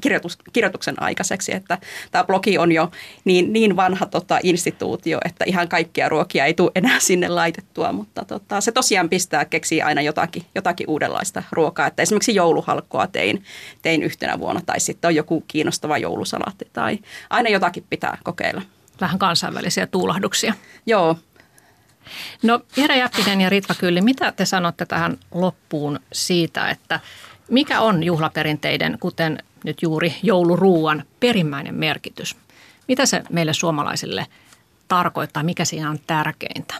kirjoitus, 0.00 0.38
kirjoituksen 0.52 1.02
aikaiseksi. 1.02 1.54
Että 1.54 1.78
tämä 2.10 2.24
blogi 2.24 2.58
on 2.58 2.72
jo 2.72 2.90
niin, 3.24 3.52
niin 3.52 3.76
vanha 3.76 4.06
tota, 4.06 4.38
instituutio, 4.42 5.18
että 5.24 5.44
ihan 5.48 5.68
kaikkia 5.68 6.08
ruokia 6.08 6.44
ei 6.44 6.54
tule 6.54 6.70
enää 6.74 7.00
sinne 7.00 7.28
laitettua, 7.28 7.92
mutta 7.92 8.24
tota, 8.24 8.60
se 8.60 8.72
tosiaan 8.72 9.08
pistää 9.08 9.44
keksiä 9.44 9.86
aina 9.86 10.02
jotakin, 10.02 10.42
jotakin 10.54 10.90
uudenlaista 10.90 11.42
ruokaa. 11.52 11.86
Että 11.86 12.02
esimerkiksi 12.02 12.34
jouluhalkkoa 12.34 13.06
tein, 13.06 13.42
tein 13.82 14.02
yhtenä 14.02 14.38
vuonna 14.38 14.62
tai 14.66 14.80
sitten 14.80 15.08
on 15.08 15.14
joku 15.14 15.44
kiinnostava 15.48 15.98
joulusalaatti 15.98 16.68
tai 16.72 16.98
aina 17.30 17.50
jotakin 17.50 17.84
pitää 17.90 18.18
kokeilla. 18.24 18.62
Vähän 19.00 19.18
kansainvälisiä 19.18 19.86
tuulahduksia. 19.86 20.54
Joo. 20.86 21.16
No 22.42 22.60
Jere 22.76 22.98
Jäppinen 22.98 23.40
ja 23.40 23.50
Ritva 23.50 23.74
Kylli, 23.74 24.00
mitä 24.00 24.32
te 24.32 24.44
sanotte 24.44 24.86
tähän 24.86 25.18
loppuun 25.34 26.00
siitä, 26.12 26.68
että 26.68 27.00
mikä 27.50 27.80
on 27.80 28.02
juhlaperinteiden, 28.02 28.98
kuten 29.00 29.42
nyt 29.64 29.82
juuri 29.82 30.14
jouluruuan 30.22 31.04
perimmäinen 31.20 31.74
merkitys? 31.74 32.36
Mitä 32.88 33.06
se 33.06 33.22
meille 33.30 33.52
suomalaisille 33.52 34.26
tarkoittaa, 34.88 35.42
mikä 35.42 35.64
siinä 35.64 35.90
on 35.90 35.98
tärkeintä? 36.06 36.74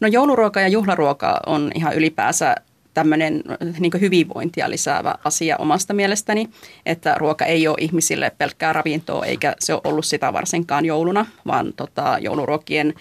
No 0.00 0.08
jouluruoka 0.08 0.60
ja 0.60 0.68
juhlaruoka 0.68 1.40
on 1.46 1.70
ihan 1.74 1.94
ylipäänsä 1.94 2.54
tämmöinen 2.94 3.42
niin 3.78 4.00
hyvinvointia 4.00 4.70
lisäävä 4.70 5.14
asia 5.24 5.56
omasta 5.56 5.94
mielestäni, 5.94 6.48
että 6.86 7.14
ruoka 7.18 7.44
ei 7.44 7.68
ole 7.68 7.76
ihmisille 7.80 8.32
pelkkää 8.38 8.72
ravintoa 8.72 9.24
eikä 9.24 9.54
se 9.58 9.74
ole 9.74 9.82
ollut 9.84 10.06
sitä 10.06 10.32
varsinkaan 10.32 10.84
jouluna, 10.84 11.26
vaan 11.46 11.72
tota, 11.76 12.18
jouluruokien 12.20 12.94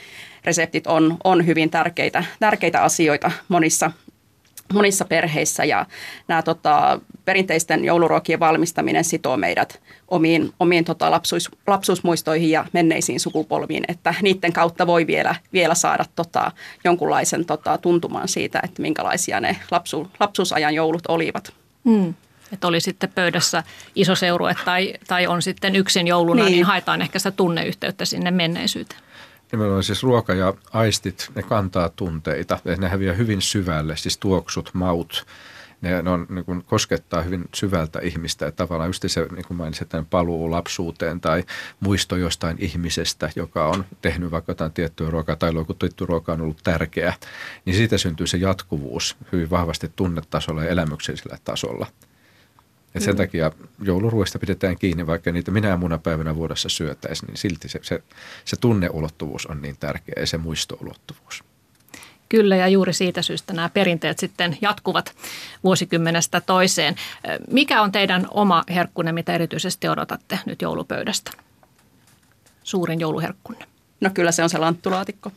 reseptit 0.45 0.87
on, 0.87 1.17
on 1.23 1.45
hyvin 1.45 1.69
tärkeitä, 1.69 2.23
tärkeitä 2.39 2.81
asioita 2.81 3.31
monissa 3.47 3.91
monissa 4.74 5.05
perheissä 5.05 5.65
ja 5.65 5.86
nämä 6.28 6.41
tota, 6.41 6.99
perinteisten 7.26 7.86
jouluruokien 7.86 8.39
valmistaminen 8.39 9.03
sitoo 9.03 9.38
meidät 9.38 9.82
omiin, 10.07 10.53
omiin 10.59 10.86
tota, 10.86 11.11
lapsuus, 11.11 11.49
lapsuusmuistoihin 11.67 12.49
ja 12.49 12.65
menneisiin 12.74 13.19
sukupolviin, 13.19 13.84
että 13.88 14.15
niiden 14.21 14.53
kautta 14.53 14.88
voi 14.88 15.07
vielä, 15.07 15.36
vielä 15.53 15.76
saada 15.76 16.05
tota, 16.15 16.51
jonkunlaisen 16.84 17.45
tota, 17.45 17.78
tuntumaan 17.78 18.28
siitä, 18.28 18.59
että 18.63 18.82
minkälaisia 18.82 19.39
ne 19.39 19.57
lapsu, 19.71 20.07
lapsuusajan 20.19 20.76
joulut 20.76 21.07
olivat. 21.07 21.53
Hmm. 21.86 22.13
Että 22.51 22.67
oli 22.67 22.80
sitten 22.80 23.11
pöydässä 23.15 23.63
iso 23.95 24.15
seurue 24.15 24.55
tai, 24.65 24.93
tai 25.07 25.28
on 25.28 25.41
sitten 25.41 25.76
yksin 25.76 26.07
jouluna, 26.07 26.43
niin. 26.43 26.51
niin 26.51 26.65
haetaan 26.65 27.01
ehkä 27.01 27.19
sitä 27.19 27.32
tunneyhteyttä 27.32 28.05
sinne 28.05 28.32
menneisyyteen. 28.32 29.01
Nimenomaan 29.53 29.83
siis 29.83 30.03
ruoka 30.03 30.33
ja 30.33 30.53
aistit, 30.71 31.31
ne 31.35 31.43
kantaa 31.43 31.89
tunteita. 31.89 32.59
Ne 32.77 32.89
häviää 32.89 33.13
hyvin 33.13 33.41
syvälle, 33.41 33.97
siis 33.97 34.17
tuoksut, 34.17 34.69
maut. 34.73 35.25
Ne, 35.81 36.01
ne, 36.01 36.09
on, 36.09 36.25
ne 36.29 36.43
kun 36.43 36.63
koskettaa 36.63 37.21
hyvin 37.21 37.43
syvältä 37.55 37.99
ihmistä. 37.99 38.47
Että 38.47 38.57
tavallaan 38.57 38.89
just 38.89 39.03
se, 39.07 39.27
niin 39.31 39.45
kuin 39.45 39.57
mainitsin, 39.57 39.87
paluu 40.09 40.51
lapsuuteen 40.51 41.21
tai 41.21 41.43
muisto 41.79 42.15
jostain 42.15 42.57
ihmisestä, 42.59 43.29
joka 43.35 43.67
on 43.67 43.85
tehnyt 44.01 44.31
vaikka 44.31 44.51
jotain 44.51 44.73
tiettyä 44.73 45.09
ruokaa 45.09 45.35
tai 45.35 45.53
joku 45.53 45.73
tietty 45.73 46.05
ruoka 46.05 46.33
on 46.33 46.41
ollut 46.41 46.61
tärkeä. 46.63 47.13
Niin 47.65 47.75
siitä 47.75 47.97
syntyy 47.97 48.27
se 48.27 48.37
jatkuvuus 48.37 49.17
hyvin 49.31 49.49
vahvasti 49.49 49.91
tunnetasolla 49.95 50.63
ja 50.63 50.69
elämyksellisellä 50.69 51.37
tasolla. 51.43 51.87
Et 52.95 53.01
sen 53.01 53.13
mm. 53.13 53.17
takia 53.17 53.51
jouluruoista 53.81 54.39
pidetään 54.39 54.77
kiinni, 54.77 55.07
vaikka 55.07 55.31
niitä 55.31 55.51
minä 55.51 55.77
muuna 55.77 55.97
päivänä 55.97 56.35
vuodessa 56.35 56.69
syötäisiin, 56.69 57.27
niin 57.27 57.37
silti 57.37 57.69
se, 57.69 57.79
se, 57.81 58.03
se 58.45 58.55
tunneulottuvuus 58.55 59.45
on 59.45 59.61
niin 59.61 59.75
tärkeä 59.79 60.15
ja 60.17 60.27
se 60.27 60.37
muistoulottuvuus. 60.37 61.43
Kyllä 62.29 62.55
ja 62.55 62.67
juuri 62.67 62.93
siitä 62.93 63.21
syystä 63.21 63.53
nämä 63.53 63.69
perinteet 63.69 64.19
sitten 64.19 64.57
jatkuvat 64.61 65.15
vuosikymmenestä 65.63 66.41
toiseen. 66.41 66.95
Mikä 67.51 67.81
on 67.81 67.91
teidän 67.91 68.27
oma 68.31 68.63
herkkunne, 68.69 69.11
mitä 69.11 69.35
erityisesti 69.35 69.87
odotatte 69.87 70.39
nyt 70.45 70.61
joulupöydästä? 70.61 71.31
Suurin 72.63 72.99
jouluherkkunne. 72.99 73.65
No 74.01 74.09
kyllä 74.13 74.31
se 74.31 74.43
on 74.43 74.49
se 74.49 74.57
lanttulaatikko. 74.57 75.31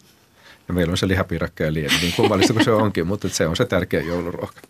Ja 0.68 0.74
meillä 0.74 0.90
on 0.90 0.98
se 0.98 1.08
lihapiirakka 1.08 1.64
ja 1.64 1.72
liemi, 1.72 1.96
niin 2.00 2.12
kummallista 2.16 2.52
kuin 2.52 2.64
se 2.64 2.72
onkin, 2.72 3.06
mutta 3.06 3.28
se 3.28 3.46
on 3.46 3.56
se 3.56 3.64
tärkeä 3.64 4.00
jouluruoka. 4.00 4.60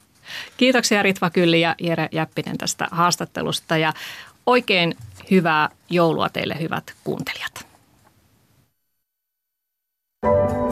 Kiitoksia 0.56 1.02
Ritva 1.02 1.30
Kylli 1.30 1.60
ja 1.60 1.74
Jere 1.80 2.08
Jäppinen 2.12 2.58
tästä 2.58 2.88
haastattelusta 2.90 3.76
ja 3.76 3.92
oikein 4.46 4.94
hyvää 5.30 5.68
joulua 5.90 6.28
teille 6.28 6.56
hyvät 6.60 6.94
kuuntelijat. 7.04 7.66
thank 10.22 10.50
you 10.50 10.65